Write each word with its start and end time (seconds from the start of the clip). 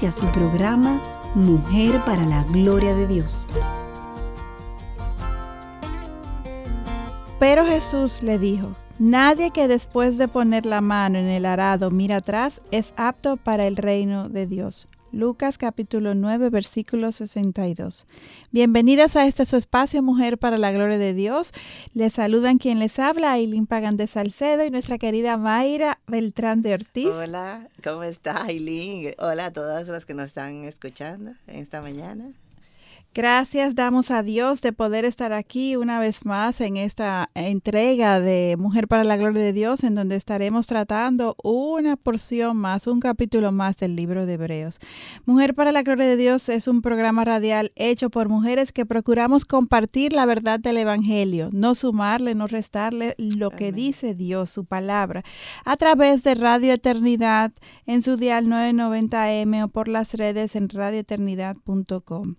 Inicia 0.00 0.18
su 0.18 0.32
programa 0.32 0.98
Mujer 1.34 2.02
para 2.06 2.24
la 2.24 2.42
Gloria 2.44 2.94
de 2.94 3.06
Dios. 3.06 3.46
Pero 7.38 7.66
Jesús 7.66 8.22
le 8.22 8.38
dijo, 8.38 8.70
Nadie 8.98 9.50
que 9.50 9.68
después 9.68 10.16
de 10.16 10.26
poner 10.26 10.64
la 10.64 10.80
mano 10.80 11.18
en 11.18 11.26
el 11.26 11.44
arado 11.44 11.90
mira 11.90 12.16
atrás 12.16 12.62
es 12.70 12.94
apto 12.96 13.36
para 13.36 13.66
el 13.66 13.76
reino 13.76 14.30
de 14.30 14.46
Dios. 14.46 14.86
Lucas 15.12 15.58
capítulo 15.58 16.14
9 16.14 16.50
versículo 16.50 17.10
62. 17.10 18.06
Bienvenidas 18.52 19.16
a 19.16 19.26
este 19.26 19.44
su 19.44 19.56
espacio 19.56 20.02
Mujer 20.02 20.38
para 20.38 20.56
la 20.56 20.70
Gloria 20.70 20.98
de 20.98 21.14
Dios. 21.14 21.52
Les 21.94 22.14
saludan 22.14 22.58
quien 22.58 22.78
les 22.78 22.98
habla, 22.98 23.32
Aileen 23.32 23.66
Pagan 23.66 23.96
de 23.96 24.06
Salcedo 24.06 24.64
y 24.64 24.70
nuestra 24.70 24.98
querida 24.98 25.36
Mayra 25.36 25.98
Beltrán 26.06 26.62
de 26.62 26.74
Ortiz. 26.74 27.08
Hola, 27.08 27.68
¿cómo 27.82 28.04
está 28.04 28.44
Aileen? 28.44 29.14
Hola 29.18 29.46
a 29.46 29.52
todas 29.52 29.88
las 29.88 30.06
que 30.06 30.14
nos 30.14 30.26
están 30.26 30.64
escuchando 30.64 31.32
en 31.48 31.58
esta 31.58 31.80
mañana. 31.80 32.32
Gracias 33.12 33.74
damos 33.74 34.12
a 34.12 34.22
Dios 34.22 34.60
de 34.60 34.72
poder 34.72 35.04
estar 35.04 35.32
aquí 35.32 35.74
una 35.74 35.98
vez 35.98 36.24
más 36.24 36.60
en 36.60 36.76
esta 36.76 37.28
entrega 37.34 38.20
de 38.20 38.54
Mujer 38.56 38.86
para 38.86 39.02
la 39.02 39.16
Gloria 39.16 39.42
de 39.42 39.52
Dios, 39.52 39.82
en 39.82 39.96
donde 39.96 40.14
estaremos 40.14 40.68
tratando 40.68 41.34
una 41.42 41.96
porción 41.96 42.56
más, 42.56 42.86
un 42.86 43.00
capítulo 43.00 43.50
más 43.50 43.78
del 43.78 43.96
libro 43.96 44.26
de 44.26 44.34
Hebreos. 44.34 44.78
Mujer 45.26 45.56
para 45.56 45.72
la 45.72 45.82
Gloria 45.82 46.06
de 46.06 46.16
Dios 46.16 46.48
es 46.48 46.68
un 46.68 46.82
programa 46.82 47.24
radial 47.24 47.72
hecho 47.74 48.10
por 48.10 48.28
mujeres 48.28 48.70
que 48.70 48.86
procuramos 48.86 49.44
compartir 49.44 50.12
la 50.12 50.24
verdad 50.24 50.60
del 50.60 50.76
Evangelio, 50.76 51.50
no 51.52 51.74
sumarle, 51.74 52.36
no 52.36 52.46
restarle 52.46 53.16
lo 53.18 53.50
que 53.50 53.72
dice 53.72 54.14
Dios, 54.14 54.50
su 54.50 54.66
palabra, 54.66 55.24
a 55.64 55.76
través 55.76 56.22
de 56.22 56.36
Radio 56.36 56.72
Eternidad 56.72 57.50
en 57.86 58.02
su 58.02 58.16
dial 58.16 58.46
990M 58.46 59.64
o 59.64 59.68
por 59.68 59.88
las 59.88 60.14
redes 60.14 60.54
en 60.54 60.68
radioeternidad.com. 60.68 62.36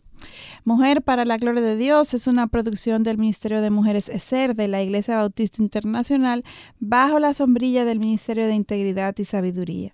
Mujer 0.63 1.01
para 1.01 1.25
la 1.25 1.37
Gloria 1.37 1.61
de 1.61 1.75
Dios 1.75 2.13
es 2.13 2.27
una 2.27 2.47
producción 2.47 3.03
del 3.03 3.17
Ministerio 3.17 3.61
de 3.61 3.69
Mujeres 3.69 4.09
ESER 4.09 4.55
de 4.55 4.67
la 4.67 4.81
Iglesia 4.81 5.17
Bautista 5.17 5.61
Internacional 5.61 6.43
bajo 6.79 7.19
la 7.19 7.33
sombrilla 7.33 7.85
del 7.85 7.99
Ministerio 7.99 8.47
de 8.47 8.53
Integridad 8.53 9.15
y 9.17 9.25
Sabiduría. 9.25 9.93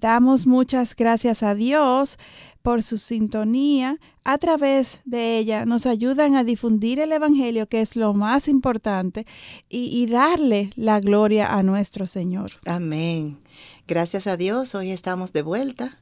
Damos 0.00 0.48
muchas 0.48 0.96
gracias 0.96 1.44
a 1.44 1.54
Dios 1.54 2.18
por 2.62 2.82
su 2.82 2.98
sintonía. 2.98 3.98
A 4.24 4.36
través 4.36 5.00
de 5.04 5.38
ella 5.38 5.64
nos 5.64 5.86
ayudan 5.86 6.34
a 6.34 6.42
difundir 6.42 6.98
el 6.98 7.12
Evangelio, 7.12 7.68
que 7.68 7.80
es 7.80 7.94
lo 7.94 8.12
más 8.12 8.48
importante, 8.48 9.26
y, 9.68 9.84
y, 9.96 10.06
darle 10.06 10.70
la 10.74 10.98
gloria 10.98 11.54
a 11.54 11.62
nuestro 11.62 12.08
Señor. 12.08 12.50
Amén. 12.66 13.38
Gracias 13.86 14.26
a 14.26 14.36
Dios, 14.36 14.74
hoy 14.74 14.90
estamos 14.90 15.32
de 15.32 15.42
vuelta 15.42 15.98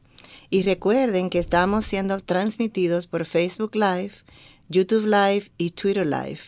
y 0.51 0.63
recuerden 0.65 1.31
que 1.31 1.39
estamos 1.39 1.87
siendo 1.87 2.19
transmitidos 2.19 3.07
por 3.07 3.25
Facebook 3.25 3.75
Live, 3.75 4.13
YouTube 4.69 5.07
Live 5.07 5.51
y 5.57 5.71
Twitter 5.71 6.05
Live. 6.05 6.41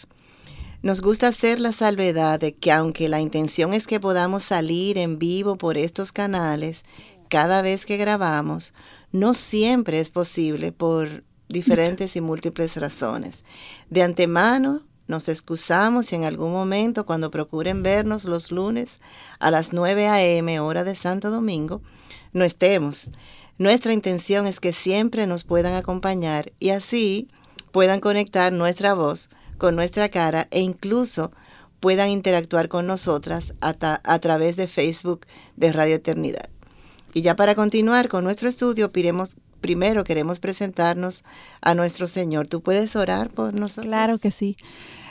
Nos 0.82 1.00
gusta 1.00 1.28
hacer 1.28 1.60
la 1.60 1.72
salvedad 1.72 2.40
de 2.40 2.56
que 2.56 2.72
aunque 2.72 3.08
la 3.08 3.20
intención 3.20 3.72
es 3.72 3.86
que 3.86 4.00
podamos 4.00 4.42
salir 4.42 4.98
en 4.98 5.20
vivo 5.20 5.56
por 5.56 5.78
estos 5.78 6.10
canales 6.10 6.82
cada 7.28 7.62
vez 7.62 7.86
que 7.86 7.96
grabamos, 7.96 8.74
no 9.12 9.34
siempre 9.34 10.00
es 10.00 10.10
posible 10.10 10.72
por 10.72 11.22
diferentes 11.48 12.16
y 12.16 12.20
múltiples 12.20 12.76
razones. 12.76 13.44
De 13.90 14.02
antemano, 14.02 14.82
nos 15.06 15.28
excusamos 15.28 16.06
si 16.06 16.16
en 16.16 16.24
algún 16.24 16.52
momento 16.52 17.06
cuando 17.06 17.30
procuren 17.30 17.82
vernos 17.82 18.24
los 18.24 18.50
lunes 18.50 19.00
a 19.38 19.50
las 19.52 19.72
9 19.72 20.08
a.m. 20.08 20.58
hora 20.60 20.82
de 20.82 20.94
Santo 20.94 21.30
Domingo, 21.30 21.82
no 22.32 22.44
estemos. 22.44 23.10
Nuestra 23.58 23.92
intención 23.92 24.46
es 24.46 24.60
que 24.60 24.72
siempre 24.72 25.26
nos 25.26 25.44
puedan 25.44 25.74
acompañar 25.74 26.52
y 26.58 26.70
así 26.70 27.28
puedan 27.70 28.00
conectar 28.00 28.52
nuestra 28.52 28.94
voz 28.94 29.30
con 29.58 29.76
nuestra 29.76 30.08
cara 30.08 30.48
e 30.50 30.60
incluso 30.60 31.32
puedan 31.80 32.10
interactuar 32.10 32.68
con 32.68 32.86
nosotras 32.86 33.54
a, 33.60 34.18
través 34.20 34.56
de 34.56 34.68
Facebook 34.68 35.26
de 35.56 35.72
Radio 35.72 35.96
Eternidad. 35.96 36.48
Y 37.12 37.22
ya 37.22 37.36
para 37.36 37.54
continuar 37.54 38.08
con 38.08 38.24
nuestro 38.24 38.48
estudio, 38.48 38.92
primero 38.92 40.04
queremos 40.04 40.40
presentarnos 40.40 41.24
a 41.60 41.74
nuestro 41.74 42.06
Señor. 42.06 42.46
¿Tú 42.46 42.62
puedes 42.62 42.94
orar 42.96 43.30
por 43.30 43.52
nosotros? 43.54 43.86
Claro 43.86 44.18
que 44.18 44.30
sí. 44.30 44.56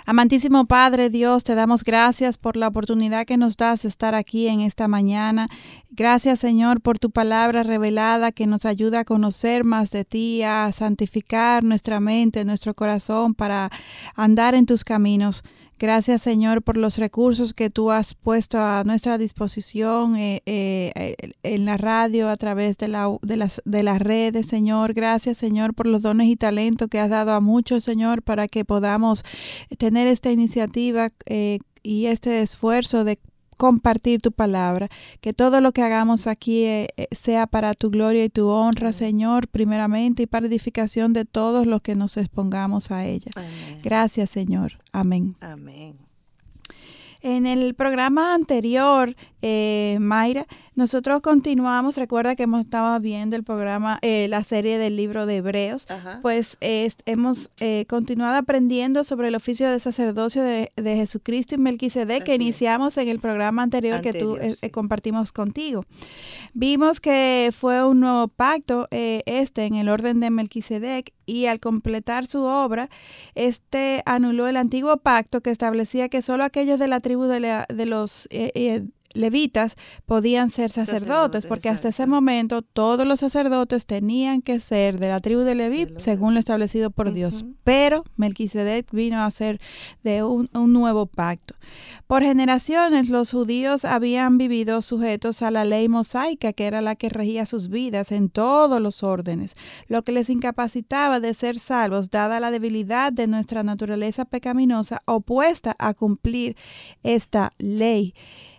Amantísimo 0.06 0.66
Padre 0.66 1.12
Dios, 1.12 1.44
te 1.44 1.54
damos 1.54 1.84
gracias 1.84 2.40
por 2.40 2.58
la 2.58 2.68
oportunidad 2.68 3.26
que 3.26 3.38
nos 3.38 3.56
das 3.56 3.84
de 3.84 3.90
estar 3.90 4.16
aquí 4.16 4.48
en 4.48 4.62
esta 4.62 4.88
mañana. 4.88 5.48
Gracias 5.92 6.40
Señor 6.40 6.82
por 6.82 6.98
tu 6.98 7.12
palabra 7.12 7.62
revelada 7.62 8.32
que 8.32 8.48
nos 8.48 8.66
ayuda 8.66 9.02
a 9.02 9.06
conocer 9.06 9.64
más 9.64 9.92
de 9.92 10.04
ti, 10.04 10.42
a 10.42 10.72
santificar 10.72 11.64
nuestra 11.64 12.00
mente, 12.00 12.44
nuestro 12.46 12.74
corazón 12.74 13.36
para 13.36 13.70
andar 14.16 14.56
en 14.56 14.66
tus 14.66 14.84
caminos. 14.84 15.44
Gracias, 15.82 16.22
Señor, 16.22 16.62
por 16.62 16.78
los 16.78 17.00
recursos 17.00 17.54
que 17.54 17.72
tú 17.72 17.90
has 17.90 18.14
puesto 18.14 18.60
a 18.60 18.84
nuestra 18.84 19.18
disposición 19.18 20.16
eh, 20.16 20.44
eh, 20.46 21.34
en 21.42 21.66
la 21.66 21.76
radio, 21.78 22.30
a 22.30 22.38
través 22.38 22.78
de, 22.78 22.88
la, 22.88 23.10
de, 23.24 23.36
las, 23.36 23.64
de 23.66 23.82
las 23.82 24.00
redes, 24.00 24.46
Señor. 24.46 24.94
Gracias, 24.94 25.40
Señor, 25.40 25.74
por 25.74 25.88
los 25.88 26.04
dones 26.04 26.28
y 26.28 26.36
talentos 26.36 26.88
que 26.88 27.00
has 27.00 27.10
dado 27.10 27.32
a 27.32 27.42
muchos, 27.42 27.84
Señor, 27.84 28.22
para 28.22 28.48
que 28.48 28.64
podamos 28.64 29.24
tener 29.80 30.06
esta 30.06 30.30
iniciativa 30.30 31.10
eh, 31.26 31.58
y 31.82 32.06
este 32.06 32.44
esfuerzo 32.44 33.04
de 33.04 33.18
compartir 33.62 34.22
tu 34.22 34.32
palabra, 34.32 34.90
que 35.20 35.34
todo 35.34 35.62
lo 35.62 35.72
que 35.72 35.84
hagamos 35.84 36.26
aquí 36.26 36.64
eh, 36.64 36.88
eh, 36.98 37.08
sea 37.12 37.46
para 37.46 37.76
tu 37.76 37.92
gloria 37.92 38.26
y 38.26 38.30
tu 38.30 38.48
honra, 38.48 38.92
Señor, 38.92 39.48
primeramente, 39.48 40.24
y 40.24 40.26
para 40.26 40.48
edificación 40.48 41.14
de 41.14 41.26
todos 41.26 41.68
los 41.68 41.80
que 41.82 41.94
nos 41.94 42.18
expongamos 42.18 42.90
a 42.90 43.06
ella. 43.06 43.30
Gracias, 43.84 44.32
Señor. 44.32 44.80
Amén. 44.92 45.36
Amén. 45.42 45.96
En 47.22 47.46
el 47.46 47.76
programa 47.76 48.34
anterior, 48.34 49.16
eh, 49.44 49.96
Mayra, 50.00 50.48
nosotros 50.74 51.22
continuamos, 51.22 51.98
recuerda 51.98 52.36
que 52.36 52.44
hemos 52.44 52.62
estado 52.62 52.98
viendo 53.02 53.36
el 53.36 53.44
programa, 53.44 54.00
eh, 54.02 54.28
la 54.30 54.42
serie 54.44 54.78
del 54.78 54.96
libro 54.96 55.26
de 55.26 55.38
Hebreos, 55.38 55.86
pues 56.22 56.58
hemos 56.62 57.50
eh, 57.60 57.86
continuado 57.90 58.38
aprendiendo 58.38 59.04
sobre 59.04 59.28
el 59.28 59.36
oficio 59.36 59.70
de 59.70 59.82
sacerdocio 59.82 60.42
de, 60.44 60.72
Jesucristo 60.78 61.56
y 61.56 61.58
Melquisedec 61.58 62.24
que 62.24 62.36
iniciamos 62.36 62.98
en 62.98 63.10
el 63.10 63.20
programa 63.20 63.64
anterior, 63.64 64.02
que 64.02 64.14
tú 64.14 64.38
compartimos 64.72 65.34
contigo. 65.34 65.86
Vimos 66.54 67.00
que 67.00 67.50
fue 67.58 67.86
un 67.86 68.00
nuevo 68.00 68.28
pacto, 68.30 68.88
este, 68.92 69.66
en 69.66 69.76
el 69.76 69.90
orden 69.90 70.20
de 70.22 70.30
Melquisedec, 70.30 71.14
y 71.26 71.46
al 71.46 71.60
completar 71.60 72.28
su 72.28 72.44
obra, 72.44 72.90
este 73.36 74.04
anuló 74.06 74.48
el 74.48 74.58
antiguo 74.58 74.98
pacto 74.98 75.42
que 75.42 75.50
establecía 75.50 76.10
que 76.10 76.22
solo 76.22 76.44
aquellos 76.44 76.80
de 76.80 76.88
la 76.88 77.00
tribu 77.00 77.24
de, 77.24 77.66
de 77.68 77.86
los 77.86 78.28
levitas 79.14 79.76
podían 80.06 80.50
ser 80.50 80.72
sacerdotes, 80.72 81.46
porque 81.46 81.70
hasta 81.70 81.90
ese 81.90 82.06
momento 82.06 82.62
todos 82.62 83.08
los 83.08 83.20
sacerdotes 83.20 83.86
tenían 83.86 84.42
que 84.42 84.60
ser 84.60 85.00
de 85.00 85.10
la 85.10 85.20
tribu 85.20 85.42
de 85.42 85.56
Leví, 85.56 85.88
según 85.98 86.34
lo 86.34 86.40
establecido 86.40 86.92
por 86.92 87.14
Dios. 87.14 87.46
Pero 87.64 88.04
Melquisedec 88.16 88.92
vino 88.92 89.22
a 89.22 89.32
ser 89.32 89.60
de 90.04 90.24
un, 90.24 90.50
nuevo 90.54 91.06
pacto. 91.06 91.56
Por 92.08 92.24
generaciones 92.24 93.10
los 93.10 93.32
judíos 93.32 93.86
habían 93.86 94.38
vivido 94.38 94.82
sujetos 94.82 95.42
a 95.42 95.52
la 95.52 95.66
ley 95.66 95.90
mosaica, 95.90 96.54
que 96.54 96.66
era 96.66 96.82
la 96.82 96.96
que 96.96 97.10
regía 97.10 97.46
sus 97.46 97.68
vidas 97.68 98.12
en 98.12 98.30
todos 98.30 98.82
los 98.82 99.04
órdenes, 99.04 99.54
lo 99.88 100.04
que 100.04 100.12
les 100.12 100.30
incapacitaba 100.30 101.20
de 101.20 101.34
ser 101.34 101.60
salvos, 101.60 102.10
dada 102.10 102.40
la 102.40 102.52
debilidad 102.52 103.12
de 103.12 103.28
nuestra 103.28 103.64
naturaleza 103.64 104.26
pecaminosa 104.26 105.02
opuesta 105.06 105.76
a 105.80 105.94
cumplir 105.94 106.56
esta 107.04 107.52
ley. 107.58 108.14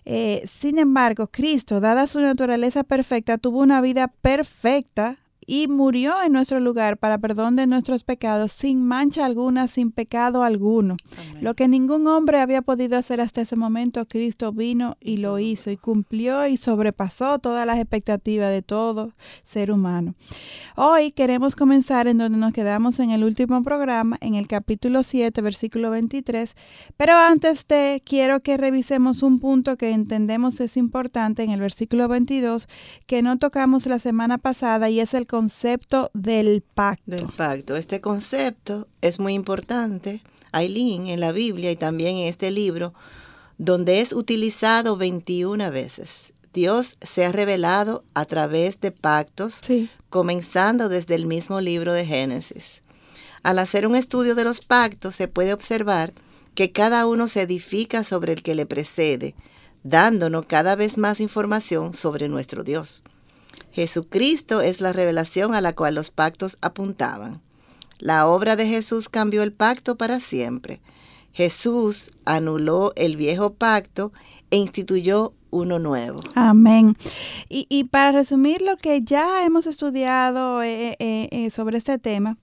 Eh, 0.05 0.43
sin 0.47 0.79
embargo, 0.79 1.29
Cristo, 1.29 1.81
dada 1.81 2.07
su 2.07 2.21
naturaleza 2.21 2.83
perfecta, 2.83 3.39
tuvo 3.39 3.61
una 3.61 3.81
vida 3.81 4.09
perfecta 4.09 5.19
y 5.53 5.69
murió 5.69 6.15
en 6.25 6.33
nuestro 6.33 6.61
lugar 6.61 6.97
para 6.97 7.19
perdón 7.19 7.57
de 7.57 7.67
nuestros 7.67 8.05
pecados 8.05 8.53
sin 8.53 8.83
mancha 8.83 9.27
alguna, 9.27 9.69
sin 9.69 9.93
pecado 9.93 10.45
alguno. 10.45 10.97
Lo 11.43 11.53
que 11.53 11.69
ningún 11.69 12.07
hombre 12.07 12.41
había 12.41 12.63
podido 12.63 12.97
hacer 12.97 13.21
hasta 13.21 13.43
ese 13.43 13.55
momento, 13.55 14.09
Cristo 14.09 14.51
vino 14.55 14.97
y 14.99 15.19
lo 15.19 15.39
hizo 15.39 15.71
y 15.71 15.77
cumplió 15.77 16.47
y 16.47 16.57
sobrepasó 16.57 17.39
todas 17.39 17.67
las 17.67 17.77
expectativas 17.77 18.51
de 18.51 18.63
todo 18.63 19.13
ser 19.43 19.71
humano. 19.71 20.15
Hoy 20.75 21.13
queremos 21.13 21.55
comenzar 21.55 22.09
en 22.09 22.17
donde 22.17 22.39
nos 22.39 22.55
quedamos 22.55 22.99
en 22.99 23.11
el 23.11 23.23
último 23.23 23.63
programa, 23.63 24.17
en 24.23 24.37
el 24.37 24.49
capítulo 24.49 25.03
7, 25.03 25.39
versículo 25.43 25.91
23, 25.91 26.55
pero 26.97 27.19
antes 27.19 27.69
de 27.69 28.03
quiero 28.07 28.41
que 28.41 28.57
revisemos 28.57 29.23
un 29.23 29.39
punto 29.39 29.77
que 29.77 29.91
entendemos 29.91 30.61
es 30.61 30.79
importante 30.79 31.43
en 31.43 31.51
el 31.51 31.61
versículo 31.61 32.09
22 32.09 32.69
que 33.07 33.21
no 33.21 33.37
tocamos 33.37 33.85
la 33.85 33.99
semana 33.99 34.39
pasada 34.39 34.89
y 34.89 34.99
es 34.99 35.13
el 35.13 35.27
concepto 35.27 35.42
del 36.13 36.63
pacto. 36.63 37.03
Del 37.07 37.27
pacto. 37.27 37.77
Este 37.77 38.01
concepto 38.01 38.89
es 39.01 39.19
muy 39.19 39.35
importante, 39.35 40.23
Aileen, 40.53 41.07
en 41.07 41.21
la 41.21 41.33
Biblia 41.33 41.71
y 41.71 41.77
también 41.77 42.17
en 42.17 42.27
este 42.27 42.51
libro, 42.51 42.95
donde 43.59 44.01
es 44.01 44.13
utilizado 44.13 44.97
21 44.97 45.71
veces. 45.71 46.33
Dios 46.53 46.97
se 47.01 47.25
ha 47.25 47.33
revelado 47.33 48.05
a 48.15 48.25
través 48.27 48.81
de 48.81 48.93
pactos, 48.93 49.61
comenzando 50.11 50.89
desde 50.89 51.15
el 51.15 51.27
mismo 51.27 51.61
libro 51.61 51.95
de 51.95 52.05
Génesis. 52.05 52.83
Al 53.43 53.59
hacer 53.59 53.87
un 53.87 53.97
estudio 53.97 54.35
de 54.35 54.45
los 54.45 54.61
pactos 54.61 55.17
se 55.17 55.29
puede 55.29 55.53
observar 55.53 56.13
que 56.55 56.71
cada 56.71 57.07
uno 57.07 57.29
se 57.29 57.43
edifica 57.43 58.05
sobre 58.05 58.33
el 58.33 58.43
que 58.43 58.55
le 58.55 58.67
precede, 58.67 59.35
dándonos 59.83 60.47
cada 60.47 60.77
vez 60.77 60.99
más 60.99 61.21
información 61.21 61.95
sobre 61.95 62.29
nuestro 62.29 62.63
Dios. 62.63 63.03
Jesucristo 63.73 64.61
es 64.61 64.81
la 64.81 64.93
revelación 64.93 65.55
a 65.55 65.61
la 65.61 65.73
cual 65.73 65.95
los 65.95 66.11
pactos 66.11 66.59
apuntaban. 66.61 67.41
La 67.99 68.27
obra 68.27 68.57
de 68.57 68.67
Jesús 68.67 69.09
cambió 69.09 69.43
el 69.43 69.53
pacto 69.53 69.97
para 69.97 70.21
siempre. 70.21 70.81
Jesús 71.33 72.11
anuló 72.25 72.93
el 72.97 73.17
viejo 73.17 73.55
pacto 73.55 74.13
e 74.51 74.57
instituyó 74.57 75.33
uno 75.51 75.79
nuevo. 75.79 76.21
Amén. 76.35 76.97
Y, 77.49 77.85
para 77.85 78.11
resumir 78.11 78.63
lo 78.63 78.77
que 78.77 79.03
ya 79.03 79.45
hemos 79.45 79.67
estudiado 79.67 80.63
eh, 80.63 80.97
eh, 80.99 81.29
eh, 81.31 81.51
sobre 81.51 81.79
este 81.79 81.99
tema, 81.99 82.39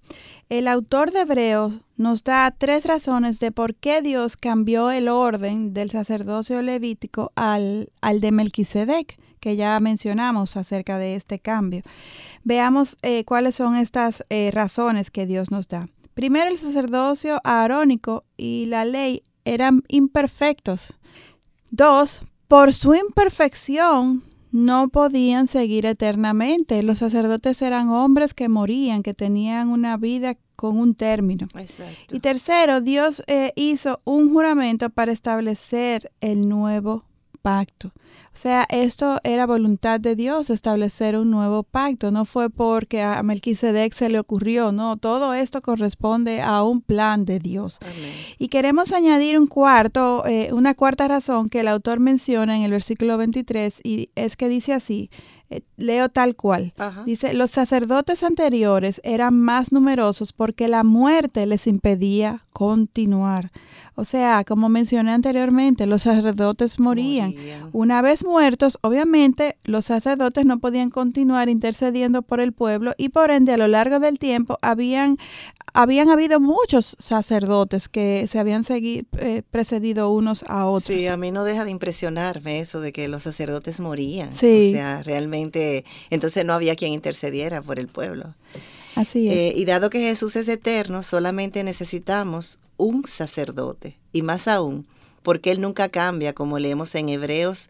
el 0.47 0.67
autor 0.67 1.11
de 1.11 1.21
Hebreos 1.21 1.81
nos 1.97 2.23
da 2.23 2.49
tres 2.57 2.85
razones 2.85 3.39
de 3.39 3.51
por 3.51 3.75
qué 3.75 4.01
Dios 4.01 4.37
cambió 4.37 4.91
el 4.91 5.09
orden 5.09 5.73
del 5.73 5.89
sacerdocio 5.89 6.61
levítico 6.61 7.31
al, 7.35 7.91
al 8.01 8.21
de 8.21 8.31
Melquisedec, 8.31 9.19
que 9.39 9.55
ya 9.55 9.79
mencionamos 9.79 10.57
acerca 10.57 10.97
de 10.97 11.15
este 11.15 11.39
cambio. 11.39 11.81
Veamos 12.43 12.97
eh, 13.01 13.23
cuáles 13.25 13.55
son 13.55 13.75
estas 13.75 14.25
eh, 14.29 14.51
razones 14.53 15.11
que 15.11 15.25
Dios 15.25 15.51
nos 15.51 15.67
da. 15.67 15.89
Primero, 16.13 16.49
el 16.49 16.57
sacerdocio 16.57 17.39
arónico 17.43 18.25
y 18.35 18.65
la 18.65 18.85
ley 18.85 19.23
eran 19.45 19.83
imperfectos. 19.87 20.97
Dos, 21.71 22.21
por 22.47 22.73
su 22.73 22.95
imperfección, 22.95 24.23
no 24.51 24.89
podían 24.89 25.47
seguir 25.47 25.85
eternamente. 25.85 26.83
Los 26.83 26.99
sacerdotes 26.99 27.61
eran 27.61 27.89
hombres 27.89 28.33
que 28.33 28.49
morían, 28.49 29.03
que 29.03 29.13
tenían 29.13 29.69
una 29.69 29.97
vida 29.97 30.35
con 30.55 30.77
un 30.77 30.95
término. 30.95 31.47
Y 32.11 32.19
tercero, 32.19 32.81
Dios 32.81 33.23
eh, 33.27 33.53
hizo 33.55 34.01
un 34.03 34.33
juramento 34.33 34.89
para 34.89 35.11
establecer 35.11 36.11
el 36.21 36.49
nuevo 36.49 37.05
pacto. 37.41 37.93
O 38.39 38.41
sea, 38.41 38.65
esto 38.69 39.19
era 39.25 39.45
voluntad 39.45 39.99
de 39.99 40.15
Dios, 40.15 40.49
establecer 40.49 41.17
un 41.17 41.29
nuevo 41.29 41.63
pacto. 41.63 42.09
No 42.09 42.23
fue 42.23 42.49
porque 42.49 43.01
a 43.01 43.21
Melquisedec 43.21 43.93
se 43.93 44.07
le 44.07 44.17
ocurrió, 44.17 44.71
no, 44.71 44.95
todo 44.95 45.33
esto 45.33 45.61
corresponde 45.61 46.39
a 46.39 46.63
un 46.63 46.79
plan 46.79 47.25
de 47.25 47.39
Dios. 47.39 47.79
Y 48.37 48.47
queremos 48.47 48.93
añadir 48.93 49.37
un 49.37 49.45
cuarto, 49.45 50.25
eh, 50.25 50.53
una 50.53 50.73
cuarta 50.73 51.09
razón 51.09 51.49
que 51.49 51.59
el 51.59 51.67
autor 51.67 51.99
menciona 51.99 52.55
en 52.55 52.63
el 52.63 52.71
versículo 52.71 53.17
23 53.17 53.81
y 53.83 54.09
es 54.15 54.37
que 54.37 54.47
dice 54.47 54.71
así, 54.71 55.09
eh, 55.49 55.61
leo 55.77 56.09
tal 56.09 56.35
cual. 56.35 56.73
Dice, 57.05 57.33
los 57.33 57.51
sacerdotes 57.51 58.23
anteriores 58.23 59.01
eran 59.03 59.39
más 59.39 59.71
numerosos 59.71 60.31
porque 60.31 60.67
la 60.67 60.83
muerte 60.83 61.45
les 61.45 61.65
impedía 61.65 62.45
continuar. 62.51 63.51
O 63.95 64.05
sea, 64.05 64.43
como 64.45 64.69
mencioné 64.69 65.11
anteriormente, 65.11 65.85
los 65.85 66.03
sacerdotes 66.03 66.79
morían. 66.79 67.33
Una 67.73 68.01
vez 68.01 68.23
muertos, 68.23 68.77
obviamente, 68.81 69.57
los 69.63 69.85
sacerdotes 69.85 70.45
no 70.45 70.59
podían 70.59 70.89
continuar 70.89 71.49
intercediendo 71.49 72.21
por 72.21 72.39
el 72.39 72.53
pueblo 72.53 72.93
y 72.97 73.09
por 73.09 73.31
ende 73.31 73.53
a 73.53 73.57
lo 73.57 73.67
largo 73.67 73.99
del 73.99 74.19
tiempo 74.19 74.57
habían 74.61 75.17
habían 75.73 76.09
habido 76.09 76.39
muchos 76.39 76.95
sacerdotes 76.99 77.89
que 77.89 78.27
se 78.27 78.39
habían 78.39 78.63
seguido, 78.63 79.05
eh, 79.17 79.43
precedido 79.49 80.09
unos 80.11 80.43
a 80.43 80.65
otros. 80.67 80.97
Sí, 80.97 81.07
a 81.07 81.17
mí 81.17 81.31
no 81.31 81.43
deja 81.43 81.65
de 81.65 81.71
impresionarme 81.71 82.59
eso 82.59 82.81
de 82.81 82.91
que 82.91 83.07
los 83.07 83.23
sacerdotes 83.23 83.79
morían. 83.79 84.35
Sí. 84.35 84.69
O 84.69 84.73
sea, 84.73 85.03
realmente, 85.03 85.85
entonces 86.09 86.45
no 86.45 86.53
había 86.53 86.75
quien 86.75 86.93
intercediera 86.93 87.61
por 87.61 87.79
el 87.79 87.87
pueblo. 87.87 88.35
Así 88.95 89.29
es. 89.29 89.35
Eh, 89.35 89.53
y 89.55 89.65
dado 89.65 89.89
que 89.89 89.99
Jesús 89.99 90.35
es 90.35 90.47
eterno, 90.47 91.03
solamente 91.03 91.63
necesitamos 91.63 92.59
un 92.77 93.05
sacerdote. 93.05 93.97
Y 94.11 94.21
más 94.21 94.47
aún, 94.47 94.87
porque 95.23 95.51
Él 95.51 95.61
nunca 95.61 95.89
cambia, 95.89 96.33
como 96.33 96.59
leemos 96.59 96.95
en 96.95 97.09
Hebreos 97.09 97.69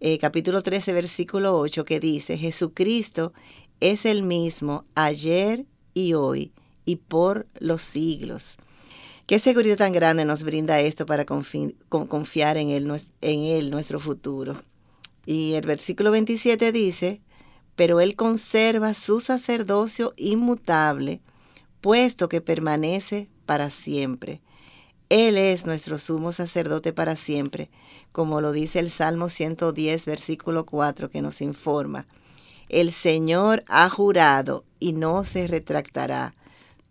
eh, 0.00 0.18
capítulo 0.18 0.62
13, 0.62 0.92
versículo 0.92 1.58
8, 1.58 1.86
que 1.86 2.00
dice, 2.00 2.36
Jesucristo 2.36 3.32
es 3.80 4.04
el 4.04 4.22
mismo 4.24 4.84
ayer 4.94 5.64
y 5.94 6.12
hoy 6.12 6.52
y 6.86 6.96
por 6.96 7.46
los 7.58 7.82
siglos. 7.82 8.56
Qué 9.26 9.38
seguridad 9.38 9.76
tan 9.76 9.92
grande 9.92 10.24
nos 10.24 10.44
brinda 10.44 10.80
esto 10.80 11.04
para 11.04 11.26
confiar 11.26 12.56
en 12.56 12.70
él, 12.70 12.90
en 13.20 13.40
él 13.40 13.70
nuestro 13.70 14.00
futuro. 14.00 14.62
Y 15.26 15.54
el 15.54 15.66
versículo 15.66 16.12
27 16.12 16.72
dice, 16.72 17.20
pero 17.76 18.00
Él 18.00 18.16
conserva 18.16 18.94
su 18.94 19.20
sacerdocio 19.20 20.14
inmutable, 20.16 21.20
puesto 21.80 22.28
que 22.28 22.40
permanece 22.40 23.28
para 23.44 23.70
siempre. 23.70 24.40
Él 25.08 25.36
es 25.36 25.66
nuestro 25.66 25.98
sumo 25.98 26.32
sacerdote 26.32 26.92
para 26.92 27.14
siempre, 27.14 27.70
como 28.10 28.40
lo 28.40 28.50
dice 28.50 28.80
el 28.80 28.90
Salmo 28.90 29.28
110, 29.28 30.06
versículo 30.06 30.66
4, 30.66 31.10
que 31.10 31.22
nos 31.22 31.40
informa. 31.42 32.06
El 32.68 32.90
Señor 32.90 33.62
ha 33.68 33.88
jurado 33.88 34.64
y 34.80 34.94
no 34.94 35.24
se 35.24 35.46
retractará 35.46 36.34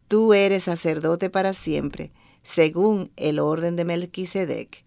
tú 0.08 0.34
eres 0.34 0.64
sacerdote 0.64 1.30
para 1.30 1.54
siempre, 1.54 2.12
según 2.44 3.12
el 3.16 3.40
orden 3.40 3.76
de 3.76 3.86
Melquisedec. 3.86 4.84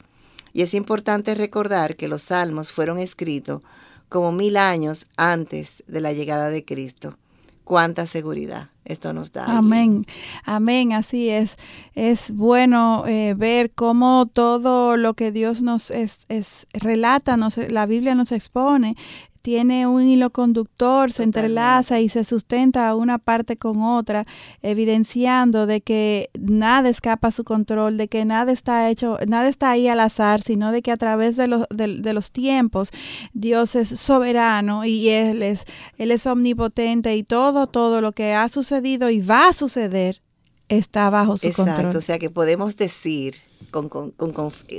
Y 0.52 0.62
es 0.62 0.74
importante 0.74 1.34
recordar 1.34 1.96
que 1.96 2.08
los 2.08 2.22
salmos 2.22 2.72
fueron 2.72 2.98
escritos 2.98 3.62
como 4.08 4.32
mil 4.32 4.56
años 4.56 5.06
antes 5.16 5.84
de 5.86 6.00
la 6.00 6.12
llegada 6.12 6.48
de 6.48 6.64
Cristo. 6.64 7.16
Cuánta 7.64 8.06
seguridad 8.06 8.70
esto 8.88 9.12
nos 9.12 9.30
da. 9.32 9.44
Amén, 9.44 10.06
amén, 10.44 10.94
así 10.94 11.28
es. 11.28 11.56
Es 11.94 12.32
bueno 12.32 13.04
eh, 13.06 13.34
ver 13.36 13.70
cómo 13.74 14.24
todo 14.24 14.96
lo 14.96 15.12
que 15.12 15.30
Dios 15.30 15.60
nos 15.60 15.90
es, 15.90 16.26
relata, 16.72 17.36
nos, 17.36 17.58
la 17.58 17.84
Biblia 17.84 18.14
nos 18.14 18.32
expone, 18.32 18.96
tiene 19.40 19.86
un 19.86 20.06
hilo 20.06 20.30
conductor, 20.30 21.12
se 21.12 21.22
entrelaza 21.22 22.00
y 22.00 22.08
se 22.08 22.24
sustenta 22.24 22.94
una 22.94 23.18
parte 23.18 23.56
con 23.56 23.82
otra, 23.82 24.26
evidenciando 24.62 25.66
de 25.66 25.80
que 25.80 26.30
nada 26.38 26.88
escapa 26.88 27.28
a 27.28 27.32
su 27.32 27.44
control, 27.44 27.96
de 27.96 28.08
que 28.08 28.24
nada 28.24 28.52
está 28.52 28.88
hecho, 28.90 29.18
nada 29.26 29.48
está 29.48 29.70
ahí 29.70 29.88
al 29.88 30.00
azar, 30.00 30.42
sino 30.42 30.72
de 30.72 30.82
que 30.82 30.92
a 30.92 30.96
través 30.96 31.36
de 31.36 31.48
los, 31.48 31.66
de, 31.70 32.12
los 32.12 32.32
tiempos 32.32 32.90
Dios 33.32 33.74
es 33.74 33.88
soberano 33.88 34.84
y 34.84 35.08
Él 35.10 35.42
es, 35.42 35.64
Él 35.96 36.10
es 36.10 36.26
omnipotente 36.26 37.16
y 37.16 37.22
todo, 37.22 37.66
todo 37.66 38.00
lo 38.00 38.12
que 38.12 38.34
ha 38.34 38.48
sucedido 38.48 39.10
y 39.10 39.20
va 39.20 39.48
a 39.48 39.52
suceder 39.52 40.22
está 40.68 41.10
bajo 41.10 41.36
su 41.36 41.50
control. 41.52 41.76
Exacto, 41.76 41.98
o 41.98 42.02
sea 42.02 42.18
que 42.18 42.30
podemos 42.30 42.76
decir 42.76 43.36
con, 43.70 43.88
con, 43.88 44.14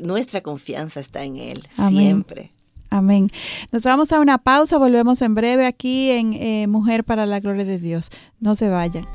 nuestra 0.04 0.42
confianza 0.42 1.00
está 1.00 1.24
en 1.24 1.38
Él 1.38 1.68
siempre. 1.90 2.52
Amén. 2.90 3.30
Nos 3.72 3.84
vamos 3.84 4.12
a 4.12 4.20
una 4.20 4.38
pausa, 4.38 4.78
volvemos 4.78 5.22
en 5.22 5.36
breve 5.36 5.68
aquí 5.68 6.12
en 6.12 6.34
eh, 6.34 6.68
Mujer 6.68 7.04
para 7.04 7.26
la 7.26 7.40
Gloria 7.40 7.66
de 7.66 7.78
Dios. 7.78 8.10
No 8.40 8.56
se 8.56 8.70
vayan. 8.70 9.06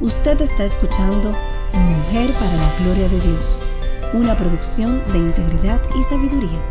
Usted 0.00 0.40
está 0.40 0.64
escuchando 0.64 1.34
Mujer 1.72 2.30
para 2.34 2.56
la 2.56 2.72
Gloria 2.84 3.08
de 3.08 3.20
Dios, 3.20 3.62
una 4.12 4.36
producción 4.36 5.02
de 5.12 5.18
integridad 5.18 5.80
y 5.98 6.02
sabiduría. 6.02 6.62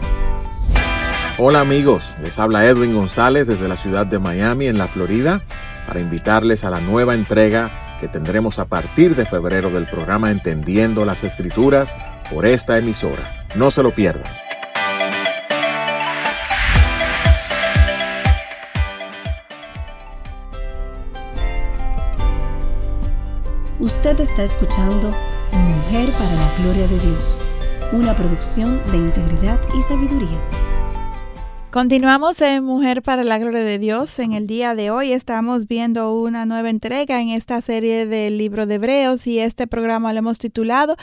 Hola 1.37 1.61
amigos, 1.61 2.15
les 2.21 2.37
habla 2.37 2.65
Edwin 2.65 2.93
González 2.93 3.47
desde 3.47 3.67
la 3.67 3.75
ciudad 3.75 4.05
de 4.05 4.19
Miami, 4.19 4.67
en 4.67 4.77
la 4.77 4.87
Florida, 4.87 5.43
para 5.87 5.99
invitarles 5.99 6.63
a 6.63 6.69
la 6.69 6.79
nueva 6.79 7.15
entrega 7.15 7.82
que 8.03 8.09
tendremos 8.09 8.59
a 8.59 8.65
partir 8.65 9.15
de 9.15 9.25
febrero 9.25 9.69
del 9.69 9.85
programa 9.85 10.29
Entendiendo 10.29 11.05
las 11.05 11.23
Escrituras 11.23 11.95
por 12.29 12.45
esta 12.45 12.77
emisora. 12.77 13.45
No 13.55 13.71
se 13.71 13.81
lo 13.81 13.91
pierdan. 13.91 14.29
Usted 23.79 24.19
está 24.19 24.43
escuchando 24.43 25.15
Mujer 25.53 26.11
para 26.11 26.35
la 26.35 26.51
Gloria 26.59 26.87
de 26.89 26.99
Dios, 26.99 27.41
una 27.93 28.13
producción 28.13 28.81
de 28.91 28.97
integridad 28.97 29.61
y 29.79 29.81
sabiduría. 29.81 30.72
Continuamos 31.73 32.39
en 32.41 32.63
Mujer 32.63 33.01
para 33.01 33.23
la 33.23 33.39
Gloria 33.39 33.63
de 33.63 33.79
Dios. 33.79 34.19
En 34.19 34.33
el 34.33 34.45
día 34.45 34.75
de 34.75 34.91
hoy 34.91 35.11
estamos 35.11 35.67
viendo 35.67 36.13
una 36.13 36.45
nueva 36.45 36.69
entrega 36.69 37.19
en 37.19 37.29
esta 37.29 37.59
serie 37.61 38.05
del 38.05 38.37
libro 38.37 38.67
de 38.67 38.75
Hebreos 38.75 39.25
y 39.25 39.39
este 39.39 39.65
programa 39.65 40.13
lo 40.13 40.19
hemos 40.19 40.37
titulado 40.37 40.95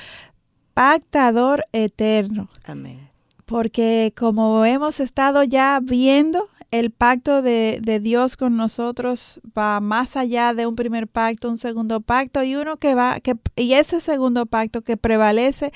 Pactador 0.73 1.65
Eterno. 1.73 2.51
Amén. 2.63 3.11
Porque 3.47 4.15
como 4.17 4.65
hemos 4.65 5.01
estado 5.01 5.43
ya 5.43 5.81
viendo 5.83 6.47
el 6.71 6.93
pacto 6.93 7.43
de, 7.43 7.99
Dios 8.01 8.37
con 8.37 8.57
nosotros 8.57 9.41
va 9.59 9.81
más 9.81 10.17
allá 10.17 10.55
de 10.55 10.69
un 10.69 10.77
primer 10.77 11.09
pacto, 11.09 11.49
un 11.49 11.59
segundo 11.59 12.01
pacto 12.01 12.45
y 12.45 12.55
uno 12.55 12.77
que 12.77 12.95
va, 12.95 13.19
que, 13.19 13.35
y 13.57 13.73
ese 13.73 14.01
segundo 14.01 14.47
pacto 14.47 14.83
que 14.83 14.97
prevalece 14.97 15.73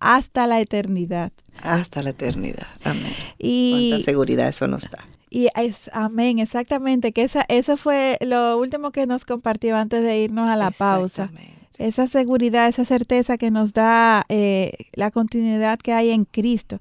hasta 0.00 0.46
la 0.46 0.60
eternidad. 0.60 1.32
Hasta 1.62 2.02
la 2.02 2.10
eternidad. 2.10 2.66
Amén. 2.84 3.12
Y, 3.38 3.90
Cuánta 3.90 4.04
seguridad 4.04 4.48
eso 4.48 4.66
nos 4.68 4.90
da. 4.90 4.98
Y 5.30 5.48
es, 5.56 5.90
amén, 5.92 6.38
exactamente, 6.38 7.12
que 7.12 7.22
esa, 7.22 7.44
eso 7.48 7.76
fue 7.76 8.18
lo 8.20 8.58
último 8.58 8.92
que 8.92 9.06
nos 9.06 9.24
compartió 9.24 9.76
antes 9.76 10.02
de 10.02 10.18
irnos 10.18 10.48
a 10.48 10.56
la 10.56 10.70
pausa 10.70 11.30
esa 11.78 12.06
seguridad, 12.06 12.68
esa 12.68 12.84
certeza 12.84 13.38
que 13.38 13.50
nos 13.50 13.72
da 13.72 14.24
eh, 14.28 14.72
la 14.92 15.10
continuidad 15.10 15.78
que 15.78 15.92
hay 15.92 16.10
en 16.10 16.24
Cristo. 16.24 16.78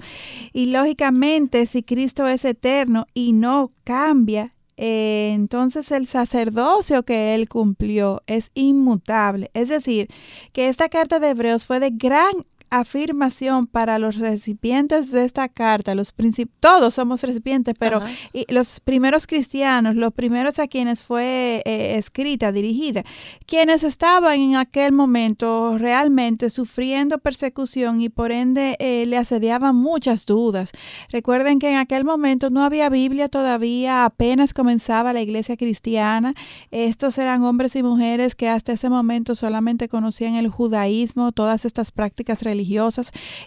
Y 0.53 0.67
lógicamente, 0.67 1.65
si 1.65 1.83
Cristo 1.83 2.27
es 2.27 2.45
eterno 2.45 3.05
y 3.13 3.33
no 3.33 3.71
cambia, 3.83 4.53
eh, 4.77 5.31
entonces 5.33 5.91
el 5.91 6.07
sacerdocio 6.07 7.03
que 7.03 7.35
él 7.35 7.47
cumplió 7.47 8.21
es 8.27 8.51
inmutable. 8.53 9.49
Es 9.53 9.69
decir, 9.69 10.07
que 10.51 10.69
esta 10.69 10.89
carta 10.89 11.19
de 11.19 11.29
Hebreos 11.29 11.65
fue 11.65 11.79
de 11.79 11.91
gran 11.91 12.33
afirmación 12.79 13.67
para 13.67 13.99
los 13.99 14.15
recipientes 14.15 15.11
de 15.11 15.25
esta 15.25 15.47
carta, 15.47 15.93
los 15.93 16.11
todos 16.59 16.95
somos 16.95 17.21
recipientes, 17.21 17.75
pero 17.77 18.01
los 18.47 18.79
primeros 18.79 19.27
cristianos, 19.27 19.95
los 19.95 20.13
primeros 20.13 20.57
a 20.57 20.67
quienes 20.67 21.03
fue 21.03 21.61
eh, 21.65 21.97
escrita, 21.97 22.51
dirigida, 22.51 23.03
quienes 23.45 23.83
estaban 23.83 24.39
en 24.39 24.55
aquel 24.55 24.91
momento 24.91 25.77
realmente 25.77 26.49
sufriendo 26.49 27.19
persecución 27.19 28.01
y 28.01 28.09
por 28.09 28.31
ende 28.31 28.75
eh, 28.79 29.05
le 29.05 29.17
asediaban 29.17 29.75
muchas 29.75 30.25
dudas. 30.25 30.71
Recuerden 31.09 31.59
que 31.59 31.71
en 31.71 31.77
aquel 31.77 32.05
momento 32.05 32.49
no 32.49 32.63
había 32.63 32.89
Biblia 32.89 33.29
todavía, 33.29 34.05
apenas 34.05 34.53
comenzaba 34.53 35.13
la 35.13 35.21
iglesia 35.21 35.57
cristiana. 35.57 36.33
Estos 36.71 37.17
eran 37.17 37.43
hombres 37.43 37.75
y 37.75 37.83
mujeres 37.83 38.33
que 38.33 38.49
hasta 38.49 38.71
ese 38.71 38.89
momento 38.89 39.35
solamente 39.35 39.89
conocían 39.89 40.35
el 40.35 40.47
judaísmo, 40.47 41.31
todas 41.33 41.65
estas 41.65 41.91
prácticas 41.91 42.41
religiosas 42.41 42.62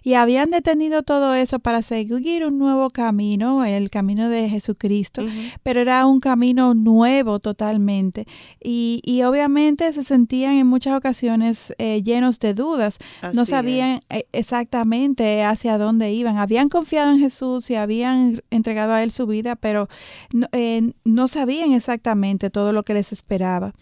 y 0.02 0.14
habían 0.14 0.50
detenido 0.50 1.02
todo 1.02 1.35
eso 1.35 1.58
para 1.58 1.82
seguir 1.82 2.44
un 2.44 2.58
nuevo 2.58 2.90
camino, 2.90 3.64
el 3.64 3.90
camino 3.90 4.28
de 4.28 4.49
Jesucristo, 4.49 5.25
pero 5.62 5.80
era 5.80 6.06
un 6.06 6.20
camino 6.20 6.75
nuevo 6.75 7.40
totalmente. 7.40 8.26
Y, 8.62 9.02
obviamente 9.26 9.92
se 9.92 10.02
sentían 10.04 10.54
en 10.56 10.66
muchas 10.66 10.96
ocasiones 10.96 11.75
eh, 11.78 12.02
llenos 12.02 12.38
de 12.38 12.54
dudas, 12.54 12.99
no 13.32 13.44
sabían 13.44 14.02
eh, 14.11 14.26
exactamente 14.32 15.42
hacia 15.42 15.78
dónde 15.78 16.12
iban, 16.12 16.37
habían 16.37 16.68
confiado 16.68 17.12
en 17.12 17.18
Jesús 17.18 17.70
y 17.70 17.75
habían 17.75 18.42
entregado 18.50 18.92
a 18.92 19.02
Él 19.02 19.11
su 19.11 19.26
vida, 19.26 19.56
pero 19.56 19.88
no, 20.32 20.46
eh, 20.52 20.92
no 21.04 21.28
sabían 21.28 21.73
exactamente 21.73 22.50
todo 22.50 22.73
lo 22.73 22.85
que 22.85 22.94
les 22.94 23.11
esperaba. 23.11 23.73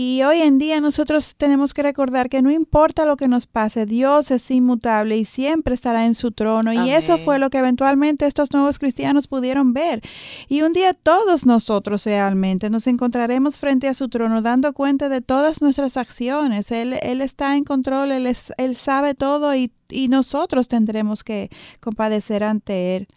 Y 0.00 0.22
hoy 0.22 0.42
en 0.42 0.58
día 0.58 0.80
nosotros 0.80 1.34
tenemos 1.36 1.74
que 1.74 1.82
recordar 1.82 2.28
que 2.28 2.40
no 2.40 2.52
importa 2.52 3.04
lo 3.04 3.16
que 3.16 3.26
nos 3.26 3.48
pase, 3.48 3.84
Dios 3.84 4.30
es 4.30 4.48
inmutable 4.48 5.16
y 5.16 5.24
siempre 5.24 5.74
estará 5.74 6.06
en 6.06 6.14
su 6.14 6.30
trono. 6.30 6.72
Y 6.72 6.90
eso 6.90 7.18
fue 7.18 7.40
lo 7.40 7.50
que 7.50 7.58
eventualmente 7.58 8.24
estos 8.24 8.52
nuevos 8.52 8.78
cristianos 8.78 9.26
pudieron 9.26 9.72
ver. 9.72 10.00
Y 10.48 10.62
un 10.62 10.72
día 10.72 10.94
todos 10.94 11.46
nosotros 11.46 12.04
realmente 12.04 12.70
nos 12.70 12.86
encontraremos 12.86 13.58
frente 13.58 13.88
a 13.88 13.94
su 13.94 14.08
trono 14.08 14.40
dando 14.40 14.72
cuenta 14.72 15.08
de 15.08 15.20
todas 15.20 15.62
nuestras 15.62 15.96
acciones. 15.96 16.70
Él, 16.70 17.00
él 17.02 17.20
está 17.20 17.56
en 17.56 17.64
control, 17.64 18.12
él, 18.12 18.28
es, 18.28 18.52
él 18.56 18.76
sabe 18.76 19.16
todo 19.16 19.52
y 19.56 19.72
y 19.90 20.08
nosotros 20.08 20.68
tendremos 20.68 21.24
que 21.24 21.50
compadecer 21.80 22.44
ante 22.44 22.96
Él. 22.96 23.08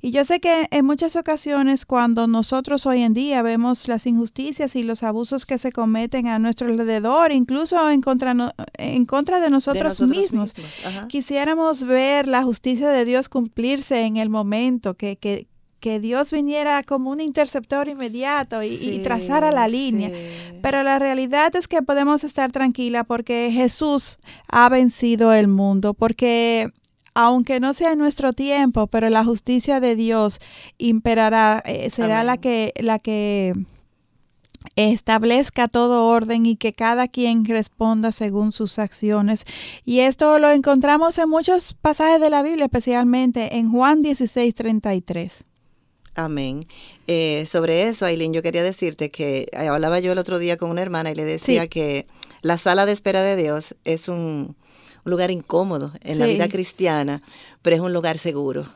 Y 0.00 0.10
yo 0.10 0.24
sé 0.24 0.40
que 0.40 0.68
en 0.70 0.84
muchas 0.84 1.16
ocasiones 1.16 1.86
cuando 1.86 2.26
nosotros 2.26 2.86
hoy 2.86 3.02
en 3.02 3.14
día 3.14 3.42
vemos 3.42 3.88
las 3.88 4.06
injusticias 4.06 4.76
y 4.76 4.82
los 4.82 5.02
abusos 5.02 5.46
que 5.46 5.58
se 5.58 5.72
cometen 5.72 6.28
a 6.28 6.38
nuestro 6.38 6.68
alrededor, 6.68 7.32
incluso 7.32 7.90
en 7.90 8.00
contra, 8.00 8.34
en 8.78 9.06
contra 9.06 9.40
de 9.40 9.50
nosotros, 9.50 10.00
mismos, 10.00 10.54
quisiéramos 11.08 11.84
ver 11.84 12.28
la 12.28 12.42
justicia 12.42 12.88
de 12.90 13.04
Dios 13.04 13.28
cumplirse 13.28 14.02
en 14.02 14.16
el 14.16 14.30
momento, 14.30 14.94
que, 14.94 15.16
que, 15.16 15.46
que 15.80 16.00
Dios 16.00 16.30
viniera 16.30 16.82
como 16.82 17.10
un 17.10 17.20
interceptor 17.20 17.88
inmediato 17.88 18.62
y, 18.62 19.00
trazara 19.04 19.52
la 19.52 19.68
línea. 19.68 20.10
Pero 20.62 20.82
la 20.82 20.98
realidad 20.98 21.54
es 21.54 21.68
que 21.68 21.82
podemos 21.82 22.24
estar 22.24 22.50
tranquila 22.50 23.04
porque 23.04 23.50
Jesús 23.52 24.18
ha 24.48 24.68
vencido 24.68 25.32
el 25.32 25.48
mundo, 25.48 25.94
porque 25.94 26.72
aunque 27.14 27.60
no 27.60 27.72
sea 27.72 27.92
en 27.92 27.98
nuestro 27.98 28.32
tiempo, 28.32 28.88
pero 28.88 29.08
la 29.08 29.24
justicia 29.24 29.80
de 29.80 29.96
Dios 29.96 30.38
imperará, 30.76 31.62
eh, 31.64 31.88
será 31.90 32.24
la 32.24 32.36
que, 32.36 32.74
la 32.78 32.98
que 32.98 33.54
establezca 34.76 35.68
todo 35.68 36.08
orden 36.08 36.44
y 36.44 36.56
que 36.56 36.72
cada 36.72 37.08
quien 37.08 37.44
responda 37.44 38.12
según 38.12 38.52
sus 38.52 38.78
acciones. 38.78 39.44
Y 39.84 40.00
esto 40.00 40.38
lo 40.38 40.50
encontramos 40.50 41.16
en 41.18 41.30
muchos 41.30 41.74
pasajes 41.74 42.20
de 42.20 42.30
la 42.30 42.42
Biblia, 42.42 42.66
especialmente 42.66 43.56
en 43.56 43.70
Juan 43.70 44.02
16, 44.02 44.54
33. 44.54 45.44
Amén. 46.16 46.66
Eh, 47.06 47.44
sobre 47.46 47.84
eso, 47.84 48.06
Aileen, 48.06 48.32
yo 48.32 48.42
quería 48.42 48.62
decirte 48.62 49.10
que 49.10 49.46
eh, 49.52 49.68
hablaba 49.68 50.00
yo 50.00 50.12
el 50.12 50.18
otro 50.18 50.38
día 50.38 50.56
con 50.56 50.70
una 50.70 50.82
hermana 50.82 51.10
y 51.10 51.14
le 51.14 51.24
decía 51.24 51.68
que 51.68 52.06
la 52.42 52.58
sala 52.58 52.86
de 52.86 52.92
espera 52.92 53.22
de 53.22 53.36
Dios 53.36 53.76
es 53.84 54.08
un, 54.08 54.56
lugar 55.06 55.30
incómodo 55.30 55.92
en 56.02 56.18
la 56.18 56.26
vida 56.26 56.48
cristiana, 56.48 57.22
pero 57.62 57.76
es 57.76 57.82
un 57.82 57.92
lugar 57.92 58.18
seguro. 58.18 58.66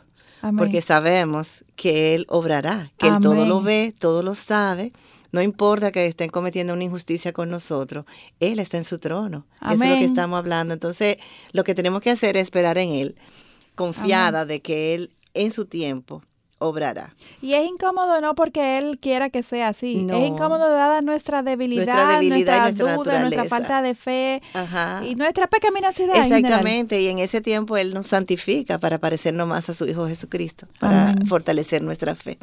Porque 0.56 0.80
sabemos 0.80 1.64
que 1.76 2.14
Él 2.14 2.24
obrará, 2.30 2.90
que 2.96 3.08
Él 3.08 3.16
todo 3.20 3.44
lo 3.44 3.60
ve, 3.60 3.92
todo 3.98 4.22
lo 4.22 4.34
sabe. 4.34 4.90
No 5.32 5.42
importa 5.42 5.92
que 5.92 6.06
estén 6.06 6.30
cometiendo 6.30 6.72
una 6.72 6.84
injusticia 6.84 7.32
con 7.34 7.50
nosotros, 7.50 8.06
Él 8.40 8.58
está 8.58 8.78
en 8.78 8.84
su 8.84 8.98
trono. 8.98 9.46
Eso 9.60 9.84
es 9.84 9.90
lo 9.90 9.96
que 9.98 10.04
estamos 10.04 10.38
hablando. 10.38 10.72
Entonces, 10.72 11.18
lo 11.52 11.62
que 11.62 11.74
tenemos 11.74 12.00
que 12.00 12.10
hacer 12.10 12.38
es 12.38 12.44
esperar 12.44 12.78
en 12.78 12.92
Él, 12.92 13.16
confiada 13.74 14.46
de 14.46 14.60
que 14.60 14.94
Él 14.94 15.10
en 15.34 15.52
su 15.52 15.66
tiempo 15.66 16.22
obrará. 16.60 17.16
Y 17.42 17.54
es 17.54 17.66
incómodo 17.66 18.20
no 18.20 18.34
porque 18.34 18.78
Él 18.78 18.98
quiera 19.00 19.30
que 19.30 19.42
sea 19.42 19.68
así, 19.68 20.06
es 20.08 20.28
incómodo 20.28 20.70
dada 20.70 21.00
nuestra 21.00 21.42
debilidad, 21.42 22.22
nuestra, 22.22 22.70
duda, 22.70 23.20
nuestra 23.20 23.44
falta 23.46 23.82
de 23.82 23.94
fe 23.94 24.40
y 25.04 25.16
nuestra 25.16 25.48
pecaminosidad. 25.48 26.16
Exactamente, 26.16 27.00
y 27.00 27.08
en 27.08 27.18
ese 27.18 27.40
tiempo 27.40 27.76
Él 27.76 27.94
nos 27.94 28.06
santifica 28.06 28.78
para 28.78 28.98
parecernos 28.98 29.48
más 29.48 29.68
a 29.70 29.74
su 29.74 29.86
Hijo 29.86 30.06
Jesucristo, 30.06 30.68
para 30.78 31.14
fortalecer 31.26 31.82
nuestra 31.82 32.14
fe. 32.14 32.38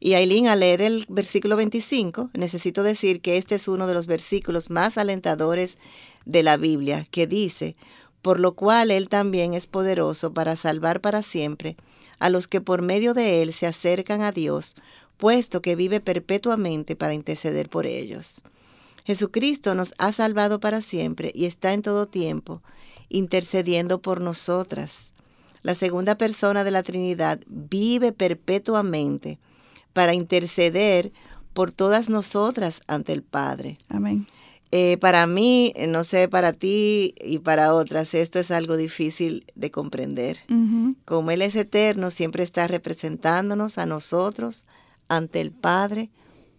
Y 0.00 0.14
Aileen, 0.14 0.48
al 0.48 0.60
leer 0.60 0.82
el 0.82 1.06
versículo 1.08 1.56
25, 1.56 2.30
necesito 2.34 2.82
decir 2.82 3.22
que 3.22 3.38
este 3.38 3.54
es 3.54 3.68
uno 3.68 3.86
de 3.86 3.94
los 3.94 4.06
versículos 4.06 4.68
más 4.68 4.98
alentadores 4.98 5.78
de 6.26 6.42
la 6.42 6.56
Biblia, 6.56 7.06
que 7.10 7.26
dice, 7.26 7.76
por 8.20 8.40
lo 8.40 8.54
cual 8.54 8.90
Él 8.90 9.08
también 9.08 9.54
es 9.54 9.66
poderoso 9.68 10.34
para 10.34 10.56
salvar 10.56 11.00
para 11.00 11.22
siempre 11.22 11.76
a 12.18 12.30
los 12.30 12.48
que 12.48 12.60
por 12.60 12.82
medio 12.82 13.14
de 13.14 13.42
él 13.42 13.52
se 13.52 13.66
acercan 13.66 14.22
a 14.22 14.32
Dios, 14.32 14.76
puesto 15.16 15.62
que 15.62 15.76
vive 15.76 16.00
perpetuamente 16.00 16.96
para 16.96 17.14
interceder 17.14 17.68
por 17.68 17.86
ellos. 17.86 18.42
Jesucristo 19.04 19.74
nos 19.74 19.94
ha 19.98 20.12
salvado 20.12 20.60
para 20.60 20.80
siempre 20.80 21.30
y 21.34 21.44
está 21.44 21.72
en 21.72 21.82
todo 21.82 22.06
tiempo 22.06 22.62
intercediendo 23.08 24.00
por 24.00 24.20
nosotras. 24.20 25.12
La 25.62 25.74
segunda 25.74 26.16
persona 26.16 26.64
de 26.64 26.70
la 26.70 26.82
Trinidad 26.82 27.40
vive 27.46 28.12
perpetuamente 28.12 29.38
para 29.92 30.14
interceder 30.14 31.12
por 31.52 31.70
todas 31.70 32.08
nosotras 32.08 32.82
ante 32.86 33.12
el 33.12 33.22
Padre. 33.22 33.78
Amén. 33.88 34.26
Eh, 34.76 34.96
para 34.96 35.28
mí, 35.28 35.72
eh, 35.76 35.86
no 35.86 36.02
sé, 36.02 36.28
para 36.28 36.52
ti 36.52 37.14
y 37.22 37.38
para 37.38 37.72
otras, 37.72 38.12
esto 38.12 38.40
es 38.40 38.50
algo 38.50 38.76
difícil 38.76 39.46
de 39.54 39.70
comprender. 39.70 40.38
Como 41.04 41.30
Él 41.30 41.42
es 41.42 41.54
eterno, 41.54 42.10
siempre 42.10 42.42
está 42.42 42.66
representándonos 42.66 43.78
a 43.78 43.86
nosotros 43.86 44.66
ante 45.06 45.40
el 45.40 45.52
Padre 45.52 46.10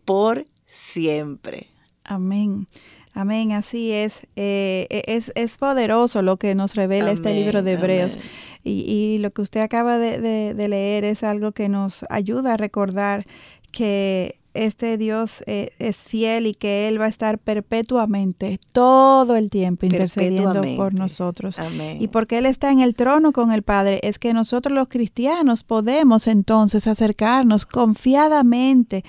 por 0.05 0.45
siempre. 0.65 1.67
Amén. 2.05 2.69
Amén, 3.13 3.51
así 3.51 3.91
es. 3.91 4.25
Eh, 4.37 4.87
e, 4.89 5.03
es. 5.07 5.33
es. 5.35 5.57
poderoso 5.57 6.21
lo 6.21 6.37
que 6.37 6.55
nos 6.55 6.75
revela 6.75 7.11
este 7.11 7.33
libro 7.33 7.63
de 7.63 7.73
Hebreos. 7.73 8.17
Y, 8.63 9.17
lo 9.19 9.31
que 9.31 9.41
usted 9.41 9.59
acaba 9.59 9.97
de 9.97 10.67
leer 10.69 11.03
es 11.03 11.21
algo 11.21 11.51
que 11.51 11.67
nos 11.67 12.05
ayuda 12.09 12.53
a 12.53 12.57
recordar 12.57 13.25
que 13.73 14.39
este 14.55 14.97
Dios 14.97 15.43
eh, 15.47 15.69
es 15.79 16.03
fiel 16.03 16.47
y 16.47 16.53
que 16.53 16.87
Él 16.87 16.99
va 16.99 17.05
a 17.05 17.09
estar 17.09 17.37
perpetuamente, 17.37 18.59
todo 18.71 19.35
el 19.35 19.49
tiempo, 19.49 19.85
intercediendo 19.85 20.61
por 20.75 20.93
nosotros. 20.93 21.57
Y 21.99 22.07
porque 22.07 22.37
Él 22.37 22.45
está 22.45 22.71
en 22.71 22.79
el 22.79 22.95
trono 22.95 23.31
con 23.31 23.51
el 23.51 23.63
Padre, 23.63 23.99
es 24.03 24.19
que 24.19 24.33
nosotros 24.33 24.73
los 24.73 24.87
cristianos 24.87 25.63
podemos 25.63 26.27
entonces 26.27 26.87
acercarnos 26.87 27.65
confiadamente 27.65 29.03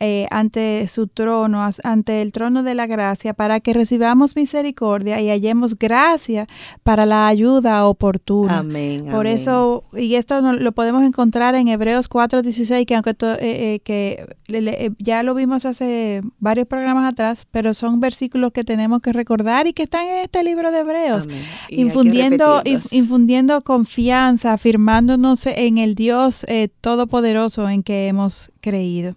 eh, 0.00 0.28
ante 0.30 0.86
su 0.86 1.08
trono, 1.08 1.68
ante 1.82 2.22
el 2.22 2.30
trono 2.30 2.62
de 2.62 2.76
la 2.76 2.86
gracia, 2.86 3.34
para 3.34 3.58
que 3.58 3.72
recibamos 3.72 4.36
misericordia 4.36 5.20
y 5.20 5.28
hallemos 5.28 5.76
gracia 5.76 6.46
para 6.84 7.04
la 7.04 7.26
ayuda 7.26 7.84
oportuna. 7.84 8.58
Amén. 8.58 9.06
Por 9.10 9.26
eso, 9.26 9.82
y 9.92 10.14
esto 10.14 10.40
lo 10.40 10.70
podemos 10.70 11.02
encontrar 11.02 11.56
en 11.56 11.66
Hebreos 11.66 12.08
4:16, 12.08 12.86
que 12.86 12.94
aunque 12.94 13.10
eh, 13.10 13.36
eh, 13.40 13.80
que 13.82 14.94
ya 14.98 15.24
lo 15.24 15.34
vimos 15.34 15.64
hace 15.64 16.20
varios 16.38 16.68
programas 16.68 17.12
atrás, 17.12 17.46
pero 17.50 17.74
son 17.74 17.98
versículos 17.98 18.52
que 18.52 18.62
tenemos 18.62 19.00
que 19.00 19.12
recordar 19.12 19.66
y 19.66 19.72
que 19.72 19.82
están 19.82 20.06
en 20.06 20.18
este 20.18 20.44
libro 20.44 20.70
de 20.70 20.78
Hebreos, 20.78 21.28
infundiendo, 21.70 22.62
infundiendo 22.92 23.62
confianza, 23.62 24.52
afirmándonos 24.52 25.44
en 25.46 25.78
el 25.78 25.96
Dios 25.96 26.46
todopoderoso 26.80 27.68
en 27.68 27.82
que 27.82 28.06
hemos 28.06 28.52
creído. 28.60 29.16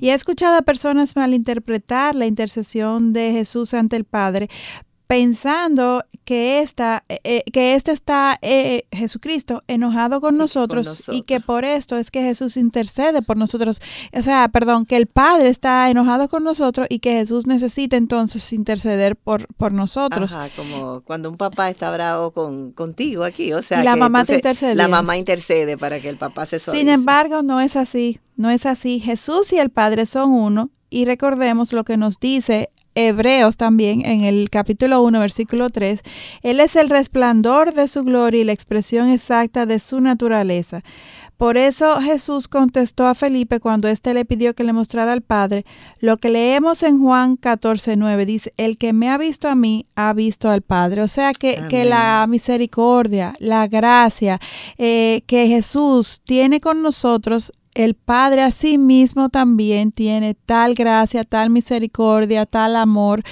Y 0.00 0.10
he 0.10 0.14
escuchado 0.14 0.56
a 0.56 0.62
personas 0.62 1.16
malinterpretar 1.16 2.14
la 2.14 2.26
intercesión 2.26 3.12
de 3.12 3.32
Jesús 3.32 3.74
ante 3.74 3.96
el 3.96 4.04
Padre 4.04 4.48
pensando 5.12 6.02
que 6.24 6.60
esta, 6.60 7.04
eh, 7.10 7.20
eh, 7.24 7.42
que 7.52 7.74
este 7.74 7.92
está 7.92 8.38
eh, 8.40 8.84
Jesucristo 8.92 9.62
enojado 9.68 10.22
con, 10.22 10.38
nosotros, 10.38 11.10
y 11.12 11.20
que 11.20 11.38
por 11.38 11.66
esto 11.66 11.98
es 11.98 12.10
que 12.10 12.22
Jesús 12.22 12.56
intercede 12.56 13.20
por 13.20 13.36
nosotros. 13.36 13.82
O 14.14 14.22
sea, 14.22 14.48
perdón, 14.48 14.86
que 14.86 14.96
el 14.96 15.08
Padre 15.08 15.50
está 15.50 15.90
enojado 15.90 16.28
con 16.28 16.44
nosotros 16.44 16.86
y 16.88 17.00
que 17.00 17.12
Jesús 17.12 17.46
necesita 17.46 17.98
entonces 17.98 18.54
interceder 18.54 19.14
por, 19.14 19.48
por 19.56 19.72
nosotros. 19.72 20.32
Ajá, 20.32 20.48
como 20.56 21.02
cuando 21.02 21.28
un 21.28 21.36
papá 21.36 21.68
está 21.68 21.90
bravo 21.90 22.30
con, 22.30 22.72
contigo 22.72 23.24
aquí, 23.24 23.52
o 23.52 23.60
sea, 23.60 23.84
la 23.84 23.96
mamá 23.96 24.24
te 24.24 24.36
intercede. 24.36 24.74
La 24.76 24.88
mamá 24.88 25.18
intercede 25.18 25.76
para 25.76 26.00
que 26.00 26.08
el 26.08 26.16
papá 26.16 26.46
se 26.46 26.58
suavice. 26.58 26.82
Sin 26.82 26.90
embargo, 26.90 27.42
no 27.42 27.60
es 27.60 27.76
así, 27.76 28.18
no 28.36 28.48
es 28.48 28.64
así. 28.64 28.98
Jesús 28.98 29.52
y 29.52 29.58
el 29.58 29.68
Padre 29.68 30.06
son 30.06 30.32
uno 30.32 30.70
y 30.88 31.04
recordemos 31.04 31.74
lo 31.74 31.84
que 31.84 31.98
nos 31.98 32.18
dice 32.18 32.70
Hebreos 32.94 33.56
también, 33.56 34.04
en 34.04 34.24
el 34.24 34.50
capítulo 34.50 35.02
1, 35.02 35.20
versículo 35.20 35.70
3, 35.70 36.00
Él 36.42 36.60
es 36.60 36.76
el 36.76 36.90
resplandor 36.90 37.74
de 37.74 37.88
su 37.88 38.02
gloria 38.02 38.40
y 38.40 38.44
la 38.44 38.52
expresión 38.52 39.08
exacta 39.08 39.66
de 39.66 39.80
su 39.80 40.00
naturaleza. 40.00 40.82
Por 41.42 41.56
eso 41.56 42.00
Jesús 42.00 42.46
contestó 42.46 43.04
a 43.04 43.16
Felipe 43.16 43.58
cuando 43.58 43.88
éste 43.88 44.14
le 44.14 44.24
pidió 44.24 44.54
que 44.54 44.62
le 44.62 44.72
mostrara 44.72 45.12
al 45.12 45.22
Padre 45.22 45.64
lo 45.98 46.16
que 46.18 46.28
leemos 46.28 46.84
en 46.84 47.00
Juan 47.00 47.36
14, 47.36 47.96
9. 47.96 48.26
Dice, 48.26 48.54
el 48.56 48.78
que 48.78 48.92
me 48.92 49.10
ha 49.10 49.18
visto 49.18 49.48
a 49.48 49.56
mí, 49.56 49.84
ha 49.96 50.12
visto 50.12 50.48
al 50.48 50.62
Padre. 50.62 51.02
O 51.02 51.08
sea 51.08 51.32
que, 51.32 51.60
que 51.68 51.84
la 51.84 52.26
misericordia, 52.28 53.34
la 53.40 53.66
gracia 53.66 54.38
eh, 54.78 55.22
que 55.26 55.48
Jesús 55.48 56.20
tiene 56.22 56.60
con 56.60 56.80
nosotros 56.80 57.50
el 57.74 57.94
Padre 57.94 58.42
a 58.42 58.50
sí 58.50 58.78
mismo 58.78 59.28
también 59.28 59.92
tiene 59.92 60.34
tal 60.34 60.74
gracia, 60.74 61.24
tal 61.24 61.50
misericordia, 61.50 62.46
tal 62.46 62.76
amor, 62.76 63.22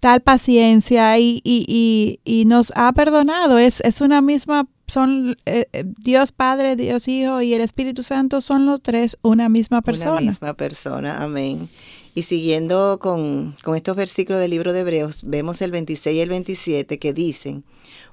tal 0.00 0.20
paciencia 0.20 1.18
y, 1.18 1.40
y, 1.44 2.20
y, 2.24 2.44
nos 2.44 2.72
ha 2.76 2.92
perdonado. 2.92 3.58
Es, 3.58 3.80
es 3.80 4.00
una 4.00 4.20
misma, 4.20 4.68
son 4.86 5.36
eh, 5.46 5.66
eh, 5.72 5.84
Dios 5.98 6.32
Padre, 6.32 6.76
Dios 6.76 7.08
Hijo 7.08 7.40
y 7.40 7.54
el 7.54 7.60
Espíritu 7.60 8.02
Santo 8.02 8.40
son 8.40 8.66
los 8.66 8.82
tres 8.82 9.16
una 9.22 9.48
misma 9.48 9.80
persona. 9.80 10.12
Una 10.12 10.20
misma 10.20 10.54
persona, 10.54 11.22
amén. 11.22 11.68
Y 12.14 12.22
siguiendo 12.22 12.98
con, 13.00 13.56
con 13.64 13.76
estos 13.76 13.96
versículos 13.96 14.40
del 14.40 14.50
libro 14.50 14.72
de 14.72 14.80
Hebreos, 14.80 15.22
vemos 15.24 15.62
el 15.62 15.70
26 15.70 16.16
y 16.16 16.20
el 16.20 16.28
27 16.28 16.98
que 16.98 17.12
dicen, 17.12 17.64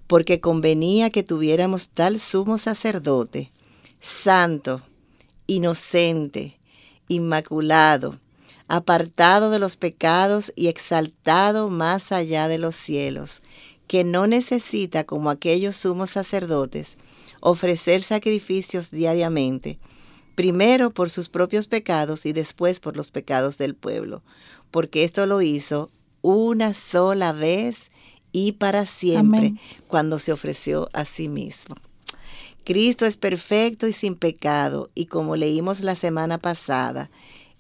porque 0.08 0.40
convenía 0.40 1.10
que 1.10 1.24
tuviéramos 1.24 1.90
tal 1.90 2.20
sumo 2.20 2.58
sacerdote, 2.58 3.52
santo, 4.00 4.82
inocente, 5.52 6.58
inmaculado, 7.10 8.18
apartado 8.70 9.52
de 9.52 9.60
los 9.60 9.76
pecados 9.76 10.54
y 10.56 10.68
exaltado 10.68 11.70
más 11.70 12.14
allá 12.14 12.48
de 12.48 12.58
los 12.58 12.74
cielos, 12.74 13.42
que 13.86 14.06
no 14.06 14.28
necesita, 14.28 15.04
como 15.04 15.30
aquellos 15.30 15.76
sumos 15.76 16.12
sacerdotes, 16.12 16.96
ofrecer 17.42 18.02
sacrificios 18.02 18.92
diariamente, 18.92 19.78
primero 20.36 20.92
por 20.92 21.10
sus 21.10 21.28
propios 21.28 21.68
pecados 21.68 22.26
y 22.26 22.32
después 22.32 22.80
por 22.80 22.96
los 22.96 23.12
pecados 23.12 23.58
del 23.58 23.76
pueblo, 23.76 24.24
porque 24.72 25.04
esto 25.04 25.26
lo 25.26 25.42
hizo 25.42 25.92
una 26.22 26.74
sola 26.74 27.34
vez 27.34 27.92
y 28.32 28.54
para 28.54 28.86
siempre 28.86 29.56
cuando 29.90 30.18
se 30.18 30.32
ofreció 30.32 30.88
a 30.94 31.04
sí 31.04 31.28
mismo. 31.28 31.76
Cristo 32.64 33.06
es 33.06 33.18
perfecto 33.18 33.88
y 33.88 33.94
sin 33.94 34.16
pecado, 34.16 34.90
y 34.94 35.08
como 35.08 35.36
leímos 35.36 35.82
la 35.82 35.96
semana 35.96 36.38
pasada, 36.38 37.10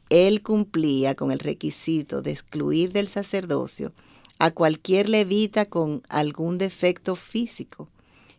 Él 0.09 0.43
cumplía 0.43 1.15
con 1.15 1.31
el 1.31 1.39
requisito 1.39 2.21
de 2.21 2.31
excluir 2.31 2.91
del 2.91 3.07
sacerdocio 3.07 3.93
a 4.37 4.51
cualquier 4.51 5.09
levita 5.09 5.65
con 5.65 6.03
algún 6.09 6.57
defecto 6.57 7.15
físico. 7.15 7.89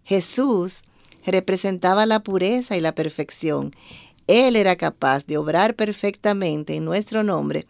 Jesús 0.04 0.82
representaba 1.24 2.06
la 2.06 2.22
pureza 2.22 2.76
y 2.76 2.80
la 2.80 2.94
perfección. 2.94 3.72
Él 4.26 4.56
era 4.56 4.76
capaz 4.76 5.26
de 5.26 5.38
obrar 5.38 5.74
perfectamente 5.74 6.76
en 6.76 6.84
nuestro 6.84 7.22
nombre 7.22 7.66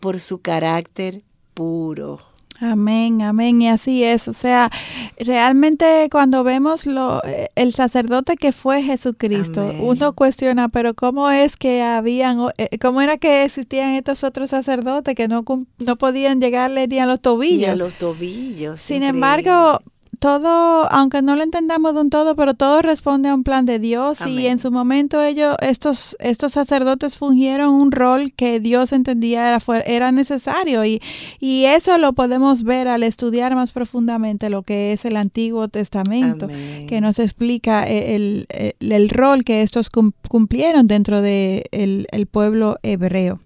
por 0.00 0.20
su 0.20 0.40
carácter 0.40 1.22
puro. 1.54 2.31
Amén, 2.60 3.22
amén, 3.22 3.60
y 3.60 3.68
así 3.68 4.04
es. 4.04 4.28
O 4.28 4.32
sea, 4.32 4.70
realmente 5.18 6.08
cuando 6.10 6.44
vemos 6.44 6.86
lo, 6.86 7.22
eh, 7.24 7.50
el 7.56 7.74
sacerdote 7.74 8.36
que 8.36 8.52
fue 8.52 8.82
Jesucristo, 8.82 9.72
uno 9.80 10.12
cuestiona, 10.12 10.68
pero 10.68 10.94
¿cómo 10.94 11.30
es 11.30 11.56
que 11.56 11.82
habían, 11.82 12.38
eh, 12.58 12.78
cómo 12.80 13.00
era 13.00 13.16
que 13.16 13.44
existían 13.44 13.94
estos 13.94 14.22
otros 14.22 14.50
sacerdotes 14.50 15.14
que 15.14 15.28
no, 15.28 15.44
no 15.78 15.96
podían 15.96 16.40
llegarle 16.40 16.86
ni 16.86 16.98
a 16.98 17.06
los 17.06 17.20
tobillos? 17.20 17.58
Ni 17.60 17.64
a 17.66 17.76
los 17.76 17.96
tobillos. 17.96 18.80
Sin 18.80 19.02
embargo, 19.02 19.80
todo, 20.22 20.86
aunque 20.92 21.20
no 21.20 21.34
lo 21.34 21.42
entendamos 21.42 21.94
de 21.94 22.00
un 22.00 22.08
todo, 22.08 22.36
pero 22.36 22.54
todo 22.54 22.80
responde 22.80 23.28
a 23.28 23.34
un 23.34 23.42
plan 23.42 23.64
de 23.64 23.80
Dios. 23.80 24.24
Y 24.24 24.46
en 24.46 24.60
su 24.60 24.70
momento 24.70 25.20
ellos, 25.20 25.56
estos, 25.60 26.16
estos 26.20 26.52
sacerdotes 26.52 27.18
fungieron 27.18 27.74
un 27.74 27.90
rol 27.90 28.32
que 28.32 28.60
Dios 28.60 28.92
entendía 28.92 29.48
era, 29.48 29.58
era 29.84 30.12
necesario. 30.12 30.84
Y, 30.84 31.02
y 31.40 31.64
eso 31.64 31.98
lo 31.98 32.12
podemos 32.12 32.62
ver 32.62 32.86
al 32.86 33.02
estudiar 33.02 33.56
más 33.56 33.72
profundamente 33.72 34.48
lo 34.48 34.62
que 34.62 34.92
es 34.92 35.04
el 35.04 35.16
Antiguo 35.16 35.66
Testamento, 35.66 36.46
que 36.46 37.00
nos 37.00 37.18
explica 37.18 37.84
el, 37.84 38.46
el, 38.78 39.08
rol 39.08 39.42
que 39.42 39.62
estos 39.62 39.90
cumplieron 39.90 40.86
dentro 40.86 41.20
del 41.20 41.64
de 41.72 42.06
el 42.12 42.26
pueblo 42.28 42.78
hebreo. 42.84 43.40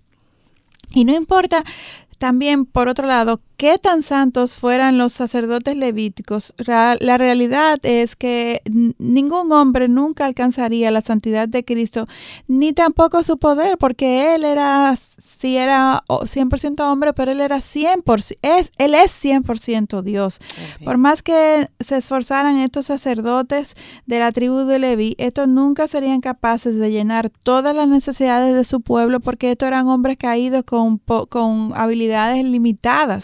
Y 0.94 1.04
no 1.04 1.14
importa 1.14 1.64
también, 2.18 2.64
por 2.64 2.88
otro 2.88 3.06
lado, 3.06 3.40
qué 3.56 3.78
tan 3.78 4.02
santos 4.02 4.58
fueran 4.58 4.98
los 4.98 5.12
sacerdotes 5.12 5.76
levíticos, 5.76 6.54
la 6.58 7.18
realidad 7.18 7.78
es 7.82 8.16
que 8.16 8.60
ningún 8.98 9.50
hombre 9.52 9.88
nunca 9.88 10.26
alcanzaría 10.26 10.90
la 10.90 11.00
santidad 11.00 11.48
de 11.48 11.64
Cristo, 11.64 12.06
ni 12.48 12.72
tampoco 12.72 13.22
su 13.22 13.38
poder, 13.38 13.78
porque 13.78 14.34
él 14.34 14.44
era, 14.44 14.94
si 14.96 15.56
era 15.56 16.02
100% 16.08 16.80
hombre, 16.80 17.12
pero 17.14 17.32
él 17.32 17.40
era 17.40 17.58
100%, 17.58 18.36
es, 18.42 18.72
él 18.78 18.94
es 18.94 19.24
100% 19.24 20.02
Dios. 20.02 20.40
Por 20.84 20.98
más 20.98 21.22
que 21.22 21.68
se 21.80 21.96
esforzaran 21.96 22.58
estos 22.58 22.86
sacerdotes 22.86 23.74
de 24.06 24.18
la 24.18 24.32
tribu 24.32 24.64
de 24.64 24.78
Leví, 24.78 25.14
estos 25.18 25.48
nunca 25.48 25.88
serían 25.88 26.20
capaces 26.20 26.76
de 26.76 26.90
llenar 26.90 27.30
todas 27.42 27.74
las 27.74 27.88
necesidades 27.88 28.54
de 28.54 28.64
su 28.64 28.80
pueblo, 28.82 29.20
porque 29.20 29.52
estos 29.52 29.66
eran 29.68 29.88
hombres 29.88 30.18
caídos 30.18 30.64
con, 30.64 30.98
con 30.98 31.72
habilidades 31.74 32.05
limitadas. 32.50 33.22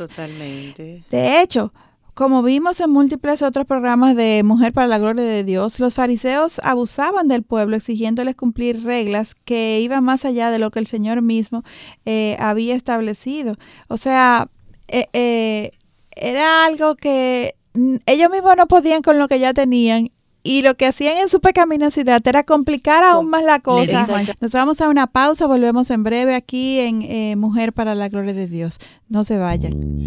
De 1.10 1.40
hecho, 1.40 1.72
como 2.14 2.42
vimos 2.42 2.78
en 2.80 2.90
múltiples 2.90 3.40
otros 3.40 3.66
programas 3.66 4.14
de 4.14 4.42
Mujer 4.44 4.72
para 4.74 4.86
la 4.86 4.98
Gloria 4.98 5.24
de 5.24 5.44
Dios, 5.44 5.80
los 5.80 5.94
fariseos 5.94 6.60
abusaban 6.62 7.26
del 7.26 7.42
pueblo 7.42 7.74
exigiéndoles 7.74 8.36
cumplir 8.36 8.84
reglas 8.84 9.34
que 9.34 9.80
iban 9.80 10.04
más 10.04 10.26
allá 10.26 10.50
de 10.50 10.58
lo 10.58 10.70
que 10.70 10.78
el 10.78 10.86
Señor 10.86 11.22
mismo 11.22 11.62
eh, 12.04 12.36
había 12.38 12.74
establecido. 12.74 13.54
O 13.88 13.96
sea, 13.96 14.48
eh, 14.88 15.06
eh, 15.14 15.70
era 16.14 16.66
algo 16.66 16.96
que 16.96 17.54
ellos 18.04 18.30
mismos 18.30 18.56
no 18.58 18.66
podían 18.66 19.00
con 19.00 19.18
lo 19.18 19.26
que 19.26 19.38
ya 19.38 19.54
tenían 19.54 20.08
y 20.42 20.62
lo 20.62 20.76
que 20.76 20.86
hacían 20.86 21.16
en 21.18 21.28
su 21.28 21.40
pecaminosidad 21.40 22.20
era 22.26 22.44
complicar 22.44 23.04
aún 23.04 23.28
más 23.30 23.44
la 23.44 23.60
cosa. 23.60 24.06
Nos 24.40 24.52
vamos 24.52 24.80
a 24.80 24.88
una 24.88 25.06
pausa, 25.06 25.46
volvemos 25.46 25.90
en 25.90 26.02
breve 26.02 26.34
aquí 26.34 26.80
en 26.80 27.38
Mujer 27.38 27.72
para 27.72 27.94
la 27.94 28.08
Gloria 28.08 28.32
de 28.32 28.46
Dios. 28.46 28.78
No 29.08 29.24
se 29.24 29.38
vayan. 29.38 29.98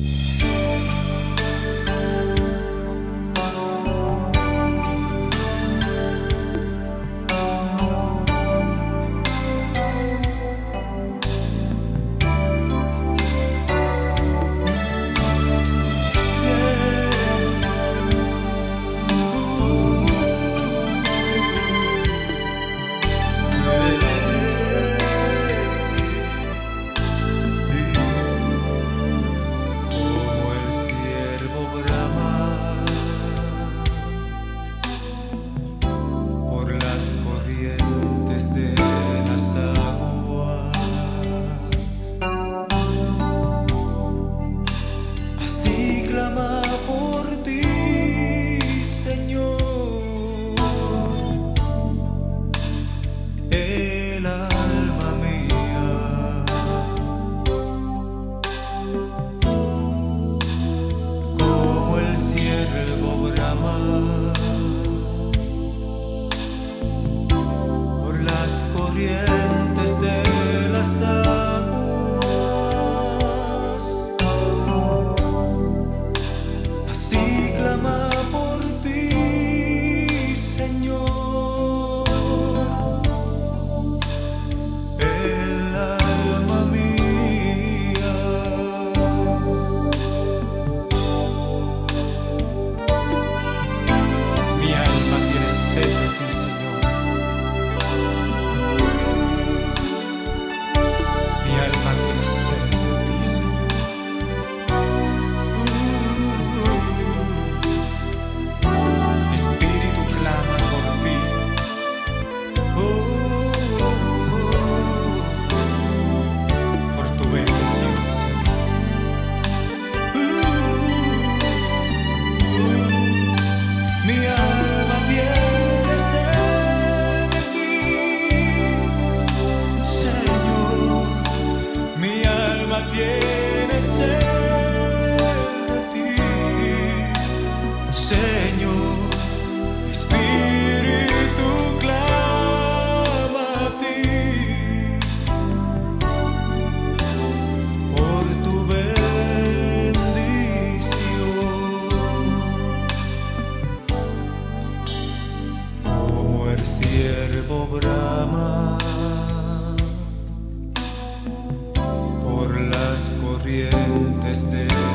existed. 164.36 164.95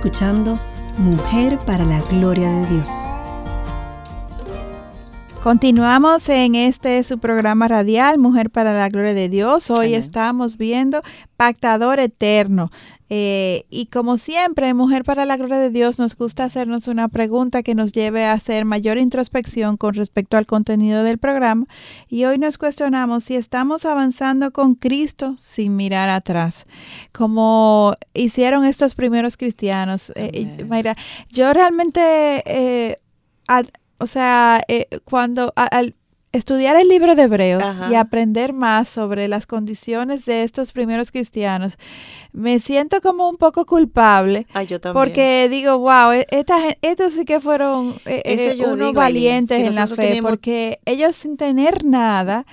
Escuchando 0.00 0.58
Mujer 0.96 1.58
para 1.66 1.84
la 1.84 2.00
Gloria 2.00 2.48
de 2.48 2.66
Dios. 2.68 2.88
Continuamos 5.42 6.28
en 6.28 6.54
este 6.54 7.02
su 7.02 7.18
programa 7.18 7.66
radial 7.66 8.18
Mujer 8.18 8.50
para 8.50 8.74
la 8.76 8.90
Gloria 8.90 9.14
de 9.14 9.30
Dios. 9.30 9.70
Hoy 9.70 9.94
estamos 9.94 10.58
viendo 10.58 11.00
Pactador 11.38 11.98
Eterno. 11.98 12.70
Eh, 13.08 13.64
y 13.70 13.86
como 13.86 14.18
siempre, 14.18 14.74
Mujer 14.74 15.02
para 15.02 15.24
la 15.24 15.38
Gloria 15.38 15.56
de 15.56 15.70
Dios, 15.70 15.98
nos 15.98 16.14
gusta 16.14 16.44
hacernos 16.44 16.88
una 16.88 17.08
pregunta 17.08 17.62
que 17.62 17.74
nos 17.74 17.92
lleve 17.92 18.26
a 18.26 18.32
hacer 18.32 18.66
mayor 18.66 18.98
introspección 18.98 19.78
con 19.78 19.94
respecto 19.94 20.36
al 20.36 20.44
contenido 20.44 21.04
del 21.04 21.16
programa. 21.16 21.64
Y 22.06 22.26
hoy 22.26 22.36
nos 22.36 22.58
cuestionamos 22.58 23.24
si 23.24 23.34
estamos 23.34 23.86
avanzando 23.86 24.50
con 24.50 24.74
Cristo 24.74 25.36
sin 25.38 25.74
mirar 25.74 26.10
atrás, 26.10 26.66
como 27.12 27.94
hicieron 28.12 28.66
estos 28.66 28.94
primeros 28.94 29.38
cristianos. 29.38 30.12
Eh, 30.16 30.66
Mayra, 30.68 30.96
yo 31.30 31.50
realmente... 31.54 32.42
Eh, 32.44 32.96
o 34.00 34.06
sea, 34.06 34.60
cuando 35.04 35.52
al, 35.56 35.94
estudiar 36.32 36.76
el 36.76 36.88
libro 36.88 37.16
de 37.16 37.22
Hebreos 37.22 37.64
y 37.90 37.94
aprender 37.94 38.52
más 38.52 38.88
sobre 38.88 39.26
las 39.26 39.46
condiciones 39.46 40.24
de 40.26 40.44
estos 40.44 40.72
primeros 40.72 41.10
cristianos, 41.10 41.76
me 42.32 42.60
siento 42.60 43.00
como 43.00 43.28
un 43.28 43.36
poco 43.36 43.66
culpable. 43.66 44.46
yo 44.68 44.80
también. 44.80 45.04
Porque 45.04 45.48
digo, 45.50 45.78
wow, 45.78 46.12
e, 46.12 46.26
estos 46.82 47.14
sí 47.14 47.24
que 47.24 47.40
fueron 47.40 47.96
eh, 48.06 48.22
eh, 48.24 48.64
unos 48.64 48.92
valientes 48.92 49.58
en 49.58 49.74
la 49.74 49.88
fe, 49.88 50.20
porque 50.22 50.80
ellos 50.84 51.16
sin 51.16 51.36
tener 51.36 51.84
nada, 51.84 52.46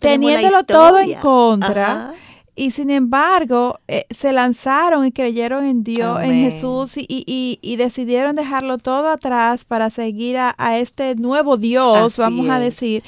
teniéndolo 0.00 0.64
todo 0.64 0.98
en 0.98 1.14
contra. 1.14 2.14
Y 2.58 2.70
sin 2.70 2.88
embargo, 2.88 3.80
eh, 3.86 4.06
se 4.08 4.32
lanzaron 4.32 5.04
y 5.04 5.12
creyeron 5.12 5.66
en 5.66 5.84
Dios, 5.84 6.22
en 6.22 6.32
Jesús, 6.32 6.96
y, 6.96 7.04
y, 7.06 7.58
y, 7.60 7.76
decidieron 7.76 8.34
dejarlo 8.34 8.78
todo 8.78 9.10
atrás 9.10 9.66
para 9.66 9.90
seguir 9.90 10.38
a, 10.38 10.78
este 10.78 11.16
nuevo 11.16 11.58
Dios, 11.58 12.16
vamos 12.16 12.48
a 12.48 12.58
decir. 12.58 13.04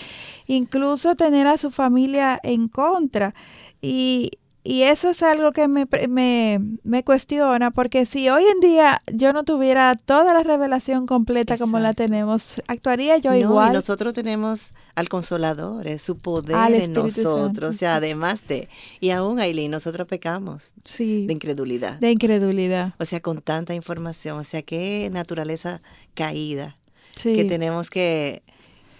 Incluso 0.46 1.14
tener 1.14 1.46
a 1.46 1.56
su 1.56 1.70
familia 1.70 2.38
en 2.42 2.68
contra. 2.68 3.34
Y, 3.80 4.32
y 4.68 4.82
eso 4.82 5.08
es 5.08 5.22
algo 5.22 5.52
que 5.52 5.66
me, 5.66 5.86
me, 6.10 6.60
me, 6.84 7.02
cuestiona, 7.02 7.70
porque 7.70 8.04
si 8.04 8.28
hoy 8.28 8.44
en 8.44 8.60
día 8.60 9.02
yo 9.10 9.32
no 9.32 9.42
tuviera 9.42 9.96
toda 9.96 10.34
la 10.34 10.42
revelación 10.42 11.06
completa 11.06 11.56
como 11.56 11.78
la 11.78 11.94
tenemos, 11.94 12.60
actuaría 12.66 13.16
yo 13.16 13.34
igual. 13.34 13.70
Y 13.70 13.76
nosotros 13.76 14.12
tenemos 14.12 14.74
al 14.94 15.08
Consolador, 15.08 15.86
es 15.86 16.02
su 16.02 16.18
poder 16.18 16.74
en 16.74 16.92
nosotros, 16.92 17.76
o 17.76 17.78
sea, 17.78 17.94
además 17.94 18.46
de, 18.46 18.68
y 19.00 19.08
aún 19.08 19.40
Aileen, 19.40 19.70
nosotros 19.70 20.06
pecamos 20.06 20.74
sí, 20.84 21.26
de 21.26 21.32
incredulidad. 21.32 21.94
De 21.94 22.10
incredulidad. 22.10 22.92
O 22.98 23.06
sea, 23.06 23.20
con 23.20 23.40
tanta 23.40 23.72
información, 23.72 24.38
o 24.38 24.44
sea, 24.44 24.60
qué 24.60 25.08
naturaleza 25.10 25.80
caída 26.12 26.76
que 27.22 27.46
tenemos 27.46 27.88
que, 27.88 28.42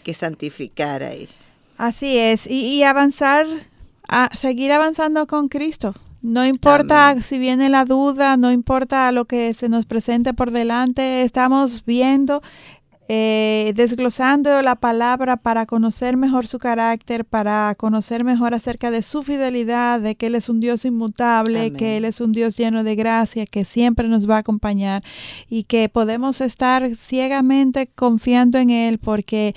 que 0.02 0.14
santificar 0.14 1.02
ahí. 1.02 1.28
Así 1.76 2.16
es, 2.16 2.46
y, 2.46 2.78
y 2.78 2.84
avanzar 2.84 3.46
a 4.08 4.30
seguir 4.34 4.72
avanzando 4.72 5.26
con 5.26 5.48
Cristo. 5.48 5.94
No 6.20 6.44
importa 6.44 7.22
si 7.22 7.38
viene 7.38 7.68
la 7.68 7.84
duda, 7.84 8.36
no 8.36 8.50
importa 8.50 9.12
lo 9.12 9.26
que 9.26 9.54
se 9.54 9.68
nos 9.68 9.86
presente 9.86 10.34
por 10.34 10.50
delante, 10.50 11.22
estamos 11.22 11.84
viendo, 11.84 12.42
eh, 13.06 13.72
desglosando 13.76 14.60
la 14.60 14.74
palabra 14.74 15.36
para 15.36 15.64
conocer 15.64 16.16
mejor 16.16 16.48
su 16.48 16.58
carácter, 16.58 17.24
para 17.24 17.74
conocer 17.76 18.24
mejor 18.24 18.52
acerca 18.52 18.90
de 18.90 19.04
su 19.04 19.22
fidelidad, 19.22 20.00
de 20.00 20.16
que 20.16 20.26
Él 20.26 20.34
es 20.34 20.48
un 20.48 20.58
Dios 20.58 20.84
inmutable, 20.84 21.72
que 21.72 21.96
Él 21.96 22.04
es 22.04 22.20
un 22.20 22.32
Dios 22.32 22.56
lleno 22.56 22.82
de 22.82 22.96
gracia, 22.96 23.46
que 23.46 23.64
siempre 23.64 24.08
nos 24.08 24.28
va 24.28 24.36
a 24.36 24.40
acompañar 24.40 25.04
y 25.48 25.64
que 25.64 25.88
podemos 25.88 26.40
estar 26.40 26.96
ciegamente 26.96 27.86
confiando 27.94 28.58
en 28.58 28.70
Él 28.70 28.98
porque 28.98 29.54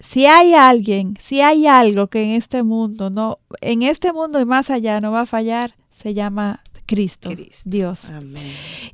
si 0.00 0.26
hay 0.26 0.54
alguien, 0.54 1.14
si 1.20 1.40
hay 1.40 1.66
algo 1.66 2.08
que 2.08 2.22
en 2.22 2.30
este 2.30 2.62
mundo 2.62 3.10
no, 3.10 3.38
en 3.60 3.82
este 3.82 4.12
mundo 4.12 4.40
y 4.40 4.44
más 4.44 4.70
allá 4.70 5.00
no 5.00 5.12
va 5.12 5.22
a 5.22 5.26
fallar, 5.26 5.74
se 5.90 6.14
llama 6.14 6.62
Cristo, 6.88 7.28
Dios. 7.66 8.10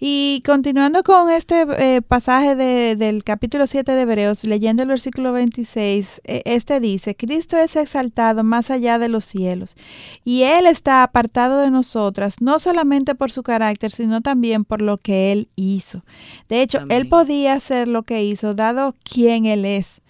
Y 0.00 0.42
continuando 0.44 1.04
con 1.04 1.30
este 1.30 1.64
eh, 1.78 2.02
pasaje 2.02 2.56
del 2.56 3.22
capítulo 3.22 3.68
7 3.68 3.92
de 3.92 4.00
Hebreos, 4.00 4.42
leyendo 4.42 4.82
el 4.82 4.88
versículo 4.88 5.32
26, 5.32 6.20
eh, 6.24 6.42
este 6.44 6.80
dice, 6.80 7.14
Cristo 7.14 7.56
es 7.56 7.76
exaltado 7.76 8.42
más 8.42 8.72
allá 8.72 8.98
de 8.98 9.08
los 9.08 9.24
cielos, 9.24 9.76
y 10.24 10.42
Él 10.42 10.66
está 10.66 11.04
apartado 11.04 11.60
de 11.60 11.70
nosotras, 11.70 12.40
no 12.40 12.58
solamente 12.58 13.14
por 13.14 13.30
su 13.30 13.44
carácter, 13.44 13.92
sino 13.92 14.22
también 14.22 14.64
por 14.64 14.82
lo 14.82 14.98
que 14.98 15.30
Él 15.30 15.48
hizo. 15.54 16.04
De 16.48 16.62
hecho, 16.62 16.80
Él 16.88 17.08
podía 17.08 17.52
hacer 17.52 17.86
lo 17.86 18.02
que 18.02 18.24
hizo, 18.24 18.54
dado 18.54 18.96
quien 19.04 19.46
Él 19.46 19.64
es. 19.64 20.00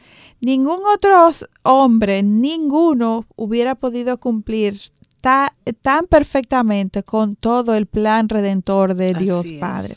Ningún 0.45 0.81
otro 0.95 1.31
hombre, 1.63 2.23
ninguno 2.23 3.27
hubiera 3.35 3.75
podido 3.75 4.19
cumplir 4.19 4.79
tan 5.21 6.07
perfectamente 6.07 7.03
con 7.03 7.35
todo 7.35 7.75
el 7.75 7.87
plan 7.87 8.29
redentor 8.29 8.95
de 8.95 9.15
Dios 9.15 9.51
Padre. 9.59 9.95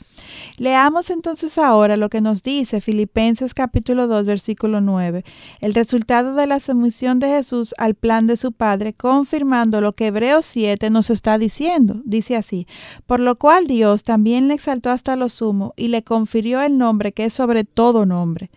Leamos 0.58 1.10
entonces 1.10 1.58
ahora 1.58 1.98
lo 1.98 2.10
que 2.10 2.22
nos 2.22 2.42
dice 2.42 2.82
Filipenses 2.82 3.54
capítulo 3.54 4.08
2 4.08 4.26
versículo 4.26 4.82
9, 4.82 5.24
el 5.62 5.74
resultado 5.74 6.34
de 6.36 6.48
la 6.48 6.60
sumisión 6.60 7.20
de 7.20 7.28
Jesús 7.28 7.76
al 7.78 7.96
plan 7.96 8.28
de 8.28 8.38
su 8.38 8.52
Padre, 8.52 8.94
confirmando 8.94 9.82
lo 9.82 9.94
que 9.94 10.08
Hebreos 10.08 10.46
7 10.46 10.90
nos 10.90 11.10
está 11.10 11.38
diciendo. 11.38 12.02
Dice 12.06 12.36
así, 12.36 12.68
por 13.06 13.20
lo 13.20 13.38
cual 13.38 13.68
Dios 13.68 14.04
también 14.04 14.48
le 14.48 14.54
exaltó 14.54 14.90
hasta 14.90 15.16
lo 15.16 15.30
sumo 15.30 15.74
y 15.76 15.90
le 15.90 16.04
confirió 16.04 16.62
el 16.62 16.78
nombre 16.78 17.12
que 17.12 17.26
es 17.26 17.34
sobre 17.34 17.64
todo 17.64 18.06
nombre. 18.06 18.50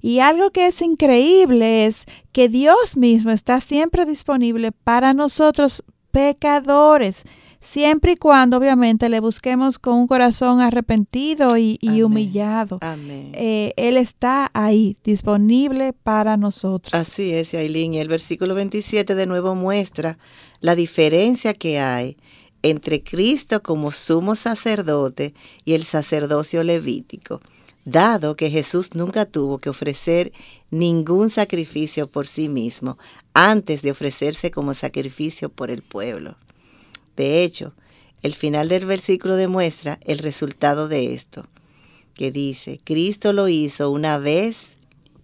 Y 0.00 0.20
algo 0.20 0.50
que 0.50 0.66
es 0.66 0.82
increíble 0.82 1.86
es 1.86 2.04
que 2.32 2.48
Dios 2.48 2.96
mismo 2.96 3.30
está 3.30 3.60
siempre 3.60 4.06
disponible 4.06 4.72
para 4.72 5.12
nosotros 5.14 5.84
pecadores 6.10 7.24
siempre 7.60 8.12
y 8.12 8.16
cuando 8.16 8.56
obviamente 8.56 9.08
le 9.08 9.20
busquemos 9.20 9.78
con 9.78 9.94
un 9.94 10.06
corazón 10.06 10.60
arrepentido 10.60 11.56
y, 11.56 11.78
humillado. 12.02 12.78
Amén. 12.80 13.32
Eh, 13.34 13.72
él 13.76 13.96
está 13.96 14.50
ahí, 14.54 14.96
disponible 15.04 15.92
para 15.92 16.36
nosotros. 16.36 16.94
Así 16.94 17.32
es, 17.32 17.54
Aileen. 17.54 17.94
Y 17.94 17.98
el 17.98 18.08
versículo 18.08 18.54
27 18.54 19.14
de 19.14 19.26
nuevo 19.26 19.54
muestra 19.54 20.18
la 20.60 20.74
diferencia 20.74 21.54
que 21.54 21.78
hay 21.78 22.16
entre 22.62 23.02
Cristo 23.02 23.62
como 23.62 23.90
sumo 23.90 24.36
sacerdote 24.36 25.34
y 25.64 25.74
el 25.74 25.84
sacerdocio 25.84 26.62
levítico, 26.62 27.40
dado 27.84 28.36
que 28.36 28.50
Jesús 28.50 28.94
nunca 28.94 29.24
tuvo 29.24 29.58
que 29.58 29.70
ofrecer 29.70 30.32
ningún 30.70 31.30
sacrificio 31.30 32.06
por 32.06 32.26
sí 32.26 32.48
mismo 32.48 32.98
antes 33.32 33.82
de 33.82 33.90
ofrecerse 33.90 34.50
como 34.50 34.74
sacrificio 34.74 35.48
por 35.48 35.70
el 35.70 35.82
pueblo. 35.82 36.36
De 37.20 37.44
hecho, 37.44 37.74
el 38.22 38.34
final 38.34 38.70
del 38.70 38.86
versículo 38.86 39.36
demuestra 39.36 40.00
el 40.06 40.20
resultado 40.20 40.88
de 40.88 41.12
esto, 41.12 41.44
que 42.14 42.32
dice, 42.32 42.80
Cristo 42.82 43.34
lo 43.34 43.46
hizo 43.46 43.90
una 43.90 44.16
vez 44.16 44.78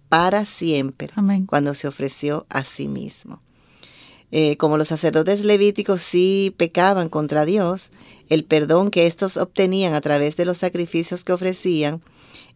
para 0.07 0.45
siempre, 0.45 1.09
cuando 1.47 1.73
se 1.73 1.87
ofreció 1.87 2.45
a 2.49 2.63
sí 2.63 2.87
mismo. 2.87 3.41
Eh, 4.29 4.57
como 4.57 4.77
los 4.77 4.89
sacerdotes 4.89 5.43
levíticos 5.43 6.03
sí 6.03 6.53
pecaban 6.55 7.09
contra 7.09 7.45
Dios, 7.45 7.89
el 8.29 8.43
perdón 8.43 8.91
que 8.91 9.07
estos 9.07 9.35
obtenían 9.35 9.95
a 9.95 10.01
través 10.01 10.37
de 10.37 10.45
los 10.45 10.59
sacrificios 10.59 11.23
que 11.23 11.33
ofrecían, 11.33 12.03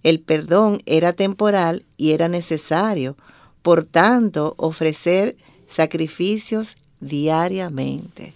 el 0.04 0.20
perdón 0.20 0.84
era 0.86 1.14
temporal 1.14 1.84
y 1.98 2.12
era 2.12 2.28
necesario. 2.28 3.18
Por 3.64 3.86
tanto, 3.86 4.54
ofrecer 4.58 5.36
sacrificios 5.68 6.78
diariamente. 7.00 8.36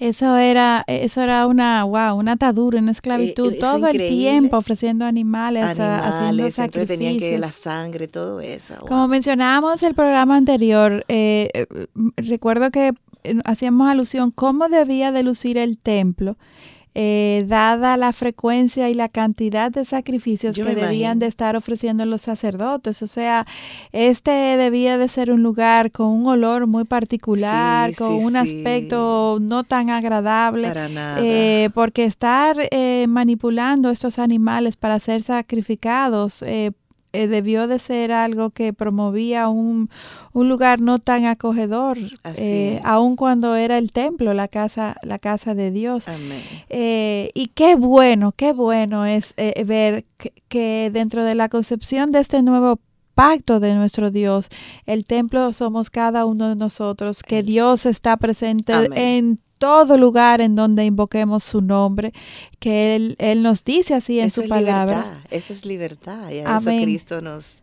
Eso 0.00 0.38
era, 0.38 0.82
eso 0.86 1.20
era 1.20 1.46
una, 1.46 1.84
wow, 1.84 2.16
una 2.16 2.32
atadura, 2.32 2.78
una 2.78 2.90
esclavitud, 2.90 3.56
todo 3.60 3.86
el 3.86 3.98
tiempo 3.98 4.56
ofreciendo 4.56 5.04
animales, 5.04 5.62
animales 5.62 6.58
haciendo 6.58 6.86
tenían 6.86 7.18
que 7.18 7.38
la 7.38 7.50
sangre, 7.52 8.08
todo 8.08 8.40
eso. 8.40 8.76
Como 8.88 9.08
mencionábamos 9.08 9.82
el 9.82 9.94
programa 9.94 10.38
anterior, 10.38 11.04
eh, 11.08 11.50
eh, 11.52 11.66
recuerdo 12.16 12.70
que 12.70 12.94
eh, 13.24 13.34
hacíamos 13.44 13.90
alusión 13.90 14.30
cómo 14.30 14.70
debía 14.70 15.12
de 15.12 15.22
lucir 15.22 15.58
el 15.58 15.76
templo 15.76 16.38
eh, 16.94 17.44
dada 17.46 17.96
la 17.96 18.12
frecuencia 18.12 18.90
y 18.90 18.94
la 18.94 19.08
cantidad 19.08 19.70
de 19.70 19.84
sacrificios 19.84 20.56
que 20.56 20.74
debían 20.74 21.18
de 21.18 21.26
estar 21.26 21.56
ofreciendo 21.56 22.04
los 22.04 22.22
sacerdotes. 22.22 23.02
O 23.02 23.06
sea, 23.06 23.46
este 23.92 24.30
debía 24.30 24.98
de 24.98 25.08
ser 25.08 25.30
un 25.30 25.42
lugar 25.42 25.92
con 25.92 26.08
un 26.08 26.26
olor 26.26 26.66
muy 26.66 26.84
particular, 26.84 27.94
con 27.94 28.12
un 28.12 28.36
aspecto 28.36 29.38
no 29.40 29.64
tan 29.64 29.90
agradable, 29.90 30.72
eh, 31.18 31.70
porque 31.74 32.04
estar 32.04 32.56
eh, 32.70 33.06
manipulando 33.08 33.90
estos 33.90 34.18
animales 34.18 34.76
para 34.76 34.98
ser 34.98 35.22
sacrificados 35.22 36.42
eh, 37.12 37.26
debió 37.26 37.66
de 37.66 37.78
ser 37.78 38.12
algo 38.12 38.50
que 38.50 38.72
promovía 38.72 39.48
un, 39.48 39.90
un 40.32 40.48
lugar 40.48 40.80
no 40.80 40.98
tan 40.98 41.24
acogedor, 41.24 41.98
eh, 42.36 42.80
aun 42.84 43.16
cuando 43.16 43.56
era 43.56 43.78
el 43.78 43.92
templo, 43.92 44.32
la 44.34 44.48
casa, 44.48 44.96
la 45.02 45.18
casa 45.18 45.54
de 45.54 45.70
Dios. 45.70 46.06
Eh, 46.68 47.30
y 47.34 47.48
qué 47.48 47.74
bueno, 47.74 48.32
qué 48.32 48.52
bueno 48.52 49.06
es 49.06 49.34
eh, 49.36 49.64
ver 49.64 50.04
que, 50.48 50.90
dentro 50.92 51.24
de 51.24 51.34
la 51.34 51.48
concepción 51.48 52.10
de 52.10 52.20
este 52.20 52.42
nuevo 52.42 52.78
pacto 53.14 53.60
de 53.60 53.74
nuestro 53.74 54.10
Dios. 54.10 54.48
El 54.86 55.04
templo 55.04 55.52
somos 55.52 55.90
cada 55.90 56.24
uno 56.24 56.48
de 56.48 56.56
nosotros, 56.56 57.22
que 57.22 57.42
Dios 57.42 57.86
está 57.86 58.16
presente 58.16 58.72
en 58.94 59.40
todo 59.60 59.98
lugar 59.98 60.40
en 60.40 60.56
donde 60.56 60.86
invoquemos 60.86 61.44
su 61.44 61.60
nombre, 61.60 62.14
que 62.58 62.96
Él, 62.96 63.14
él 63.18 63.42
nos 63.42 63.62
dice 63.62 63.94
así 63.94 64.18
en 64.18 64.30
su 64.30 64.48
palabra. 64.48 65.22
eso 65.30 65.52
es 65.52 65.66
libertad, 65.66 66.30
y 66.30 66.38
a 66.38 66.56
eso 66.56 66.70
Cristo 66.82 67.20
nos, 67.20 67.56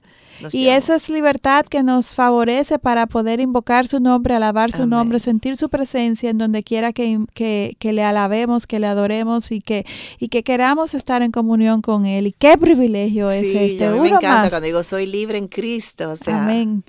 y 0.51 0.67
eso 0.67 0.93
es 0.93 1.09
libertad 1.09 1.65
que 1.65 1.81
nos 1.81 2.13
favorece 2.13 2.77
para 2.77 3.07
poder 3.07 3.39
invocar 3.39 3.87
su 3.87 3.99
nombre, 3.99 4.35
alabar 4.35 4.71
su 4.71 4.85
nombre, 4.85 5.19
sentir 5.19 5.57
su 5.57 5.69
presencia 5.69 6.29
en 6.29 6.37
donde 6.37 6.63
quiera 6.63 6.93
que, 6.93 7.19
que, 7.33 7.93
le 7.93 8.03
alabemos, 8.03 8.67
que 8.67 8.79
le 8.79 8.87
adoremos 8.87 9.51
y 9.51 9.61
que, 9.61 9.85
y 10.19 10.27
que 10.27 10.43
queramos 10.43 10.93
estar 10.93 11.23
en 11.23 11.31
comunión 11.31 11.81
con 11.81 12.05
Él. 12.05 12.27
Y 12.27 12.31
qué 12.31 12.57
privilegio 12.57 13.31
es 13.31 13.43
este. 13.43 13.89
me 13.89 14.09
encanta 14.09 14.49
cuando 14.49 14.67
digo 14.67 14.83
soy 14.83 15.07
libre 15.07 15.37
en 15.37 15.47
Cristo. 15.47 16.13
Amén. 16.27 16.83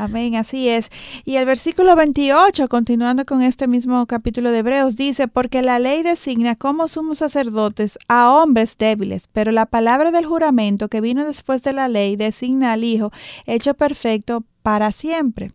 Amén, 0.00 0.34
así 0.36 0.70
es. 0.70 0.88
Y 1.26 1.36
el 1.36 1.44
versículo 1.44 1.94
28, 1.94 2.68
continuando 2.68 3.26
con 3.26 3.42
este 3.42 3.68
mismo 3.68 4.06
capítulo 4.06 4.50
de 4.50 4.60
Hebreos, 4.60 4.96
dice, 4.96 5.28
porque 5.28 5.60
la 5.60 5.78
ley 5.78 6.02
designa 6.02 6.56
como 6.56 6.88
sumos 6.88 7.18
sacerdotes 7.18 7.98
a 8.08 8.32
hombres 8.32 8.78
débiles, 8.78 9.28
pero 9.30 9.52
la 9.52 9.66
palabra 9.66 10.10
del 10.10 10.24
juramento 10.24 10.88
que 10.88 11.02
vino 11.02 11.26
después 11.26 11.62
de 11.62 11.74
la 11.74 11.88
ley 11.88 12.16
designa 12.16 12.72
al 12.72 12.84
Hijo 12.84 13.12
hecho 13.44 13.74
perfecto 13.74 14.42
para 14.62 14.92
siempre. 14.92 15.50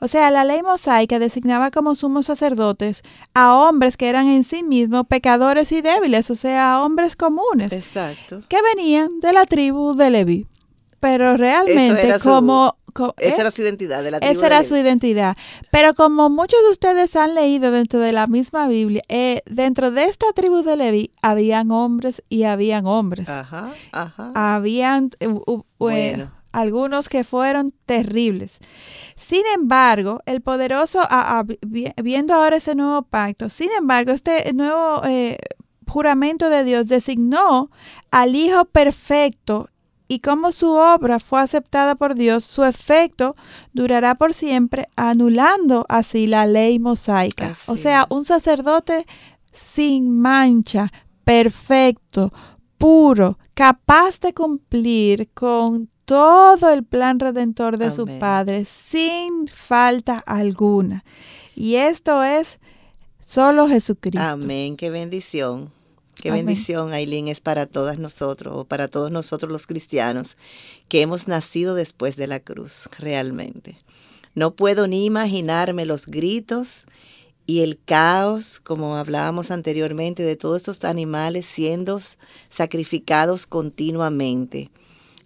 O 0.00 0.08
sea, 0.08 0.30
la 0.30 0.44
ley 0.44 0.62
mosaica 0.62 1.18
designaba 1.18 1.70
como 1.70 1.94
sumos 1.94 2.26
sacerdotes 2.26 3.02
a 3.34 3.56
hombres 3.56 3.96
que 3.96 4.08
eran 4.08 4.28
en 4.28 4.44
sí 4.44 4.62
mismos 4.62 5.06
pecadores 5.08 5.72
y 5.72 5.82
débiles, 5.82 6.30
o 6.30 6.34
sea, 6.34 6.74
a 6.74 6.84
hombres 6.84 7.16
comunes. 7.16 7.72
Exacto. 7.72 8.42
Que 8.48 8.58
venían 8.74 9.20
de 9.20 9.32
la 9.32 9.46
tribu 9.46 9.94
de 9.94 10.10
Leví. 10.10 10.46
Pero 11.00 11.36
realmente 11.38 12.18
como 12.22 12.76
esa 13.18 13.40
era 13.40 13.50
su 13.50 13.62
identidad. 13.62 14.02
De 14.02 14.10
la 14.10 14.18
esa 14.18 14.46
era 14.46 14.64
su 14.64 14.76
identidad. 14.76 15.36
Pero 15.70 15.94
como 15.94 16.30
muchos 16.30 16.60
de 16.62 16.70
ustedes 16.70 17.16
han 17.16 17.34
leído 17.34 17.70
dentro 17.70 18.00
de 18.00 18.12
la 18.12 18.26
misma 18.26 18.68
Biblia, 18.68 19.02
eh, 19.08 19.42
dentro 19.46 19.90
de 19.90 20.04
esta 20.04 20.32
tribu 20.34 20.62
de 20.62 20.76
Levi 20.76 21.12
habían 21.22 21.70
hombres 21.70 22.22
y 22.28 22.44
habían 22.44 22.86
hombres. 22.86 23.28
Ajá, 23.28 23.70
ajá. 23.92 24.32
Habían 24.34 25.10
eh, 25.20 26.26
algunos 26.52 27.08
que 27.08 27.24
fueron 27.24 27.72
terribles. 27.86 28.58
Sin 29.16 29.42
embargo, 29.54 30.20
el 30.26 30.40
poderoso, 30.40 31.00
viendo 32.02 32.34
ahora 32.34 32.56
ese 32.56 32.74
nuevo 32.74 33.02
pacto, 33.02 33.48
sin 33.48 33.70
embargo, 33.72 34.12
este 34.12 34.52
nuevo... 34.52 35.02
Eh, 35.04 35.38
juramento 35.90 36.48
de 36.48 36.64
Dios 36.64 36.88
designó 36.88 37.70
al 38.10 38.36
Hijo 38.36 38.64
perfecto 38.64 39.68
y 40.10 40.18
como 40.18 40.50
su 40.50 40.72
obra 40.72 41.20
fue 41.20 41.40
aceptada 41.40 41.94
por 41.94 42.16
Dios, 42.16 42.44
su 42.44 42.64
efecto 42.64 43.36
durará 43.72 44.16
por 44.16 44.34
siempre, 44.34 44.88
anulando 44.96 45.86
así 45.88 46.26
la 46.26 46.46
ley 46.46 46.80
mosaica. 46.80 47.54
o 47.68 47.76
sea, 47.76 48.08
un 48.10 48.24
sacerdote 48.24 49.06
sin 49.52 50.10
mancha, 50.10 50.92
perfecto, 51.22 52.32
puro, 52.76 53.38
capaz 53.54 54.18
de 54.18 54.34
cumplir 54.34 55.30
con 55.32 55.88
todo 56.04 56.70
el 56.70 56.82
plan 56.82 57.20
redentor 57.20 57.78
de 57.78 57.92
su 57.92 58.04
Padre, 58.18 58.64
sin 58.64 59.46
falta 59.46 60.18
alguna. 60.18 61.04
Y 61.54 61.76
esto 61.76 62.24
es 62.24 62.58
solo 63.20 63.68
Jesucristo. 63.68 64.20
Amén, 64.20 64.76
qué 64.76 64.90
bendición. 64.90 65.70
Qué 66.20 66.30
bendición, 66.30 66.92
Aileen, 66.92 67.28
es 67.28 67.40
para 67.40 67.66
todas 67.66 67.98
nosotros, 67.98 68.54
o 68.56 68.64
para 68.64 68.88
todos 68.88 69.10
nosotros 69.10 69.50
los 69.50 69.66
cristianos, 69.66 70.36
que 70.88 71.02
hemos 71.02 71.28
nacido 71.28 71.74
después 71.74 72.16
de 72.16 72.26
la 72.26 72.40
cruz, 72.40 72.88
realmente. 72.98 73.78
No 74.34 74.54
puedo 74.54 74.86
ni 74.86 75.06
imaginarme 75.06 75.86
los 75.86 76.06
gritos 76.06 76.86
y 77.46 77.60
el 77.60 77.78
caos, 77.84 78.60
como 78.60 78.96
hablábamos 78.96 79.50
anteriormente, 79.50 80.22
de 80.22 80.36
todos 80.36 80.58
estos 80.58 80.84
animales 80.84 81.46
siendo 81.46 82.00
sacrificados 82.48 83.46
continuamente. 83.46 84.70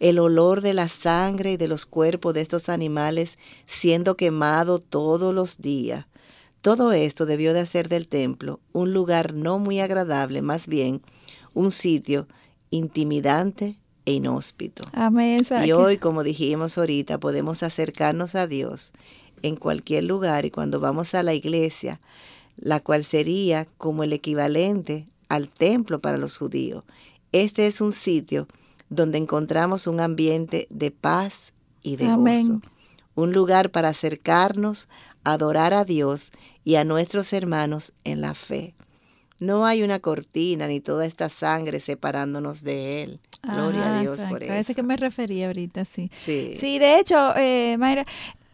El 0.01 0.19
olor 0.19 0.61
de 0.61 0.75
la 0.75 0.89
sangre 0.89 1.53
y 1.53 1.57
de 1.57 1.69
los 1.69 1.87
cuerpos 1.87 2.35
de 2.35 2.41
estos 2.41 2.69
animales 2.69 3.39
siendo 3.67 4.17
quemado 4.17 4.79
todos 4.79 5.35
los 5.35 5.59
días. 5.59 6.07
Todo 6.65 6.93
esto 6.93 7.27
debió 7.27 7.53
de 7.53 7.61
hacer 7.61 7.91
del 7.91 8.09
templo 8.09 8.59
un 8.73 8.95
lugar 8.95 9.35
no 9.35 9.59
muy 9.59 9.81
agradable, 9.81 10.41
más 10.41 10.67
bien 10.67 11.03
un 11.53 11.71
sitio 11.71 12.27
intimidante 12.71 13.77
e 14.07 14.15
inhóspito. 14.15 14.83
Amén. 14.95 15.45
Y 15.63 15.73
hoy, 15.73 15.99
como 15.99 16.23
dijimos 16.23 16.79
ahorita, 16.79 17.21
podemos 17.21 17.63
acercarnos 17.63 18.35
a 18.35 18.47
Dios 18.47 18.95
en 19.43 19.57
cualquier 19.57 20.05
lugar 20.05 20.47
y 20.47 20.51
cuando 20.51 20.81
vamos 20.81 21.15
a 21.15 21.23
la 21.23 21.35
iglesia, 21.35 22.01
la 22.57 22.81
cual 22.81 23.05
sería 23.05 23.67
como 23.77 24.03
el 24.03 24.15
equivalente 24.15 25.07
al 25.29 25.51
templo 25.51 26.01
para 26.01 26.17
los 26.17 26.39
judíos. 26.39 26.83
Este 27.33 27.67
es 27.67 27.83
un 27.83 27.93
sitio 27.93 28.49
donde 28.89 29.19
encontramos 29.19 29.87
un 29.87 30.01
ambiente 30.01 30.67
de 30.71 30.91
paz 30.91 31.53
y 31.83 31.97
de 31.97 32.07
gozo. 32.07 32.63
Un 33.17 33.35
lugar 33.35 33.71
para 33.71 33.91
acercarnos, 33.91 34.89
adorar 35.25 35.75
a 35.75 35.85
Dios 35.85 36.31
y 36.65 36.77
a 36.77 36.85
nuestros 36.85 37.33
hermanos 37.33 37.93
en 38.05 38.21
la 38.21 38.35
fe. 38.35 38.75
No 39.41 39.67
hay 39.67 39.83
una 39.83 39.99
cortina 39.99 40.67
ni 40.69 40.81
toda 40.81 41.07
esta 41.07 41.29
sangre 41.29 41.81
separándonos 41.81 42.63
de 42.63 43.03
Él. 43.03 43.21
Gloria 43.43 43.99
a 43.99 44.01
Dios 44.01 44.21
por 44.29 44.43
eso. 44.43 44.53
A 44.53 44.59
ese 44.59 44.75
que 44.75 44.83
me 44.83 44.97
refería 44.97 45.47
ahorita, 45.47 45.85
sí. 45.85 46.11
Sí, 46.25 46.55
sí 46.59 46.79
de 46.79 46.99
hecho, 46.99 47.35
eh, 47.37 47.77
Mayra, 47.79 48.07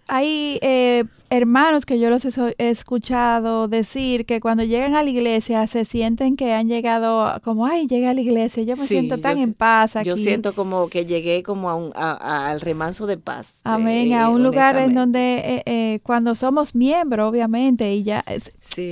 hay 0.08 0.58
eh, 0.62 1.04
hermanos 1.30 1.86
que 1.86 1.98
yo 1.98 2.10
los 2.10 2.24
he, 2.24 2.54
escuchado 2.58 3.68
decir 3.68 4.26
que 4.26 4.40
cuando 4.40 4.64
llegan 4.64 4.94
a 4.94 5.02
la 5.02 5.10
iglesia 5.10 5.66
se 5.68 5.84
sienten 5.84 6.36
que 6.36 6.52
han 6.52 6.68
llegado 6.68 7.40
como, 7.42 7.66
ay, 7.66 7.86
llegué 7.86 8.08
a 8.08 8.14
la 8.14 8.20
iglesia, 8.20 8.64
yo 8.64 8.76
me 8.76 8.86
siento 8.86 9.18
tan 9.18 9.38
en 9.38 9.54
paz 9.54 9.94
aquí. 9.94 10.08
Yo 10.08 10.16
siento 10.16 10.54
como 10.54 10.88
que 10.88 11.06
llegué 11.06 11.44
como 11.44 11.70
a 11.70 11.76
un, 11.76 11.92
al 11.94 12.60
remanso 12.60 13.06
de 13.06 13.16
paz. 13.16 13.54
Amén, 13.62 14.12
a 14.14 14.28
un 14.28 14.42
lugar 14.42 14.76
en 14.76 14.92
donde 14.92 15.38
eh, 15.38 15.62
eh, 15.66 16.00
cuando 16.02 16.34
somos 16.34 16.74
miembros, 16.74 17.30
obviamente, 17.30 17.94
y 17.94 18.02
ya, 18.02 18.24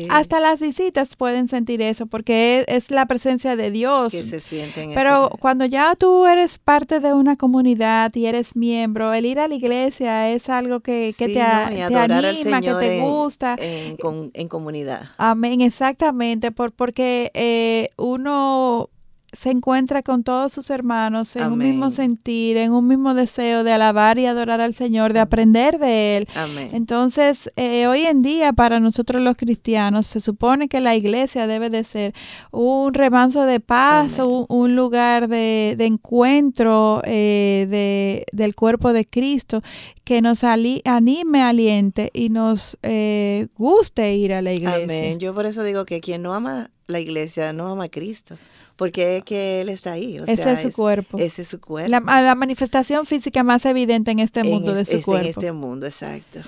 hasta 0.08 0.40
las 0.40 0.60
visitas 0.60 1.16
pueden 1.16 1.48
sentir 1.48 1.82
eso, 1.82 2.06
porque 2.06 2.64
es, 2.68 2.90
la 2.90 3.06
presencia 3.06 3.56
de 3.56 3.70
Dios. 3.70 4.12
Que 4.12 4.22
se 4.22 4.40
sienten. 4.40 4.94
Pero 4.94 5.30
cuando 5.40 5.64
ya 5.64 5.94
tú 5.96 6.26
eres 6.26 6.58
parte 6.58 7.00
de 7.00 7.12
una 7.12 7.36
comunidad 7.36 8.14
y 8.14 8.26
eres 8.26 8.54
miembro, 8.54 9.12
el 9.12 9.26
ir 9.26 9.40
a 9.40 9.48
la 9.48 9.54
iglesia 9.54 10.30
es 10.30 10.48
algo 10.48 10.80
que, 10.80 11.14
te, 11.18 11.26
te 11.26 11.42
anima, 11.42 12.27
que 12.36 12.74
te 12.74 13.00
gusta. 13.00 13.56
En, 13.58 14.48
comunidad. 14.48 15.10
Amén, 15.18 15.60
exactamente, 15.60 16.52
por, 16.52 16.72
porque 16.72 17.30
eh, 17.34 17.88
uno 17.96 18.90
se 19.32 19.50
encuentra 19.50 20.02
con 20.02 20.24
todos 20.24 20.52
sus 20.52 20.70
hermanos 20.70 21.36
en 21.36 21.52
un 21.52 21.58
mismo 21.58 21.90
sentir, 21.90 22.56
en 22.56 22.72
un 22.72 22.86
mismo 22.86 23.12
deseo 23.12 23.62
de 23.62 23.72
alabar 23.72 24.18
y 24.18 24.26
adorar 24.26 24.60
al 24.60 24.74
Señor, 24.74 25.12
de 25.12 25.20
aprender 25.20 25.78
de 25.78 26.16
Él. 26.16 26.28
Entonces, 26.72 27.50
eh, 27.56 27.86
hoy 27.86 28.02
en 28.02 28.22
día 28.22 28.52
para 28.54 28.80
nosotros 28.80 29.22
los 29.22 29.36
cristianos 29.36 30.06
se 30.06 30.20
supone 30.20 30.68
que 30.68 30.80
la 30.80 30.94
iglesia 30.94 31.46
debe 31.46 31.68
de 31.68 31.84
ser 31.84 32.14
un 32.52 32.94
remanso 32.94 33.44
de 33.44 33.60
paz, 33.60 34.18
un, 34.18 34.76
lugar 34.76 35.28
de, 35.28 35.76
encuentro 35.78 37.02
eh, 37.04 37.66
de, 37.68 38.24
del 38.32 38.54
cuerpo 38.54 38.92
de 38.92 39.04
Cristo 39.04 39.62
que 40.08 40.22
nos 40.22 40.42
anime, 40.42 41.42
aliente 41.42 42.08
y 42.14 42.30
nos 42.30 42.78
eh, 42.82 43.48
guste 43.58 44.14
ir 44.14 44.32
a 44.32 44.40
la 44.40 44.54
iglesia. 44.54 44.84
Amén. 44.84 45.20
Yo 45.20 45.34
por 45.34 45.44
eso 45.44 45.62
digo 45.62 45.84
que 45.84 46.00
quien 46.00 46.22
no 46.22 46.32
ama 46.32 46.70
la 46.86 46.98
iglesia 46.98 47.52
no 47.52 47.68
ama 47.68 47.84
a 47.84 47.88
Cristo 47.90 48.38
porque 48.76 49.18
es 49.18 49.24
que 49.24 49.60
Él 49.60 49.68
está 49.68 49.92
ahí. 49.92 50.18
ese 50.26 50.52
es 50.52 50.62
su 50.62 50.72
cuerpo. 50.72 51.18
Ese 51.18 51.42
es 51.42 51.48
su 51.48 51.60
cuerpo. 51.60 51.90
La, 51.90 52.34
manifestación 52.34 53.04
física 53.04 53.42
más 53.42 53.66
evidente 53.66 54.10
en 54.10 54.20
este 54.20 54.44
mundo 54.44 54.72
de 54.72 54.86
su 54.86 55.02
cuerpo. 55.02 55.24
En 55.24 55.28
este 55.28 55.52
mundo, 55.52 55.84
exacto. 55.84 56.40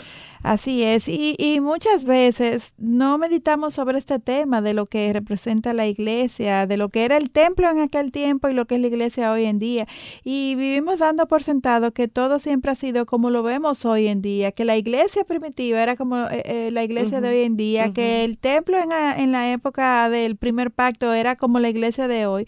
Así 0.42 0.82
es, 0.82 1.06
y, 1.06 1.36
y, 1.38 1.60
muchas 1.60 2.04
veces 2.04 2.72
no 2.78 3.18
meditamos 3.18 3.74
sobre 3.74 3.98
este 3.98 4.18
tema 4.18 4.62
de 4.62 4.72
lo 4.72 4.86
que 4.86 5.12
representa 5.12 5.74
la 5.74 5.86
iglesia, 5.86 6.66
de 6.66 6.78
lo 6.78 6.88
que 6.88 7.04
era 7.04 7.18
el 7.18 7.30
templo 7.30 7.68
en 7.70 7.78
aquel 7.78 8.10
tiempo 8.10 8.48
y 8.48 8.54
lo 8.54 8.66
que 8.66 8.76
es 8.76 8.80
la 8.80 8.86
iglesia 8.86 9.32
hoy 9.32 9.44
en 9.44 9.58
día. 9.58 9.86
Y 10.24 10.54
vivimos 10.54 10.98
dando 10.98 11.26
por 11.26 11.42
sentado 11.42 11.92
que 11.92 12.08
todo 12.08 12.38
siempre 12.38 12.70
ha 12.70 12.74
sido 12.74 13.04
como 13.04 13.28
lo 13.28 13.42
vemos 13.42 13.84
hoy 13.84 14.08
en 14.08 14.22
día, 14.22 14.50
que 14.50 14.64
la 14.64 14.78
iglesia 14.78 15.24
primitiva 15.24 15.82
era 15.82 15.94
como 15.94 16.16
eh, 16.16 16.42
eh, 16.46 16.70
la 16.72 16.84
iglesia 16.84 17.20
de 17.20 17.28
hoy 17.28 17.42
en 17.44 17.58
día, 17.58 17.92
que 17.92 18.24
el 18.24 18.38
templo 18.38 18.78
en 18.78 18.90
en 18.90 19.32
la 19.32 19.52
época 19.52 20.08
del 20.08 20.36
primer 20.36 20.70
pacto 20.70 21.12
era 21.12 21.36
como 21.36 21.58
la 21.58 21.68
iglesia 21.68 22.08
de 22.08 22.26
hoy. 22.26 22.46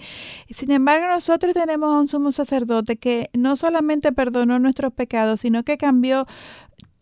Sin 0.48 0.70
embargo, 0.70 1.06
nosotros 1.06 1.52
tenemos 1.52 1.94
a 1.94 2.00
un 2.00 2.08
sumo 2.08 2.32
sacerdote 2.32 2.96
que 2.96 3.28
no 3.34 3.54
solamente 3.56 4.12
perdonó 4.12 4.58
nuestros 4.58 4.92
pecados, 4.92 5.40
sino 5.40 5.62
que 5.62 5.76
cambió 5.76 6.26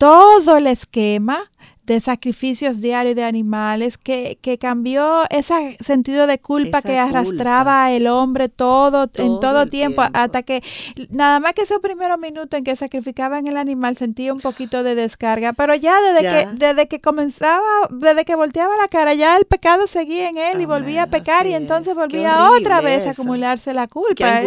todo 0.01 0.57
el 0.57 0.67
esquema 0.67 1.50
de 1.91 2.01
sacrificios 2.01 2.81
diarios 2.81 3.17
de 3.17 3.25
animales, 3.25 3.99
que, 3.99 4.39
que 4.41 4.59
cambió 4.59 5.25
ese 5.29 5.77
sentido 5.85 6.29
de 6.29 6.39
culpa 6.39 6.83
que 6.83 6.97
arrastraba 6.97 7.91
el 7.91 8.07
hombre 8.07 8.49
todo, 8.49 9.11
en 9.17 9.41
todo 9.41 9.67
tiempo, 9.67 10.05
hasta 10.13 10.45
que 10.45 10.63
nada 11.09 11.41
más 11.41 11.53
que 11.55 11.63
esos 11.63 11.81
primeros 11.81 12.17
minutos 12.21 12.57
en 12.57 12.63
que 12.63 12.77
sacrificaban 12.77 13.49
el 13.49 13.57
animal 13.57 13.97
sentía 13.97 14.33
un 14.33 14.39
poquito 14.39 14.85
de 14.85 14.95
descarga, 14.95 15.53
pero 15.53 15.75
ya 15.75 16.01
desde 16.01 16.21
que 16.21 16.49
desde 16.53 16.87
que 16.87 17.01
comenzaba, 17.01 17.67
desde 17.91 18.25
que 18.25 18.37
volteaba 18.37 18.73
la 18.81 18.87
cara, 18.87 19.15
ya 19.15 19.37
el 19.37 19.47
pecado 19.47 19.89
seguía 19.89 20.29
en 20.29 20.39
él 20.39 20.61
y 20.61 20.67
volvía 20.67 21.03
a 21.03 21.07
pecar 21.09 21.49
y 21.49 21.55
entonces 21.55 21.97
volvía 21.97 22.53
otra 22.53 22.81
vez 22.81 23.09
a 23.09 23.11
acumularse 23.11 23.75
la 23.75 23.89
culpa. 23.89 24.43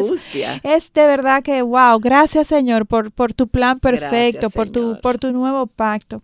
Es, 0.63 0.93
de 0.93 1.07
verdad 1.07 1.43
que 1.43 1.61
wow, 1.61 1.99
gracias 1.99 2.47
Señor 2.47 2.85
por, 2.85 3.11
por 3.11 3.33
tu 3.33 3.49
plan 3.49 3.79
perfecto, 3.79 4.49
por 4.49 4.69
tu 4.69 4.97
por 5.01 5.17
tu 5.17 5.33
nuevo 5.33 5.67
pacto. 5.67 6.21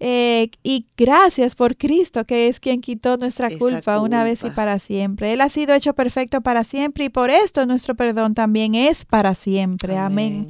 Eh, 0.00 0.47
y 0.62 0.86
gracias 0.96 1.54
por 1.54 1.76
Cristo, 1.76 2.24
que 2.24 2.48
es 2.48 2.60
quien 2.60 2.80
quitó 2.80 3.16
nuestra 3.16 3.50
culpa, 3.56 4.00
una 4.00 4.24
vez 4.24 4.44
y 4.44 4.50
para 4.50 4.78
siempre. 4.78 5.32
Él 5.32 5.40
ha 5.40 5.48
sido 5.48 5.74
hecho 5.74 5.94
perfecto 5.94 6.40
para 6.40 6.64
siempre 6.64 7.04
y 7.04 7.08
por 7.08 7.30
esto 7.30 7.66
nuestro 7.66 7.94
perdón 7.94 8.34
también 8.34 8.74
es 8.74 9.04
para 9.04 9.34
siempre. 9.34 9.96
Amén. 9.96 10.48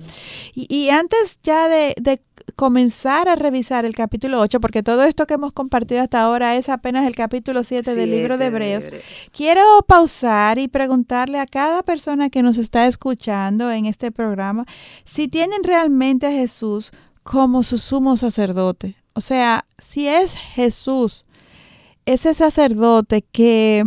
Y, 0.55 0.91
antes 0.91 1.39
ya 1.43 1.69
de, 1.69 2.21
comenzar 2.57 3.29
a 3.29 3.37
revisar 3.37 3.85
el 3.85 3.95
capítulo 3.95 4.41
8, 4.41 4.61
porque 4.61 4.83
todo 4.83 5.05
esto 5.05 5.27
que 5.27 5.35
hemos 5.35 5.53
compartido 5.53 6.01
hasta 6.01 6.23
ahora 6.23 6.57
es 6.57 6.69
apenas 6.69 7.07
el 7.07 7.15
capítulo 7.15 7.63
7 7.63 7.95
del 7.95 8.11
libro 8.11 8.39
de 8.39 8.47
Hebreos, 8.47 8.91
quiero 9.33 9.63
pausar 9.87 10.59
y 10.59 10.69
preguntarle 10.69 11.39
a 11.39 11.47
cada 11.47 11.83
persona 11.83 12.31
que 12.31 12.43
nos 12.43 12.57
está 12.57 12.87
escuchando 12.87 13.71
en 13.71 13.87
este 13.87 14.11
programa 14.11 14.65
si 15.05 15.29
tienen 15.29 15.63
realmente 15.63 16.27
a 16.27 16.31
Jesús 16.31 16.91
como 17.23 17.63
su 17.63 17.77
sumo 17.77 18.17
sacerdote. 18.17 18.97
O 19.19 19.21
sea, 19.21 19.66
si 19.79 20.07
es 20.07 20.37
Jesús, 20.37 21.25
ese 22.07 22.35
sacerdote 22.35 23.23
que, 23.23 23.83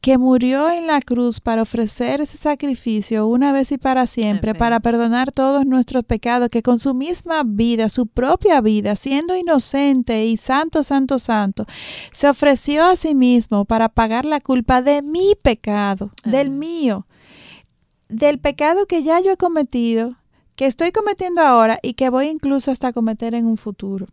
que 0.00 0.18
murió 0.18 0.68
en 0.70 0.88
la 0.88 1.00
cruz 1.00 1.38
para 1.38 1.62
ofrecer 1.62 2.20
ese 2.20 2.36
sacrificio 2.36 3.28
una 3.28 3.52
vez 3.52 3.70
y 3.70 3.78
para 3.78 4.08
siempre, 4.08 4.56
para 4.56 4.80
perdonar 4.80 5.30
todos 5.30 5.66
nuestros 5.66 6.04
pecados, 6.04 6.48
que 6.48 6.64
con 6.64 6.80
su 6.80 6.94
misma 6.94 7.44
vida, 7.46 7.88
su 7.90 8.08
propia 8.08 8.60
vida, 8.60 8.96
siendo 8.96 9.36
inocente 9.36 10.26
y 10.26 10.36
santo, 10.36 10.82
santo, 10.82 11.20
santo, 11.20 11.64
se 12.10 12.28
ofreció 12.28 12.86
a 12.86 12.96
sí 12.96 13.14
mismo 13.14 13.64
para 13.66 13.88
pagar 13.88 14.24
la 14.24 14.40
culpa 14.40 14.82
de 14.82 15.00
mi 15.00 15.36
pecado, 15.40 16.10
del 16.24 16.50
mío, 16.50 17.06
del 18.08 18.40
pecado 18.40 18.86
que 18.86 19.04
ya 19.04 19.20
yo 19.20 19.30
he 19.30 19.36
cometido, 19.36 20.16
que 20.56 20.66
estoy 20.66 20.90
cometiendo 20.90 21.40
ahora 21.40 21.78
y 21.82 21.94
que 21.94 22.10
voy 22.10 22.26
incluso 22.26 22.72
hasta 22.72 22.92
cometer 22.92 23.36
en 23.36 23.46
un 23.46 23.56
futuro. 23.56 24.06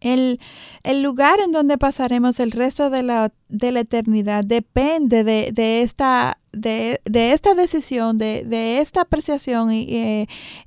El, 0.00 0.38
lugar 1.02 1.40
en 1.40 1.52
donde 1.52 1.78
pasaremos 1.78 2.40
el 2.40 2.52
resto 2.52 2.90
de 2.90 3.02
la, 3.02 3.32
de 3.48 3.72
la 3.72 3.80
eternidad 3.80 4.44
depende 4.44 5.24
de, 5.24 5.50
de 5.52 5.82
esta, 5.82 6.38
de, 6.52 7.00
de, 7.04 7.32
esta 7.32 7.54
decisión, 7.54 8.16
de, 8.16 8.44
de 8.44 8.80
esta 8.80 9.02
apreciación 9.02 9.70
eh, 9.70 10.26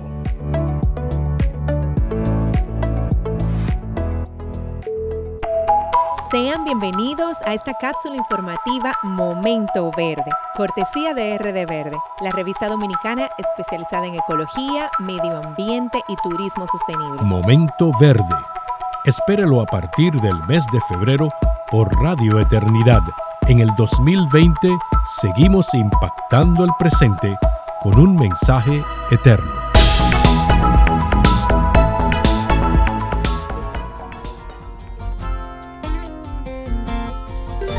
Sean 6.39 6.63
bienvenidos 6.63 7.37
a 7.47 7.55
esta 7.55 7.75
cápsula 7.75 8.15
informativa 8.15 8.93
Momento 9.03 9.91
Verde, 9.97 10.31
cortesía 10.55 11.13
de 11.13 11.37
RD 11.37 11.67
Verde, 11.67 11.97
la 12.21 12.31
revista 12.31 12.69
dominicana 12.69 13.29
especializada 13.39 14.07
en 14.07 14.15
ecología, 14.15 14.89
medio 15.01 15.37
ambiente 15.37 16.01
y 16.07 16.15
turismo 16.23 16.65
sostenible. 16.69 17.25
Momento 17.25 17.91
Verde. 18.01 18.23
Espérelo 19.05 19.63
a 19.63 19.67
partir 19.67 20.13
del 20.21 20.39
mes 20.47 20.65
de 20.71 20.81
febrero 20.83 21.29
por 21.73 21.93
Radio 22.01 22.39
Eternidad. 22.39 23.03
En 23.49 23.59
el 23.59 23.75
2020 23.75 24.79
seguimos 25.21 25.67
impactando 25.75 26.63
el 26.63 26.71
presente 26.79 27.37
con 27.81 27.99
un 27.99 28.15
mensaje 28.15 28.81
eterno. 29.11 29.58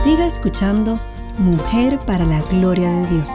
Siga 0.03 0.25
escuchando 0.25 0.97
Mujer 1.39 1.99
para 1.99 2.23
la 2.23 2.41
Gloria 2.43 2.89
de 2.89 3.07
Dios. 3.07 3.29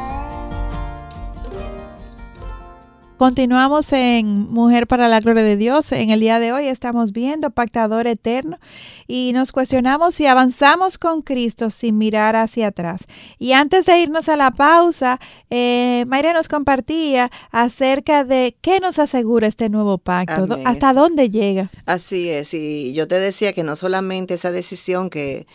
Continuamos 3.19 3.93
en 3.93 4.51
Mujer 4.51 4.87
para 4.87 5.09
la 5.09 5.21
Gloria 5.21 5.43
de 5.43 5.59
Dios. 5.59 5.93
En 5.93 6.09
el 6.09 6.21
día 6.21 6.39
de 6.39 6.53
hoy 6.53 6.69
estamos 6.69 7.13
viendo 7.13 7.51
Pactador 7.51 8.07
Eterno 8.07 8.59
y 9.07 9.33
nos 9.35 9.53
cuestionamos 9.53 10.15
si 10.15 10.27
avanzamos 10.27 10.97
con 10.97 11.21
Cristo 11.21 11.69
sin 11.69 11.99
mirar 11.99 12.35
hacia 12.35 12.69
atrás. 12.69 13.03
Y 13.39 13.53
antes 13.53 13.85
de 13.85 13.99
irnos 13.99 14.31
a 14.31 14.37
la 14.37 14.51
pausa, 14.51 15.21
eh, 15.51 16.05
Mayra 16.07 16.33
nos 16.33 16.49
compartía 16.49 17.31
acerca 17.51 18.25
de 18.25 18.57
qué 18.63 18.81
nos 18.81 18.99
asegura 18.99 19.49
este 19.49 19.69
nuevo 19.69 19.99
pacto, 19.99 20.57
hasta 20.65 20.95
dónde 20.95 21.29
llega. 21.29 21.71
Así 21.85 22.31
es, 22.31 22.55
y 22.55 22.95
yo 22.95 23.07
te 23.07 23.21
decía 23.21 23.53
que 23.53 23.65
no 23.65 23.77
solamente 23.77 24.33
esa 24.33 24.51
decisión 24.51 25.11
que 25.11 25.47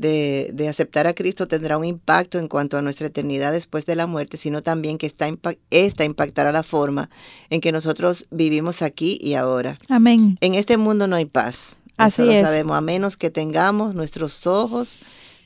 de, 0.00 0.66
aceptar 0.68 1.06
a 1.06 1.14
Cristo 1.14 1.46
tendrá 1.46 1.76
un 1.78 1.84
impacto 1.84 2.38
en 2.38 2.48
cuanto 2.48 2.78
a 2.78 2.82
nuestra 2.82 3.06
eternidad 3.06 3.52
después 3.52 3.86
de 3.86 3.96
la 3.96 4.06
muerte, 4.06 4.36
sino 4.36 4.62
también 4.62 4.98
que 4.98 5.06
esta, 5.06 5.28
esta 5.70 6.04
impactará 6.04 6.52
la 6.52 6.62
forma 6.62 7.10
en 7.50 7.60
que 7.60 7.72
nosotros 7.72 8.26
vivimos 8.30 8.82
aquí 8.82 9.18
y 9.20 9.34
ahora. 9.34 9.76
Amén. 9.88 10.36
En 10.40 10.54
este 10.54 10.76
mundo 10.76 11.06
no 11.06 11.16
hay 11.16 11.26
paz. 11.26 11.76
Así 11.96 12.22
lo 12.22 12.32
es. 12.32 12.42
sabemos, 12.42 12.76
a 12.76 12.80
menos 12.80 13.16
que 13.16 13.30
tengamos 13.30 13.94
nuestros 13.94 14.46
ojos 14.46 15.00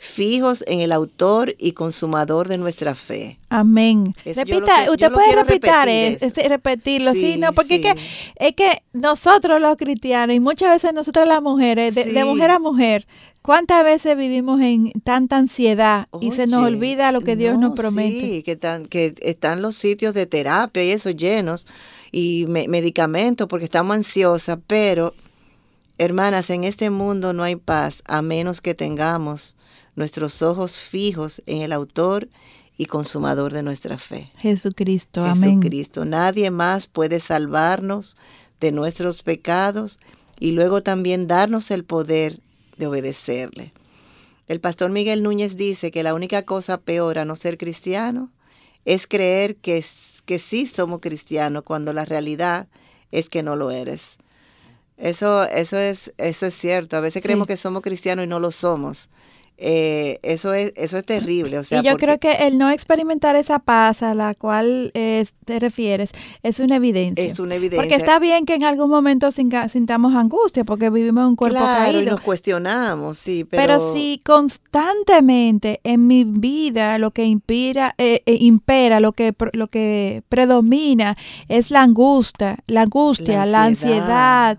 fijos 0.07 0.65
en 0.67 0.81
el 0.81 0.93
autor 0.93 1.55
y 1.59 1.73
consumador 1.73 2.49
de 2.49 2.59
nuestra 2.59 2.95
fe. 2.95 3.39
Amén. 3.49 4.15
Repita, 4.25 4.91
usted 4.91 5.11
puede 5.11 5.35
repetir, 5.35 5.71
eh, 5.89 6.49
repetirlo, 6.49 7.13
sí, 7.13 7.37
no, 7.39 7.53
porque 7.53 7.77
Es, 7.77 7.81
que, 7.81 7.95
es 8.37 8.53
que 8.53 8.83
nosotros 8.93 9.61
los 9.61 9.77
cristianos 9.77 10.37
y 10.37 10.41
muchas 10.41 10.71
veces 10.71 10.93
nosotros 10.93 11.27
las 11.27 11.43
mujeres, 11.43 11.95
de, 11.95 12.25
mujer 12.25 12.51
a 12.51 12.59
mujer, 12.59 13.07
¿cuántas 13.43 13.83
veces 13.83 14.17
vivimos 14.17 14.61
en 14.61 14.93
tanta 15.03 15.39
ansiedad 15.39 16.09
y 16.21 16.33
se 16.33 16.47
nos 16.47 16.65
olvida 16.65 17.11
lo 17.11 17.23
que 17.23 17.37
Dios 17.37 17.59
nos 17.59 17.75
promete? 17.75 18.21
Sí, 18.21 18.43
que, 18.43 18.59
que 18.89 19.15
están 19.23 19.63
los 19.63 19.75
sitios 19.75 20.15
de 20.15 20.27
terapia 20.27 20.85
y 20.85 20.91
eso 20.91 21.11
llenos 21.11 21.67
y 22.13 22.47
medicamentos 22.47 23.49
porque 23.49 23.65
estamos 23.65 23.97
ansiosas, 23.97 24.59
pero 24.67 25.15
hermanas, 25.99 26.51
en 26.51 26.65
este 26.65 26.91
mundo 26.91 27.33
no 27.33 27.43
hay 27.43 27.57
paz 27.57 28.03
a 28.07 28.23
menos 28.23 28.61
que 28.61 28.75
tengamos 28.75 29.57
nuestros 29.97 30.43
ojos 30.43 30.79
fijos 30.79 31.43
en 31.47 31.63
el 31.63 31.73
autor 31.73 32.29
y 32.77 32.87
consumador 32.87 33.53
de 33.53 33.63
nuestra 33.63 33.99
fe. 33.99 34.31
Jesucristo, 34.39 35.25
amén. 35.25 35.61
Jesucristo. 35.61 36.05
Nadie 36.05 36.51
más 36.51 36.87
puede 36.89 37.21
salvarnos 37.21 38.17
de 38.61 38.73
nuestros 38.73 39.23
pecados 39.23 40.01
y 40.41 40.53
luego 40.53 40.83
también 40.83 41.27
darnos 41.29 41.71
el 41.71 41.85
poder 41.85 42.41
de 42.77 42.87
obedecerle. 42.87 43.73
El 44.49 44.61
pastor 44.61 44.91
Miguel 44.91 45.23
Núñez 45.23 45.57
dice 45.57 45.91
que 45.91 46.03
la 46.03 46.15
única 46.15 46.43
cosa 46.43 46.79
peor 46.79 47.19
a 47.19 47.25
no 47.25 47.37
ser 47.37 47.57
cristiano 47.57 48.31
es 48.85 49.07
creer 49.07 49.57
que, 49.57 49.85
que 50.27 50.39
sí 50.39 50.67
somos 50.67 51.01
cristianos 51.01 51.63
cuando 51.63 51.93
la 51.93 52.05
realidad 52.05 52.69
es 53.11 53.29
que 53.29 53.43
no 53.43 53.57
lo 53.57 53.71
eres. 53.71 54.19
Eso, 54.97 55.45
eso, 55.45 55.77
es, 55.79 56.13
eso 56.19 56.47
es 56.47 56.55
cierto. 56.55 56.97
A 56.97 57.01
veces 57.01 57.23
creemos 57.23 57.47
que 57.47 57.57
somos 57.57 57.83
cristianos 57.83 58.27
y 58.27 58.29
no 58.29 58.39
lo 58.39 58.51
somos. 58.51 59.09
Eh, 59.57 60.19
eso 60.23 60.53
es 60.53 60.73
eso 60.77 60.99
es 60.99 61.05
terrible. 61.05 61.59
O 61.59 61.65
sea, 61.65 61.81
y 61.81 61.85
yo 61.85 61.97
creo 61.97 62.19
que 62.19 62.33
el 62.47 62.59
no 62.59 62.71
experimentar 62.71 63.37
esa 63.37 63.61
paz 63.61 64.03
a 64.03 64.13
la 64.13 64.35
cual 64.35 64.91
eh, 64.95 65.25
te 65.45 65.61
refieres 65.61 66.11
es 66.43 66.59
una 66.59 66.77
evidencia. 66.77 67.25
Es 67.25 67.39
una 67.39 67.55
evidencia. 67.55 67.81
Porque 67.81 67.95
está 67.95 68.19
bien 68.19 68.47
que 68.47 68.55
en 68.55 68.65
algún 68.65 68.91
momento 68.91 69.31
sintamos 69.31 70.15
angustia 70.17 70.65
porque 70.65 70.91
vivimos 70.91 71.23
en 71.23 71.29
un 71.29 71.37
cuerpo 71.37 71.59
claro, 71.59 71.85
caído. 71.85 72.03
Y 72.03 72.05
nos 72.05 72.21
cuestionamos, 72.21 73.17
sí, 73.17 73.45
pero... 73.45 73.63
pero 73.63 73.93
si 73.93 74.21
constantemente 74.25 75.81
en 75.85 76.09
mi 76.09 76.25
vida 76.25 76.99
lo 76.99 77.13
que 77.13 77.25
impira, 77.25 77.95
eh, 77.99 78.23
impera, 78.27 78.99
lo 78.99 79.13
que, 79.13 79.35
lo 79.53 79.69
que 79.69 80.25
predomina 80.29 81.17
es 81.49 81.71
la 81.71 81.83
angustia, 81.83 82.59
la 82.67 82.83
angustia, 82.83 83.47
la 83.47 83.65
ansiedad, 83.65 84.59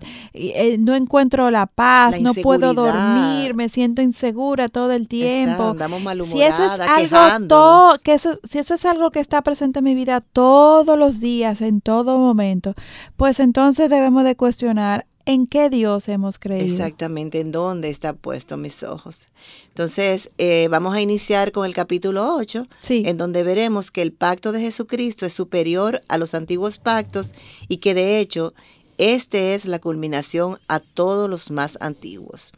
no 0.78 0.94
encuentro 0.94 1.50
la 1.50 1.66
paz, 1.66 2.18
no 2.22 2.32
puedo 2.32 2.72
dormir, 2.72 3.54
me 3.54 3.68
siento 3.68 4.00
insegura, 4.00 4.68
todo 4.68 4.85
del 4.88 5.08
tiempo. 5.08 5.76
si 6.24 6.42
eso 6.42 6.64
es 6.64 6.80
algo 6.80 7.46
todo, 7.48 7.98
que 7.98 8.14
eso, 8.14 8.38
si 8.48 8.58
eso 8.58 8.74
es 8.74 8.84
algo 8.84 9.10
que 9.10 9.20
está 9.20 9.42
presente 9.42 9.80
en 9.80 9.84
mi 9.84 9.94
vida 9.94 10.20
todos 10.20 10.98
los 10.98 11.20
días, 11.20 11.60
en 11.60 11.80
todo 11.80 12.18
momento, 12.18 12.74
pues 13.16 13.40
entonces 13.40 13.90
debemos 13.90 14.24
de 14.24 14.36
cuestionar 14.36 15.06
en 15.26 15.46
qué 15.48 15.68
Dios 15.68 16.08
hemos 16.08 16.38
creído. 16.38 16.72
Exactamente, 16.72 17.40
en 17.40 17.50
dónde 17.50 17.90
está 17.90 18.12
puesto 18.14 18.56
mis 18.56 18.82
ojos. 18.84 19.28
Entonces, 19.68 20.30
eh, 20.38 20.68
vamos 20.70 20.94
a 20.94 21.00
iniciar 21.00 21.50
con 21.50 21.66
el 21.66 21.74
capítulo 21.74 22.36
8, 22.36 22.64
en 22.88 23.18
donde 23.18 23.42
veremos 23.42 23.90
que 23.90 24.02
el 24.02 24.12
pacto 24.12 24.52
de 24.52 24.60
Jesucristo 24.60 25.26
es 25.26 25.32
superior 25.32 26.00
a 26.08 26.16
los 26.16 26.34
antiguos 26.34 26.78
pactos 26.78 27.34
y 27.68 27.78
que 27.78 27.92
de 27.92 28.20
hecho 28.20 28.54
este 28.98 29.54
es 29.54 29.66
la 29.66 29.78
culminación 29.78 30.58
a 30.68 30.80
todos 30.80 31.28
los 31.28 31.50
más 31.50 31.76
antiguos. 31.80 32.52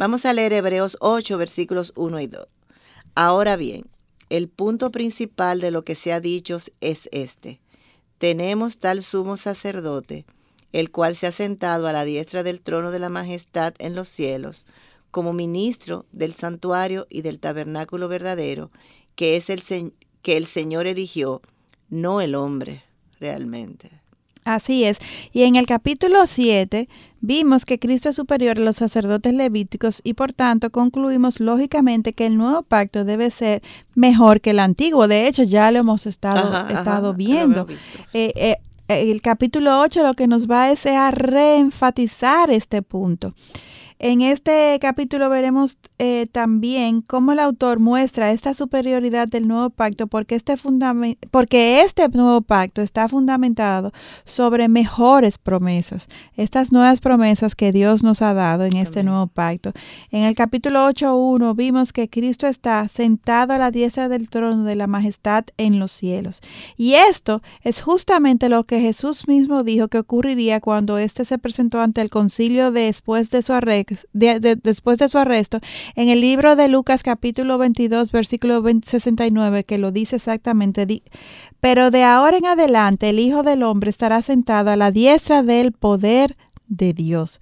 Vamos 0.00 0.24
a 0.24 0.32
leer 0.32 0.54
Hebreos 0.54 0.96
8, 1.00 1.36
versículos 1.36 1.92
1 1.94 2.20
y 2.20 2.26
2. 2.26 2.48
Ahora 3.14 3.56
bien, 3.56 3.84
el 4.30 4.48
punto 4.48 4.90
principal 4.90 5.60
de 5.60 5.70
lo 5.70 5.84
que 5.84 5.94
se 5.94 6.14
ha 6.14 6.20
dicho 6.20 6.56
es 6.80 7.10
este. 7.12 7.60
Tenemos 8.16 8.78
tal 8.78 9.02
sumo 9.02 9.36
sacerdote, 9.36 10.24
el 10.72 10.90
cual 10.90 11.16
se 11.16 11.26
ha 11.26 11.32
sentado 11.32 11.86
a 11.86 11.92
la 11.92 12.06
diestra 12.06 12.42
del 12.42 12.62
trono 12.62 12.92
de 12.92 12.98
la 12.98 13.10
majestad 13.10 13.74
en 13.78 13.94
los 13.94 14.08
cielos, 14.08 14.66
como 15.10 15.34
ministro 15.34 16.06
del 16.12 16.32
santuario 16.32 17.06
y 17.10 17.20
del 17.20 17.38
tabernáculo 17.38 18.08
verdadero, 18.08 18.70
que 19.16 19.36
es 19.36 19.50
el 19.50 19.62
que 20.22 20.38
el 20.38 20.46
Señor 20.46 20.86
erigió, 20.86 21.42
no 21.90 22.22
el 22.22 22.36
hombre 22.36 22.84
realmente. 23.18 23.99
Así 24.44 24.84
es. 24.84 24.98
Y 25.32 25.42
en 25.42 25.56
el 25.56 25.66
capítulo 25.66 26.26
7 26.26 26.88
vimos 27.20 27.64
que 27.64 27.78
Cristo 27.78 28.08
es 28.08 28.16
superior 28.16 28.58
a 28.58 28.62
los 28.62 28.76
sacerdotes 28.76 29.34
levíticos 29.34 30.00
y 30.02 30.14
por 30.14 30.32
tanto 30.32 30.70
concluimos 30.70 31.40
lógicamente 31.40 32.14
que 32.14 32.26
el 32.26 32.38
nuevo 32.38 32.62
pacto 32.62 33.04
debe 33.04 33.30
ser 33.30 33.62
mejor 33.94 34.40
que 34.40 34.50
el 34.50 34.58
antiguo. 34.60 35.08
De 35.08 35.26
hecho, 35.26 35.42
ya 35.42 35.70
lo 35.70 35.80
hemos 35.80 36.06
estado, 36.06 36.68
estado 36.68 37.14
viendo. 37.14 37.66
Eh, 38.14 38.32
eh, 38.36 38.56
el 38.88 39.22
capítulo 39.22 39.80
8 39.80 40.02
lo 40.02 40.14
que 40.14 40.26
nos 40.26 40.50
va 40.50 40.70
es 40.70 40.86
a 40.86 41.10
reenfatizar 41.10 42.50
este 42.50 42.82
punto. 42.82 43.34
En 44.02 44.22
este 44.22 44.78
capítulo 44.80 45.28
veremos 45.28 45.76
eh, 45.98 46.26
también 46.32 47.02
cómo 47.02 47.32
el 47.32 47.38
autor 47.38 47.80
muestra 47.80 48.32
esta 48.32 48.54
superioridad 48.54 49.28
del 49.28 49.46
nuevo 49.46 49.68
pacto 49.68 50.06
porque 50.06 50.36
este, 50.36 50.54
porque 51.30 51.82
este 51.82 52.08
nuevo 52.08 52.40
pacto 52.40 52.80
está 52.80 53.08
fundamentado 53.08 53.92
sobre 54.24 54.68
mejores 54.68 55.36
promesas, 55.36 56.08
estas 56.34 56.72
nuevas 56.72 57.00
promesas 57.00 57.54
que 57.54 57.72
Dios 57.72 58.02
nos 58.02 58.22
ha 58.22 58.32
dado 58.32 58.64
en 58.64 58.74
este 58.78 59.02
nuevo 59.02 59.26
pacto. 59.26 59.72
En 60.10 60.22
el 60.24 60.34
capítulo 60.34 60.88
8.1 60.88 61.54
vimos 61.54 61.92
que 61.92 62.08
Cristo 62.08 62.46
está 62.46 62.88
sentado 62.88 63.52
a 63.52 63.58
la 63.58 63.70
diestra 63.70 64.08
del 64.08 64.30
trono 64.30 64.64
de 64.64 64.76
la 64.76 64.86
majestad 64.86 65.44
en 65.58 65.78
los 65.78 65.92
cielos. 65.92 66.40
Y 66.78 66.94
esto 66.94 67.42
es 67.64 67.82
justamente 67.82 68.48
lo 68.48 68.64
que 68.64 68.80
Jesús 68.80 69.28
mismo 69.28 69.62
dijo 69.62 69.88
que 69.88 69.98
ocurriría 69.98 70.62
cuando 70.62 70.96
éste 70.96 71.26
se 71.26 71.36
presentó 71.36 71.82
ante 71.82 72.00
el 72.00 72.08
concilio 72.08 72.72
después 72.72 73.28
de 73.28 73.42
su 73.42 73.52
arresto 73.52 73.89
después 74.12 74.98
de 74.98 75.08
su 75.08 75.18
arresto, 75.18 75.60
en 75.94 76.08
el 76.08 76.20
libro 76.20 76.56
de 76.56 76.68
Lucas 76.68 77.02
capítulo 77.02 77.58
22, 77.58 78.12
versículo 78.12 78.62
69, 78.84 79.64
que 79.64 79.78
lo 79.78 79.92
dice 79.92 80.16
exactamente, 80.16 81.02
pero 81.60 81.90
de 81.90 82.04
ahora 82.04 82.36
en 82.36 82.46
adelante 82.46 83.10
el 83.10 83.18
Hijo 83.18 83.42
del 83.42 83.62
Hombre 83.62 83.90
estará 83.90 84.22
sentado 84.22 84.70
a 84.70 84.76
la 84.76 84.90
diestra 84.90 85.42
del 85.42 85.72
poder 85.72 86.36
de 86.68 86.92
Dios. 86.92 87.38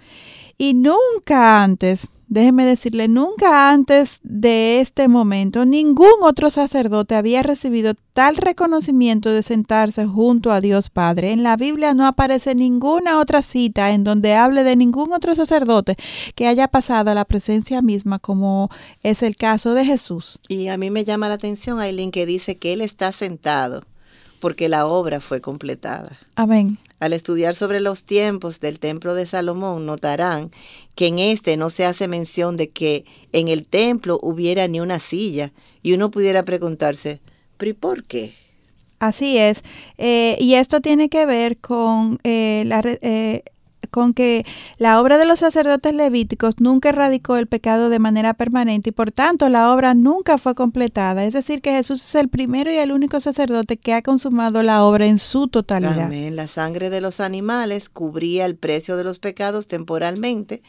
Y 0.57 0.75
nunca 0.75 1.63
antes 1.63 2.09
Déjeme 2.31 2.67
decirle, 2.67 3.09
nunca 3.09 3.71
antes 3.71 4.21
de 4.23 4.83
este 4.83 5.09
momento 5.09 5.65
ningún 5.65 6.23
otro 6.23 6.51
sacerdote 6.51 7.15
había 7.15 7.43
recibido 7.43 7.95
tal 8.13 8.37
reconocimiento 8.37 9.31
de 9.31 9.43
sentarse 9.43 10.05
junto 10.05 10.53
a 10.53 10.61
Dios 10.61 10.91
Padre. 10.91 11.31
En 11.33 11.43
la 11.43 11.57
Biblia 11.57 11.95
no 11.95 12.07
aparece 12.07 12.55
ninguna 12.55 13.19
otra 13.19 13.41
cita 13.41 13.93
en 13.93 14.05
donde 14.05 14.35
hable 14.35 14.63
de 14.63 14.77
ningún 14.77 15.15
otro 15.15 15.35
sacerdote 15.35 15.97
que 16.35 16.47
haya 16.47 16.69
pasado 16.69 17.11
a 17.11 17.15
la 17.15 17.25
presencia 17.25 17.81
misma 17.81 18.19
como 18.19 18.69
es 19.03 19.23
el 19.23 19.35
caso 19.37 19.73
de 19.73 19.87
Jesús. 19.87 20.39
Y 20.49 20.69
a 20.69 20.77
mí 20.77 20.91
me 20.91 21.05
llama 21.05 21.29
la 21.29 21.35
atención, 21.35 21.81
Aileen, 21.81 22.11
que 22.11 22.27
dice 22.27 22.59
que 22.59 22.75
Él 22.75 22.83
está 22.83 23.11
sentado 23.11 23.85
porque 24.41 24.69
la 24.69 24.87
obra 24.87 25.21
fue 25.21 25.41
completada. 25.41 26.19
Amén. 26.37 26.79
Al 27.01 27.13
estudiar 27.13 27.55
sobre 27.55 27.81
los 27.81 28.03
tiempos 28.03 28.61
del 28.61 28.79
templo 28.79 29.15
de 29.15 29.27
Salomón, 29.27 29.87
notarán 29.87 30.51
que 30.95 31.07
en 31.07 31.19
este 31.19 31.57
no 31.57 31.71
se 31.71 31.85
hace 31.85 32.09
mención 32.09 32.57
de 32.57 32.71
que 32.71 33.05
en 33.33 33.49
el 33.49 33.67
templo 33.67 34.19
hubiera 34.23 34.67
ni 34.69 34.81
una 34.81 34.99
silla 34.99 35.53
y 35.83 35.93
uno 35.93 36.11
pudiera 36.11 36.45
preguntarse, 36.45 37.21
¿pero 37.57 37.71
y 37.71 37.75
por 37.75 38.05
qué? 38.05 38.35
Así 38.99 39.39
es. 39.39 39.63
Eh, 39.97 40.37
y 40.41 40.55
esto 40.55 40.81
tiene 40.81 41.09
que 41.09 41.25
ver 41.25 41.59
con 41.59 42.19
eh, 42.25 42.65
la, 42.67 42.81
eh, 42.85 43.45
con 43.89 44.15
que 44.15 44.45
la 44.79 45.01
obra 45.01 45.19
de 45.19 45.25
los 45.25 45.41
sacerdotes 45.41 45.95
levíticos 45.95 46.61
nunca 46.61 46.91
erradicó 46.91 47.37
el 47.37 47.47
pecado 47.47 47.91
de 47.91 47.99
manera 47.99 48.35
permanente 48.35 48.91
y 48.91 48.93
por 48.93 49.13
tanto 49.13 49.49
la 49.49 49.73
obra 49.73 49.95
nunca 49.95 50.39
fue 50.39 50.55
completada. 50.55 51.25
Es 51.25 51.33
decir, 51.33 51.61
que 51.61 51.73
Jesús 51.73 52.03
es 52.03 52.15
el 52.15 52.29
primero 52.29 52.73
y 52.73 52.77
el 52.77 52.93
único 52.93 53.21
sacerdote 53.21 53.77
que 53.77 53.95
ha 53.95 54.03
consumado 54.03 54.63
la 54.63 54.85
obra 54.85 55.07
en 55.07 55.19
su 55.19 55.49
totalidad. 55.49 56.07
Amén. 56.07 56.37
La 56.37 56.49
sangre 56.49 56.91
de 56.91 57.01
los 57.01 57.21
animales 57.21 57.89
cubría 57.89 58.45
el 58.45 58.57
precio 58.57 58.97
de 58.97 59.05
los 59.05 59.19
pecados 59.19 59.67
temporalmente, 59.67 60.63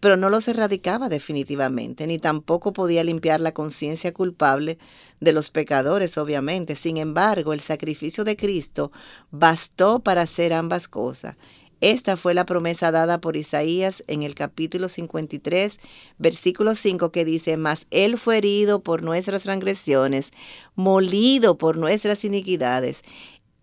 pero 0.00 0.16
no 0.16 0.30
los 0.30 0.48
erradicaba 0.48 1.08
definitivamente, 1.08 2.08
ni 2.08 2.18
tampoco 2.18 2.72
podía 2.72 3.04
limpiar 3.04 3.40
la 3.40 3.52
conciencia 3.52 4.12
culpable 4.12 4.78
de 5.20 5.32
los 5.32 5.50
pecadores, 5.50 6.18
obviamente. 6.18 6.74
Sin 6.74 6.96
embargo, 6.96 7.52
el 7.52 7.60
sacrificio 7.60 8.24
de 8.24 8.36
Cristo 8.36 8.90
bastó 9.30 10.00
para 10.00 10.22
hacer 10.22 10.52
ambas 10.52 10.88
cosas 10.88 11.36
esta 11.82 12.16
fue 12.16 12.32
la 12.32 12.46
promesa 12.46 12.92
dada 12.92 13.20
por 13.20 13.36
Isaías 13.36 14.04
en 14.06 14.22
el 14.22 14.36
capítulo 14.36 14.88
53, 14.88 15.80
versículo 16.16 16.76
5, 16.76 17.10
que 17.10 17.24
dice, 17.24 17.56
Mas 17.56 17.88
Él 17.90 18.18
fue 18.18 18.38
herido 18.38 18.84
por 18.84 19.02
nuestras 19.02 19.42
transgresiones, 19.42 20.30
molido 20.76 21.58
por 21.58 21.76
nuestras 21.76 22.24
iniquidades. 22.24 23.02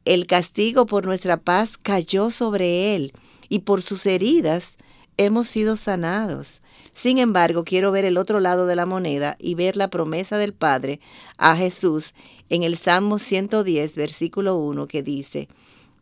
El 0.04 0.28
castigo 0.28 0.86
por 0.86 1.06
nuestra 1.06 1.38
paz 1.38 1.78
cayó 1.78 2.30
sobre 2.30 2.94
Él, 2.94 3.14
y 3.48 3.60
por 3.60 3.82
sus 3.82 4.06
heridas 4.06 4.76
hemos 5.16 5.48
sido 5.48 5.78
sanados. 5.78 6.62
Sin 6.94 7.20
embargo, 7.20 7.64
quiero 7.64 7.94
ver 7.94 8.04
el 8.04 8.18
otro 8.18 8.42
lado 8.42 8.66
de 8.66 8.76
la 8.76 8.86
moneda 8.86 9.38
y 9.40 9.56
ver 9.56 9.78
la 9.78 9.90
promesa 9.90 10.38
del 10.38 10.54
Padre 10.54 11.00
a 11.38 11.56
Jesús 11.56 12.14
en 12.50 12.64
el 12.64 12.76
Salmo 12.76 13.18
110, 13.18 13.96
versículo 13.96 14.58
1, 14.58 14.90
que 14.90 15.04
dice, 15.04 15.48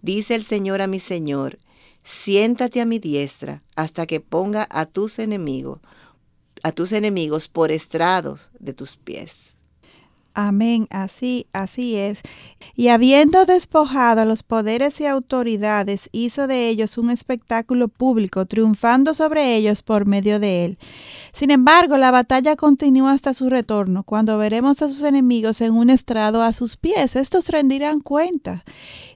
Dice 0.01 0.33
el 0.33 0.41
Señor 0.43 0.81
a 0.81 0.87
mi 0.87 0.99
Señor, 0.99 1.59
siéntate 2.07 2.79
a 2.79 2.85
mi 2.85 2.99
diestra 2.99 3.63
hasta 3.75 4.05
que 4.05 4.21
ponga 4.21 4.65
a 4.71 4.85
tus 4.85 5.19
enemigos, 5.19 5.81
a 6.63 6.71
tus 6.71 6.93
enemigos 6.93 7.49
por 7.49 7.71
estrados 7.71 8.49
de 8.59 8.73
tus 8.73 8.95
pies. 8.95 9.56
Amén, 10.39 10.85
así, 10.91 11.47
así 11.51 11.95
es. 11.95 12.21
Y 12.75 12.89
habiendo 12.89 13.47
despojado 13.47 14.21
a 14.21 14.25
los 14.25 14.43
poderes 14.43 15.01
y 15.01 15.07
autoridades, 15.07 16.09
hizo 16.11 16.45
de 16.45 16.69
ellos 16.69 16.99
un 16.99 17.09
espectáculo 17.09 17.87
público, 17.87 18.45
triunfando 18.45 19.15
sobre 19.15 19.55
ellos 19.55 19.81
por 19.81 20.05
medio 20.05 20.39
de 20.39 20.65
él. 20.65 20.77
Sin 21.33 21.49
embargo, 21.49 21.97
la 21.97 22.11
batalla 22.11 22.55
continúa 22.55 23.13
hasta 23.13 23.33
su 23.33 23.49
retorno, 23.49 24.03
cuando 24.03 24.37
veremos 24.37 24.83
a 24.83 24.89
sus 24.89 25.01
enemigos 25.01 25.59
en 25.61 25.73
un 25.73 25.89
estrado 25.89 26.43
a 26.43 26.53
sus 26.53 26.77
pies. 26.77 27.15
Estos 27.15 27.49
rendirán 27.49 27.99
cuenta. 27.99 28.63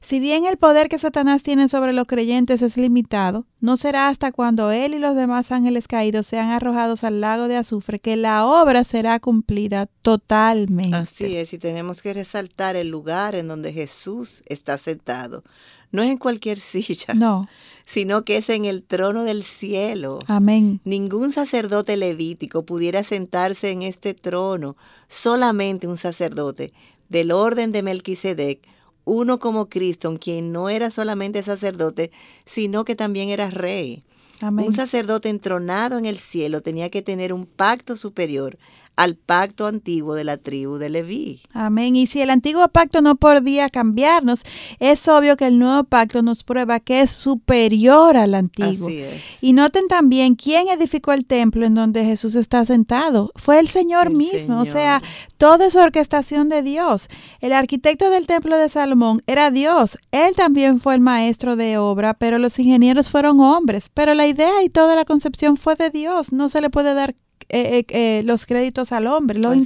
Si 0.01 0.19
bien 0.19 0.45
el 0.45 0.57
poder 0.57 0.89
que 0.89 0.97
Satanás 0.97 1.43
tiene 1.43 1.67
sobre 1.67 1.93
los 1.93 2.07
creyentes 2.07 2.63
es 2.63 2.78
limitado, 2.78 3.45
no 3.59 3.78
será 3.78 4.07
hasta 4.07 4.32
cuando 4.32 4.72
él 4.72 4.95
y 4.95 4.99
los 4.99 5.15
demás 5.15 5.51
ángeles 5.51 5.88
caídos 5.88 6.26
sean 6.26 6.49
arrojados 6.49 7.03
al 7.03 7.22
lago 7.22 7.47
de 7.47 7.57
azufre 7.57 7.99
que 7.99 8.15
la 8.15 8.47
obra 8.47 8.84
será 8.84 9.19
cumplida 9.19 9.86
totalmente. 10.01 11.11
Es, 11.20 11.53
y 11.53 11.57
tenemos 11.57 12.01
que 12.01 12.14
resaltar 12.14 12.76
el 12.76 12.89
lugar 12.89 13.36
en 13.36 13.47
donde 13.47 13.74
Jesús 13.74 14.43
está 14.45 14.78
sentado. 14.78 15.43
No 15.91 16.03
es 16.03 16.09
en 16.09 16.18
cualquier 16.18 16.57
silla. 16.59 17.14
No. 17.14 17.47
Sino 17.86 18.24
que 18.24 18.38
es 18.38 18.49
en 18.49 18.66
el 18.66 18.84
trono 18.84 19.24
del 19.24 19.43
cielo. 19.43 20.20
Amén. 20.28 20.80
Ningún 20.86 21.32
sacerdote 21.32 21.97
levítico 21.97 22.66
pudiera 22.66 23.03
sentarse 23.03 23.72
en 23.72 23.82
este 23.82 24.14
trono. 24.14 24.78
Solamente 25.07 25.88
un 25.88 25.97
sacerdote 25.97 26.72
del 27.09 27.32
orden 27.32 27.72
de 27.72 27.84
Melquisedec 27.84 28.68
uno 29.03 29.39
como 29.39 29.68
Cristo, 29.68 30.16
quien 30.20 30.51
no 30.51 30.70
era 30.70 30.91
solamente 30.91 31.41
sacerdote, 31.43 32.12
sino 32.45 32.86
que 32.86 32.95
también 32.95 33.30
era 33.30 33.49
rey. 33.49 34.03
Un 34.41 34.74
sacerdote 34.74 35.30
entronado 35.30 35.99
en 35.99 36.05
el 36.05 36.18
cielo 36.18 36.62
tenía 36.62 36.89
que 36.89 37.03
tener 37.03 37.32
un 37.32 37.45
pacto 37.45 37.95
superior 37.95 38.57
al 39.02 39.16
pacto 39.16 39.66
antiguo 39.66 40.14
de 40.14 40.24
la 40.24 40.38
tribu 40.38 40.78
de 40.78 40.91
Leví. 40.91 41.41
Amén. 41.54 41.95
Y 41.95 42.06
si 42.06 42.22
el 42.22 42.30
antiguo 42.30 42.68
pacto 42.68 43.02
no 43.02 43.16
podía 43.16 43.68
cambiarnos, 43.68 44.43
es 44.80 45.08
obvio 45.08 45.36
que 45.38 45.47
el 45.47 45.58
nuevo 45.58 45.86
pacto 45.86 46.22
nos 46.22 46.43
prueba 46.43 46.80
que 46.80 47.02
es 47.02 47.10
superior 47.10 48.16
al 48.16 48.36
antiguo. 48.36 48.88
Así 48.88 48.99
es. 48.99 49.24
Y 49.41 49.54
noten 49.54 49.88
también 49.88 50.36
quién 50.36 50.68
edificó 50.68 51.14
el 51.14 51.26
templo 51.26 51.66
en 51.66 51.74
donde 51.74 52.06
Jesús 52.06 52.36
está 52.36 52.64
sentado. 52.64 53.32
Fue 53.38 53.58
el 53.58 53.70
Señor 53.70 54.12
mismo. 54.12 54.62
O 54.62 54.66
sea, 54.66 55.02
toda 55.39 55.66
esa 55.66 55.84
orquestación 55.84 56.47
de 56.47 56.62
Dios. 56.62 57.08
El 57.39 57.54
arquitecto 57.54 58.12
del 58.12 58.28
templo 58.28 58.56
de 58.56 58.70
Salomón 58.70 59.24
era 59.26 59.49
Dios. 59.49 59.97
Él 60.12 60.36
también 60.36 60.80
fue 60.80 60.93
el 60.93 61.02
maestro 61.02 61.56
de 61.56 61.80
obra, 61.80 62.14
pero 62.14 62.38
los 62.38 62.60
ingenieros 62.60 63.10
fueron 63.10 63.39
hombres. 63.39 63.89
Pero 63.95 64.14
la 64.14 64.28
idea 64.28 64.62
y 64.64 64.70
toda 64.70 64.95
la 64.95 65.06
concepción 65.06 65.58
fue 65.58 65.74
de 65.74 65.89
Dios. 65.89 66.32
No 66.32 66.49
se 66.49 66.62
le 66.62 66.70
puede 66.70 66.93
dar 66.93 67.16
eh, 67.54 67.80
eh, 67.80 67.86
eh, 67.89 68.24
los 68.24 68.45
créditos 68.45 68.93
al 68.93 69.08
hombre, 69.08 69.38
los, 69.38 69.58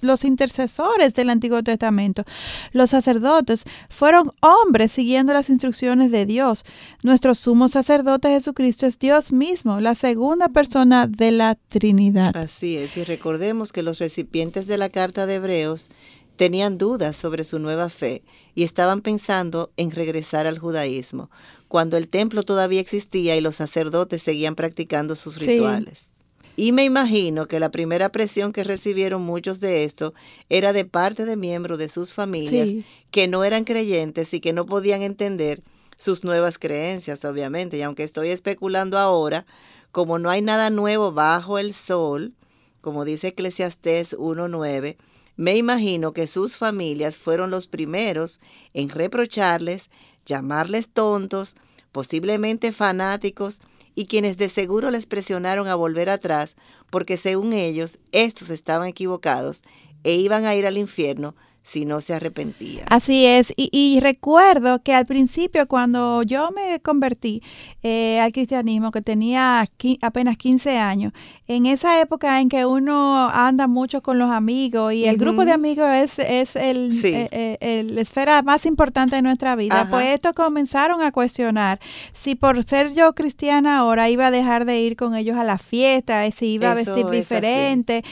los 0.00 0.24
intercesores 0.24 1.14
del 1.14 1.30
Antiguo 1.30 1.62
Testamento, 1.62 2.24
los 2.72 2.90
sacerdotes, 2.90 3.64
fueron 3.88 4.32
hombres 4.40 4.90
siguiendo 4.90 5.32
las 5.32 5.48
instrucciones 5.48 6.10
de 6.10 6.26
Dios. 6.26 6.64
Nuestro 7.04 7.36
sumo 7.36 7.68
sacerdote 7.68 8.28
Jesucristo 8.28 8.86
es 8.86 8.98
Dios 8.98 9.30
mismo, 9.30 9.78
la 9.78 9.94
segunda 9.94 10.48
persona 10.48 11.06
de 11.06 11.30
la 11.30 11.54
Trinidad. 11.54 12.36
Así 12.36 12.76
es, 12.76 12.96
y 12.96 13.04
recordemos 13.04 13.70
que 13.70 13.84
los 13.84 14.00
recipientes 14.00 14.66
de 14.66 14.78
la 14.78 14.88
carta 14.88 15.24
de 15.24 15.36
Hebreos 15.36 15.90
tenían 16.34 16.76
dudas 16.76 17.16
sobre 17.16 17.44
su 17.44 17.60
nueva 17.60 17.88
fe 17.88 18.22
y 18.56 18.64
estaban 18.64 19.00
pensando 19.00 19.70
en 19.76 19.92
regresar 19.92 20.48
al 20.48 20.58
judaísmo, 20.58 21.30
cuando 21.68 21.96
el 21.96 22.08
templo 22.08 22.42
todavía 22.42 22.80
existía 22.80 23.36
y 23.36 23.40
los 23.40 23.54
sacerdotes 23.54 24.22
seguían 24.22 24.56
practicando 24.56 25.14
sus 25.14 25.38
rituales. 25.38 26.11
Y 26.56 26.72
me 26.72 26.84
imagino 26.84 27.48
que 27.48 27.60
la 27.60 27.70
primera 27.70 28.10
presión 28.12 28.52
que 28.52 28.64
recibieron 28.64 29.22
muchos 29.22 29.60
de 29.60 29.84
estos 29.84 30.12
era 30.48 30.72
de 30.72 30.84
parte 30.84 31.24
de 31.24 31.36
miembros 31.36 31.78
de 31.78 31.88
sus 31.88 32.12
familias 32.12 32.84
que 33.10 33.26
no 33.28 33.44
eran 33.44 33.64
creyentes 33.64 34.34
y 34.34 34.40
que 34.40 34.52
no 34.52 34.66
podían 34.66 35.02
entender 35.02 35.62
sus 35.96 36.24
nuevas 36.24 36.58
creencias, 36.58 37.24
obviamente. 37.24 37.78
Y 37.78 37.82
aunque 37.82 38.02
estoy 38.02 38.28
especulando 38.28 38.98
ahora, 38.98 39.46
como 39.92 40.18
no 40.18 40.30
hay 40.30 40.42
nada 40.42 40.68
nuevo 40.70 41.12
bajo 41.12 41.58
el 41.58 41.74
sol, 41.74 42.34
como 42.80 43.04
dice 43.04 43.28
Eclesiastés 43.28 44.16
1.9, 44.18 44.96
me 45.36 45.56
imagino 45.56 46.12
que 46.12 46.26
sus 46.26 46.56
familias 46.56 47.18
fueron 47.18 47.50
los 47.50 47.66
primeros 47.66 48.40
en 48.74 48.90
reprocharles, 48.90 49.88
llamarles 50.26 50.88
tontos, 50.88 51.56
posiblemente 51.92 52.72
fanáticos 52.72 53.60
y 53.94 54.06
quienes 54.06 54.36
de 54.36 54.48
seguro 54.48 54.90
les 54.90 55.06
presionaron 55.06 55.68
a 55.68 55.74
volver 55.74 56.10
atrás 56.10 56.56
porque 56.90 57.16
según 57.16 57.52
ellos 57.52 57.98
estos 58.12 58.50
estaban 58.50 58.88
equivocados 58.88 59.62
e 60.04 60.14
iban 60.14 60.46
a 60.46 60.54
ir 60.54 60.66
al 60.66 60.76
infierno 60.76 61.34
si 61.62 61.84
no 61.84 62.00
se 62.00 62.14
arrepentía. 62.14 62.84
Así 62.88 63.24
es, 63.24 63.52
y, 63.56 63.98
recuerdo 64.00 64.82
que 64.82 64.94
al 64.94 65.06
principio 65.06 65.66
cuando 65.68 66.22
yo 66.22 66.50
me 66.50 66.80
convertí 66.80 67.42
eh, 67.82 68.20
al 68.20 68.32
cristianismo, 68.32 68.90
que 68.90 69.00
tenía 69.00 69.64
apenas 70.02 70.36
15 70.36 70.78
años, 70.78 71.12
en 71.46 71.66
esa 71.66 72.00
época 72.00 72.40
en 72.40 72.48
que 72.48 72.66
uno 72.66 73.28
anda 73.28 73.68
mucho 73.68 74.02
con 74.02 74.18
los 74.18 74.30
amigos 74.30 74.92
y 74.92 75.04
el 75.04 75.16
grupo 75.18 75.44
de 75.44 75.52
amigos 75.52 75.88
es, 75.92 76.18
es 76.18 76.56
el, 76.56 76.90
eh, 77.04 77.58
eh, 77.60 77.86
la 77.88 78.00
esfera 78.00 78.42
más 78.42 78.66
importante 78.66 79.16
de 79.16 79.22
nuestra 79.22 79.54
vida, 79.56 79.86
pues 79.90 80.06
estos 80.08 80.32
comenzaron 80.32 81.02
a 81.02 81.12
cuestionar 81.12 81.80
si 82.12 82.34
por 82.34 82.62
ser 82.64 82.92
yo 82.94 83.14
cristiana 83.14 83.78
ahora 83.78 84.08
iba 84.10 84.26
a 84.26 84.30
dejar 84.30 84.64
de 84.64 84.80
ir 84.80 84.96
con 84.96 85.14
ellos 85.14 85.36
a 85.36 85.44
la 85.44 85.58
fiesta, 85.58 86.28
si 86.30 86.54
iba 86.54 86.72
a 86.72 86.74
vestir 86.74 87.06
diferente, 87.06 88.02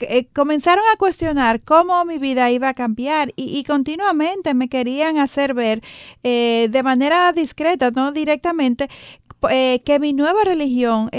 eh, 0.00 0.28
comenzaron 0.32 0.84
a 0.92 0.96
cuestionar 0.96 1.60
cómo 1.62 2.04
mi 2.04 2.18
vida 2.18 2.50
iba 2.50 2.68
a 2.68 2.74
cambiar 2.74 3.32
y, 3.36 3.64
continuamente 3.64 4.54
me 4.54 4.68
querían 4.68 5.18
hacer 5.18 5.54
ver 5.54 5.82
eh, 6.22 6.68
de 6.70 6.82
manera 6.82 7.32
discreta, 7.32 7.90
no 7.90 8.12
directamente, 8.12 8.88
eh, 9.50 9.80
que 9.84 9.98
mi 9.98 10.12
nueva 10.12 10.44
religión, 10.44 11.10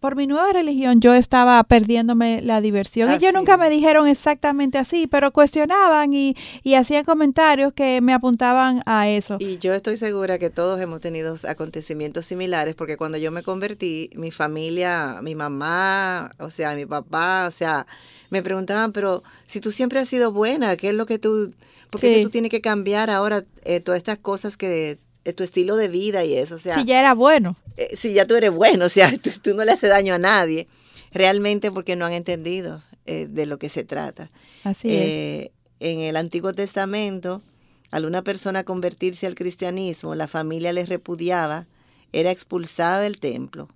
por 0.00 0.16
mi 0.16 0.26
nueva 0.26 0.52
religión 0.52 1.00
yo 1.00 1.14
estaba 1.14 1.62
perdiéndome 1.64 2.42
la 2.42 2.60
diversión. 2.60 3.10
Ellos 3.10 3.32
nunca 3.32 3.56
me 3.56 3.70
dijeron 3.70 4.08
exactamente 4.08 4.78
así, 4.78 5.06
pero 5.06 5.32
cuestionaban 5.32 6.12
y, 6.14 6.36
y, 6.62 6.74
hacían 6.74 7.04
comentarios 7.04 7.72
que 7.72 8.00
me 8.00 8.12
apuntaban 8.12 8.82
a 8.86 9.08
eso. 9.08 9.36
Y 9.38 9.58
yo 9.58 9.74
estoy 9.74 9.96
segura 9.96 10.38
que 10.38 10.50
todos 10.50 10.80
hemos 10.80 11.00
tenido 11.00 11.36
acontecimientos 11.48 12.24
similares, 12.24 12.74
porque 12.74 12.96
cuando 12.96 13.18
yo 13.18 13.30
me 13.30 13.42
convertí, 13.42 14.10
mi 14.14 14.30
familia, 14.30 15.20
mi 15.22 15.34
mamá, 15.34 16.32
o 16.38 16.50
sea, 16.50 16.74
mi 16.74 16.86
papá, 16.86 17.46
o 17.48 17.50
sea, 17.50 17.86
me 18.30 18.42
preguntaban, 18.42 18.92
pero 18.92 19.22
si 19.46 19.60
tú 19.60 19.72
siempre 19.72 19.98
has 19.98 20.08
sido 20.08 20.32
buena, 20.32 20.76
¿qué 20.76 20.88
es 20.88 20.94
lo 20.94 21.06
que 21.06 21.18
tú, 21.18 21.52
por 21.90 22.00
qué 22.00 22.22
tú 22.22 22.30
tienes 22.30 22.50
que 22.50 22.60
cambiar 22.60 23.10
ahora 23.10 23.44
eh, 23.64 23.80
todas 23.80 23.98
estas 23.98 24.18
cosas 24.18 24.56
que 24.56 24.98
de 25.24 25.32
tu 25.32 25.42
estilo 25.44 25.76
de 25.76 25.88
vida 25.88 26.24
y 26.24 26.34
eso? 26.34 26.56
O 26.56 26.58
sea, 26.58 26.74
si 26.74 26.84
ya 26.84 26.98
era 26.98 27.14
bueno. 27.14 27.56
Eh, 27.76 27.96
si 27.96 28.12
ya 28.12 28.26
tú 28.26 28.36
eres 28.36 28.52
bueno, 28.52 28.84
o 28.86 28.88
sea, 28.88 29.12
tú, 29.18 29.54
no 29.54 29.64
le 29.64 29.72
haces 29.72 29.90
daño 29.90 30.14
a 30.14 30.18
nadie, 30.18 30.68
realmente 31.12 31.70
porque 31.70 31.96
no 31.96 32.06
han 32.06 32.12
entendido 32.12 32.82
eh, 33.06 33.26
de 33.28 33.46
lo 33.46 33.58
que 33.58 33.68
se 33.68 33.84
trata. 33.84 34.30
Así 34.64 34.94
es. 34.94 35.50
En 35.80 36.00
el 36.00 36.16
Antiguo 36.16 36.52
Testamento, 36.52 37.42
al 37.90 38.04
una 38.04 38.22
persona 38.22 38.64
convertirse 38.64 39.26
al 39.26 39.34
cristianismo, 39.34 40.14
la 40.14 40.28
familia 40.28 40.72
le 40.72 40.84
repudiaba, 40.84 41.66
era 42.12 42.30
expulsada 42.30 43.00
del 43.00 43.18
templo 43.18 43.68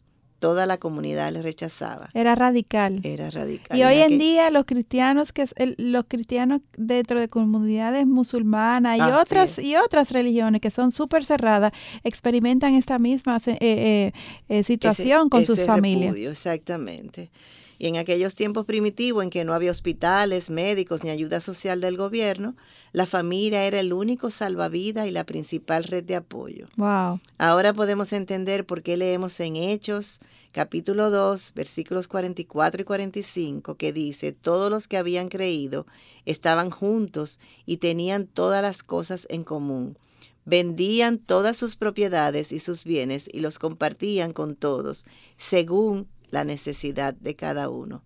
toda 0.44 0.66
la 0.66 0.76
comunidad 0.76 1.32
le 1.32 1.40
rechazaba. 1.40 2.10
Era 2.12 2.34
radical. 2.34 3.00
Era 3.02 3.30
radical. 3.30 3.78
Y 3.78 3.82
hoy 3.82 3.96
en 4.00 4.18
día 4.18 4.50
los 4.50 4.66
cristianos 4.66 5.32
que 5.32 5.46
los 5.78 6.04
cristianos 6.06 6.60
dentro 6.76 7.18
de 7.18 7.30
comunidades 7.30 8.06
musulmanas 8.06 8.98
y 8.98 9.00
otras 9.00 9.58
y 9.58 9.74
otras 9.76 10.10
religiones 10.10 10.60
que 10.60 10.70
son 10.70 10.92
súper 10.92 11.24
cerradas 11.24 11.72
experimentan 12.02 12.74
esta 12.74 12.98
misma 12.98 13.38
eh, 13.46 13.56
eh, 13.58 14.12
eh, 14.50 14.64
situación 14.64 15.30
con 15.30 15.46
sus 15.46 15.62
familias. 15.62 16.14
exactamente. 16.14 17.30
Y 17.78 17.86
en 17.88 17.96
aquellos 17.96 18.34
tiempos 18.34 18.64
primitivos 18.64 19.22
en 19.24 19.30
que 19.30 19.44
no 19.44 19.54
había 19.54 19.70
hospitales, 19.70 20.50
médicos 20.50 21.02
ni 21.04 21.10
ayuda 21.10 21.40
social 21.40 21.80
del 21.80 21.96
gobierno, 21.96 22.56
la 22.92 23.06
familia 23.06 23.64
era 23.64 23.80
el 23.80 23.92
único 23.92 24.30
salvavidas 24.30 25.06
y 25.06 25.10
la 25.10 25.24
principal 25.24 25.84
red 25.84 26.04
de 26.04 26.16
apoyo. 26.16 26.68
Wow. 26.76 27.20
Ahora 27.38 27.72
podemos 27.72 28.12
entender 28.12 28.64
por 28.64 28.82
qué 28.82 28.96
leemos 28.96 29.40
en 29.40 29.56
Hechos, 29.56 30.20
capítulo 30.52 31.10
2, 31.10 31.52
versículos 31.54 32.06
44 32.06 32.82
y 32.82 32.84
45, 32.84 33.74
que 33.74 33.92
dice, 33.92 34.30
todos 34.30 34.70
los 34.70 34.86
que 34.86 34.96
habían 34.96 35.28
creído 35.28 35.86
estaban 36.24 36.70
juntos 36.70 37.40
y 37.66 37.78
tenían 37.78 38.26
todas 38.26 38.62
las 38.62 38.84
cosas 38.84 39.26
en 39.28 39.42
común. 39.42 39.98
Vendían 40.44 41.18
todas 41.18 41.56
sus 41.56 41.74
propiedades 41.76 42.52
y 42.52 42.60
sus 42.60 42.84
bienes 42.84 43.28
y 43.32 43.40
los 43.40 43.58
compartían 43.58 44.32
con 44.32 44.56
todos, 44.56 45.06
según 45.36 46.06
la 46.34 46.44
necesidad 46.44 47.14
de 47.14 47.34
cada 47.34 47.70
uno. 47.70 48.02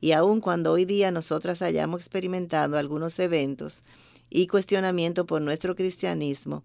Y 0.00 0.12
aun 0.12 0.40
cuando 0.40 0.72
hoy 0.72 0.86
día 0.86 1.10
nosotras 1.10 1.60
hayamos 1.60 2.00
experimentado 2.00 2.78
algunos 2.78 3.18
eventos 3.18 3.82
y 4.30 4.46
cuestionamiento 4.46 5.26
por 5.26 5.42
nuestro 5.42 5.76
cristianismo, 5.76 6.64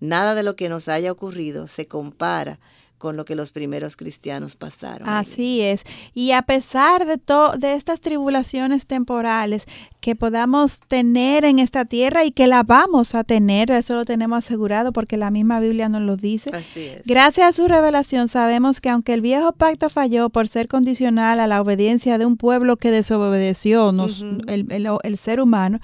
nada 0.00 0.34
de 0.34 0.42
lo 0.42 0.56
que 0.56 0.68
nos 0.68 0.88
haya 0.88 1.12
ocurrido 1.12 1.68
se 1.68 1.86
compara 1.86 2.58
con 2.98 3.16
lo 3.16 3.24
que 3.24 3.34
los 3.34 3.52
primeros 3.52 3.96
cristianos 3.96 4.56
pasaron. 4.56 5.08
Así 5.08 5.60
es. 5.60 5.82
Y 6.14 6.32
a 6.32 6.42
pesar 6.42 7.06
de, 7.06 7.20
de 7.58 7.74
estas 7.74 8.00
tribulaciones 8.00 8.86
temporales 8.86 9.66
que 10.04 10.14
podamos 10.14 10.80
tener 10.80 11.46
en 11.46 11.58
esta 11.58 11.86
tierra 11.86 12.26
y 12.26 12.30
que 12.30 12.46
la 12.46 12.62
vamos 12.62 13.14
a 13.14 13.24
tener, 13.24 13.70
eso 13.70 13.94
lo 13.94 14.04
tenemos 14.04 14.36
asegurado 14.36 14.92
porque 14.92 15.16
la 15.16 15.30
misma 15.30 15.60
Biblia 15.60 15.88
nos 15.88 16.02
lo 16.02 16.18
dice. 16.18 16.54
Así 16.54 16.80
es. 16.80 17.06
Gracias 17.06 17.48
a 17.48 17.52
su 17.54 17.68
revelación 17.68 18.28
sabemos 18.28 18.82
que 18.82 18.90
aunque 18.90 19.14
el 19.14 19.22
viejo 19.22 19.52
pacto 19.52 19.88
falló 19.88 20.28
por 20.28 20.46
ser 20.46 20.68
condicional 20.68 21.40
a 21.40 21.46
la 21.46 21.62
obediencia 21.62 22.18
de 22.18 22.26
un 22.26 22.36
pueblo 22.36 22.76
que 22.76 22.90
desobedeció 22.90 23.94
el, 24.46 24.66
el 25.02 25.16
ser 25.16 25.40
humano, 25.40 25.80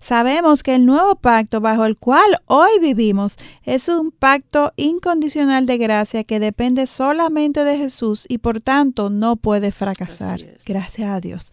sabemos 0.00 0.62
que 0.62 0.74
el 0.74 0.84
nuevo 0.84 1.16
pacto 1.16 1.62
bajo 1.62 1.86
el 1.86 1.96
cual 1.96 2.42
hoy 2.48 2.72
vivimos 2.78 3.36
es 3.64 3.88
un 3.88 4.10
pacto 4.10 4.74
incondicional 4.76 5.64
de 5.64 5.78
gracia 5.78 6.24
que 6.24 6.40
depende 6.40 6.86
solamente 6.86 7.64
de 7.64 7.78
Jesús 7.78 8.26
y 8.28 8.36
por 8.36 8.60
tanto 8.60 9.08
no 9.08 9.36
puede 9.36 9.72
fracasar. 9.72 10.42
Gracias 10.66 11.08
a 11.08 11.20
Dios. 11.20 11.52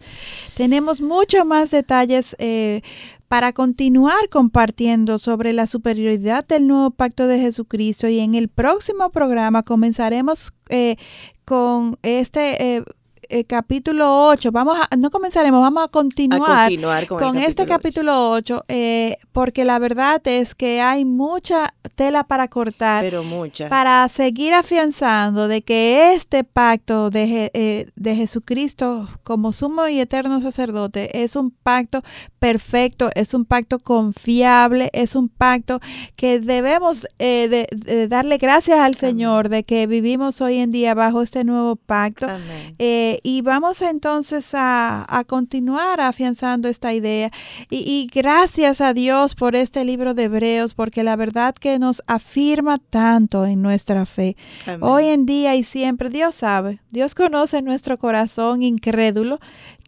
Tenemos 0.54 1.00
muchos 1.00 1.46
más 1.46 1.70
detalles 1.70 2.09
eh, 2.38 2.82
para 3.28 3.52
continuar 3.52 4.28
compartiendo 4.30 5.18
sobre 5.18 5.52
la 5.52 5.66
superioridad 5.66 6.46
del 6.46 6.66
nuevo 6.66 6.90
pacto 6.90 7.26
de 7.26 7.38
Jesucristo 7.38 8.08
y 8.08 8.18
en 8.18 8.34
el 8.34 8.48
próximo 8.48 9.10
programa 9.10 9.62
comenzaremos 9.62 10.52
eh, 10.68 10.96
con 11.44 11.96
este 12.02 12.84
eh, 13.30 13.40
eh, 13.40 13.44
capítulo 13.44 14.28
8, 14.28 14.52
vamos 14.52 14.76
a, 14.78 14.96
no 14.96 15.10
comenzaremos, 15.10 15.60
vamos 15.60 15.84
a 15.84 15.88
continuar, 15.88 16.70
con, 17.06 17.36
este 17.36 17.64
capítulo 17.64 18.30
8, 18.32 18.64
eh, 18.68 19.16
porque 19.32 19.64
la 19.64 19.78
verdad 19.78 20.20
es 20.26 20.54
que 20.54 20.80
hay 20.80 21.04
mucha 21.04 21.74
tela 21.94 22.24
para 22.24 22.48
cortar. 22.48 23.02
Pero 23.02 23.22
mucha. 23.22 23.68
Para 23.68 24.08
seguir 24.08 24.52
afianzando 24.52 25.48
de 25.48 25.62
que 25.62 26.14
este 26.14 26.44
pacto 26.44 27.10
de, 27.10 27.50
eh, 27.54 27.86
de 27.94 28.16
Jesucristo 28.16 29.08
como 29.22 29.52
sumo 29.52 29.88
y 29.88 30.00
eterno 30.00 30.40
sacerdote 30.40 31.22
es 31.22 31.36
un 31.36 31.50
pacto 31.50 32.02
perfecto, 32.38 33.10
es 33.14 33.32
un 33.32 33.44
pacto 33.44 33.78
confiable, 33.78 34.90
es 34.92 35.14
un 35.14 35.28
pacto 35.28 35.80
que 36.16 36.40
debemos 36.40 37.06
de, 37.18 38.06
darle 38.08 38.38
gracias 38.38 38.78
al 38.78 38.96
Señor 38.96 39.48
de 39.48 39.64
que 39.64 39.86
vivimos 39.86 40.40
hoy 40.40 40.56
en 40.56 40.70
día 40.70 40.94
bajo 40.94 41.22
este 41.22 41.44
nuevo 41.44 41.76
pacto. 41.76 42.26
Amén 42.26 43.19
y 43.22 43.42
vamos 43.42 43.82
entonces 43.82 44.50
a, 44.54 45.06
continuar 45.26 46.00
afianzando 46.00 46.68
esta 46.68 46.92
idea. 46.92 47.30
Y, 47.70 48.08
gracias 48.12 48.80
a 48.80 48.94
Dios 48.94 49.34
por 49.34 49.54
este 49.54 49.84
libro 49.84 50.14
de 50.14 50.24
Hebreos, 50.24 50.74
porque 50.74 51.02
la 51.02 51.16
verdad 51.16 51.54
que 51.54 51.78
nos 51.78 52.02
afirma 52.06 52.78
tanto 52.78 53.44
en 53.44 53.62
nuestra 53.62 54.06
fe. 54.06 54.36
Hoy 54.80 55.06
en 55.06 55.26
día 55.26 55.54
y 55.56 55.64
siempre, 55.64 56.10
Dios 56.10 56.34
sabe, 56.34 56.80
Dios 56.90 57.14
conoce 57.14 57.62
nuestro 57.62 57.98
corazón 57.98 58.62
incrédulo, 58.62 59.40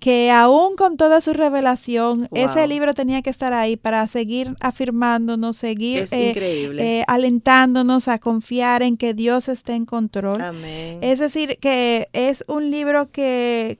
que 0.02 0.32
aún 0.32 0.74
con 0.74 0.96
toda 0.96 1.20
su 1.20 1.32
revelación, 1.32 2.28
ese 2.34 2.66
libro 2.66 2.92
tenía 2.92 3.22
que 3.22 3.30
estar 3.30 3.52
ahí 3.52 3.76
para 3.76 4.04
seguir 4.08 4.56
afirmándonos, 4.58 5.56
seguir 5.56 6.08
eh, 6.10 6.34
eh, 6.76 7.04
alentándonos 7.06 8.08
a 8.08 8.18
confiar 8.18 8.82
en 8.82 8.96
que 8.96 9.14
Dios 9.14 9.46
esté 9.46 9.74
en 9.74 9.86
control. 9.86 10.42
Es 11.02 11.20
decir, 11.20 11.56
que 11.60 12.08
es 12.12 12.42
un 12.48 12.72
libro 12.72 13.12
que, 13.12 13.78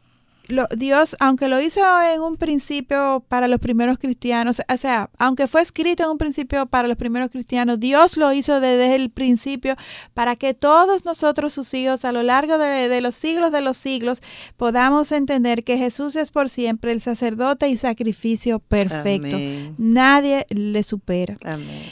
Dios, 0.77 1.17
aunque 1.21 1.49
lo 1.49 1.61
hizo 1.61 1.81
en 2.03 2.21
un 2.21 2.37
principio 2.37 3.25
para 3.29 3.49
los 3.49 3.61
primeros 3.61 3.99
cristianos, 3.99 4.61
o 4.73 4.77
sea, 4.77 5.11
aunque 5.19 5.47
fue 5.47 5.63
escrito 5.63 6.03
en 6.05 6.11
un 6.11 6.19
principio 6.19 6.67
para 6.67 6.89
los 6.89 6.97
primeros 6.97 7.31
cristianos, 7.31 7.81
Dios 7.81 8.17
lo 8.17 8.33
hizo 8.33 8.61
desde 8.61 8.95
el 8.95 9.11
principio 9.11 9.77
para 10.15 10.37
que 10.37 10.55
todos 10.55 11.05
nosotros, 11.05 11.53
sus 11.53 11.73
hijos, 11.75 12.05
a 12.05 12.13
lo 12.13 12.23
largo 12.23 12.59
de, 12.59 13.01
los 13.01 13.15
siglos 13.15 13.53
de 13.53 13.61
los 13.61 13.77
siglos, 13.77 14.23
podamos 14.57 15.13
entender 15.13 15.65
que 15.65 15.79
Jesús 15.79 16.17
es 16.17 16.31
por 16.31 16.49
siempre 16.49 16.93
el 16.93 17.01
sacerdote 17.01 17.69
y 17.69 17.77
sacrificio 17.77 18.59
perfecto. 18.59 19.37
Nadie 19.79 20.47
le 20.51 20.83
supera. 20.83 21.39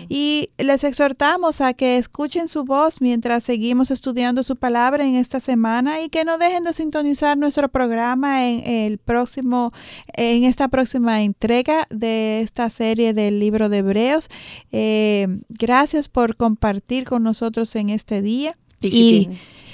Y 0.08 0.50
les 0.58 0.84
exhortamos 0.84 1.60
a 1.60 1.74
que 1.74 1.98
escuchen 1.98 2.48
su 2.48 2.64
voz 2.64 3.00
mientras 3.00 3.44
seguimos 3.44 3.90
estudiando 3.90 4.42
su 4.42 4.56
palabra 4.56 5.04
en 5.04 5.14
esta 5.14 5.40
semana 5.40 6.00
y 6.00 6.08
que 6.08 6.24
no 6.24 6.38
dejen 6.38 6.62
de 6.62 6.72
sintonizar 6.72 7.38
nuestro 7.38 7.68
programa 7.68 8.46
en 8.46 8.49
el 8.58 8.98
próximo, 8.98 9.72
en 10.14 10.44
esta 10.44 10.68
próxima 10.68 11.22
entrega 11.22 11.86
de 11.90 12.40
esta 12.40 12.68
serie 12.70 13.14
del 13.14 13.40
libro 13.40 13.68
de 13.68 13.78
Hebreos. 13.78 14.28
Eh, 14.72 15.28
gracias 15.48 16.08
por 16.08 16.36
compartir 16.36 17.04
con 17.04 17.22
nosotros 17.22 17.74
en 17.76 17.90
este 17.90 18.22
día. 18.22 18.56
Y, 18.80 19.28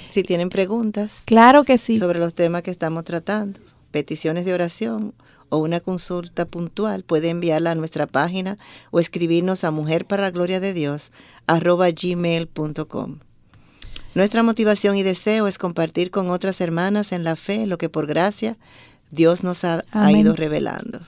si, 0.09 0.23
tienen, 0.23 0.49
preguntas. 0.49 1.23
Claro 1.25 1.63
que 1.63 1.77
sí. 1.77 1.97
Sobre 1.97 2.19
los 2.19 2.33
temas 2.33 2.61
que 2.61 2.71
estamos 2.71 3.03
tratando, 3.03 3.59
peticiones 3.91 4.45
de 4.45 4.53
oración 4.53 5.13
o 5.49 5.57
una 5.57 5.79
consulta 5.79 6.45
puntual, 6.45 7.03
puede 7.03 7.29
enviarla 7.29 7.71
a 7.71 7.75
nuestra 7.75 8.05
página 8.05 8.57
o 8.91 8.99
escribirnos 8.99 9.63
a 9.63 9.71
mujer 9.71 10.05
para 10.05 10.23
la 10.23 10.31
gloria 10.31 10.59
de 10.59 10.73
Dios 10.73 11.11
gmail.com. 11.47 13.19
Nuestra 14.17 14.41
motivación 14.41 14.97
y 14.97 15.03
deseo 15.03 15.45
es 15.45 15.59
compartir 15.59 16.09
con 16.09 16.31
otras 16.31 16.59
hermanas 16.59 17.11
en 17.11 17.23
la 17.23 17.35
fe 17.35 17.67
lo 17.67 17.77
que 17.77 17.87
por 17.87 18.07
gracia 18.07 18.57
Dios 19.11 19.43
nos 19.43 19.63
ha, 19.63 19.83
ha 19.91 20.11
ido 20.11 20.35
revelando. 20.35 21.01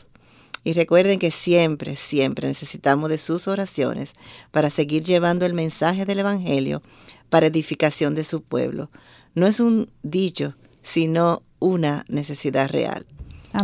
Y 0.64 0.74
recuerden 0.74 1.18
que 1.18 1.32
siempre, 1.32 1.96
siempre 1.96 2.48
necesitamos 2.48 3.10
de 3.10 3.18
sus 3.18 3.48
oraciones 3.48 4.14
para 4.52 4.70
seguir 4.70 5.04
llevando 5.04 5.48
el 5.48 5.56
mensaje 5.56 6.06
del 6.06 6.20
Evangelio 6.20 6.84
para 7.32 7.48
edificación 7.48 8.14
de 8.14 8.24
su 8.24 8.44
pueblo. 8.44 8.92
No 9.34 9.48
es 9.48 9.60
un 9.60 9.90
dicho, 10.04 10.56
sino 10.84 11.42
una 11.58 12.06
necesidad 12.10 12.70
real. 12.70 13.08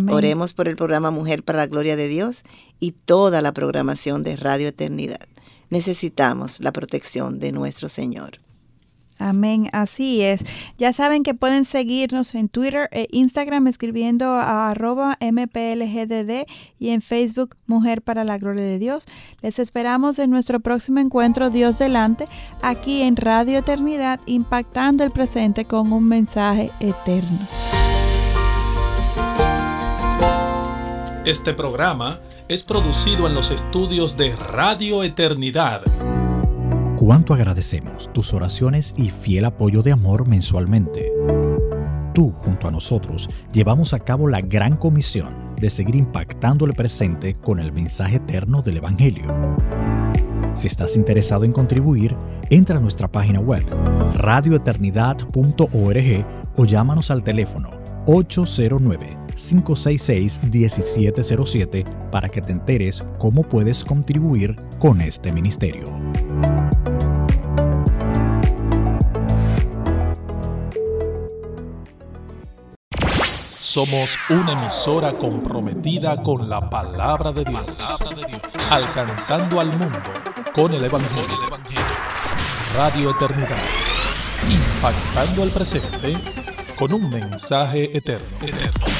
Oremos 0.09 0.55
por 0.55 0.67
el 0.67 0.75
programa 0.75 1.11
Mujer 1.11 1.43
para 1.43 1.59
la 1.59 1.67
Gloria 1.67 1.95
de 1.95 2.07
Dios 2.07 2.41
y 2.79 2.93
toda 2.93 3.43
la 3.43 3.53
programación 3.53 4.23
de 4.23 4.37
Radio 4.37 4.69
Eternidad. 4.69 5.21
Necesitamos 5.69 6.59
la 6.59 6.71
protección 6.71 7.37
de 7.37 7.51
nuestro 7.51 7.89
Señor. 7.89 8.39
Amén, 9.17 9.69
así 9.71 10.21
es. 10.21 10.43
Ya 10.77 10.91
saben 10.93 11.23
que 11.23 11.33
pueden 11.33 11.65
seguirnos 11.65 12.35
en 12.35 12.49
Twitter 12.49 12.89
e 12.91 13.07
Instagram 13.11 13.67
escribiendo 13.67 14.25
a 14.25 14.69
arroba 14.71 15.17
mplgdd 15.21 16.45
y 16.79 16.89
en 16.89 17.01
Facebook 17.01 17.55
Mujer 17.65 18.01
para 18.01 18.23
la 18.23 18.37
Gloria 18.37 18.63
de 18.63 18.79
Dios. 18.79 19.05
Les 19.41 19.59
esperamos 19.59 20.19
en 20.19 20.29
nuestro 20.29 20.59
próximo 20.59 20.99
encuentro 20.99 21.49
Dios 21.49 21.79
delante, 21.79 22.27
aquí 22.61 23.03
en 23.03 23.15
Radio 23.15 23.59
Eternidad, 23.59 24.19
impactando 24.25 25.03
el 25.03 25.11
presente 25.11 25.65
con 25.65 25.93
un 25.93 26.05
mensaje 26.05 26.71
eterno. 26.79 27.39
Este 31.25 31.55
programa 31.55 32.19
es 32.47 32.63
producido 32.63 33.25
en 33.25 33.33
los 33.33 33.49
estudios 33.49 34.15
de 34.15 34.35
Radio 34.35 35.03
Eternidad. 35.03 35.81
Cuánto 37.05 37.35
agradecemos 37.35 38.11
tus 38.13 38.33
oraciones 38.33 38.91
y 38.97 39.11
fiel 39.11 39.45
apoyo 39.45 39.83
de 39.83 39.91
amor 39.91 40.27
mensualmente. 40.27 41.13
Tú, 42.15 42.31
junto 42.31 42.67
a 42.67 42.71
nosotros, 42.71 43.29
llevamos 43.53 43.93
a 43.93 43.99
cabo 43.99 44.27
la 44.27 44.41
gran 44.41 44.75
comisión 44.75 45.53
de 45.61 45.69
seguir 45.69 45.95
impactando 45.95 46.65
el 46.65 46.73
presente 46.73 47.35
con 47.35 47.59
el 47.59 47.71
mensaje 47.71 48.15
eterno 48.15 48.63
del 48.63 48.77
Evangelio. 48.77 49.27
Si 50.55 50.65
estás 50.65 50.97
interesado 50.97 51.45
en 51.45 51.51
contribuir, 51.51 52.15
entra 52.49 52.77
a 52.77 52.81
nuestra 52.81 53.07
página 53.07 53.39
web 53.39 53.63
radioeternidad.org 54.15 56.25
o 56.57 56.65
llámanos 56.65 57.11
al 57.11 57.23
teléfono 57.23 57.69
809 58.07 59.15
566-1707 59.35 62.09
para 62.09 62.29
que 62.29 62.41
te 62.41 62.51
enteres 62.51 63.03
cómo 63.19 63.43
puedes 63.43 63.85
contribuir 63.85 64.55
con 64.79 65.01
este 65.01 65.31
ministerio. 65.31 65.93
Somos 73.75 74.17
una 74.29 74.53
emisora 74.53 75.17
comprometida 75.17 76.23
con 76.23 76.47
la 76.49 76.69
palabra 76.69 77.33
de 77.33 77.43
Dios, 77.43 77.65
alcanzando 78.71 79.59
al 79.59 79.77
mundo 79.77 79.99
con 80.53 80.73
el 80.73 80.85
Evangelio. 80.85 81.49
Radio 82.73 83.11
Eternidad, 83.11 83.61
impactando 84.49 85.43
el 85.43 85.49
presente 85.49 86.13
con 86.79 86.93
un 86.93 87.09
mensaje 87.09 87.97
eterno. 87.97 88.25
eterno. 88.41 88.94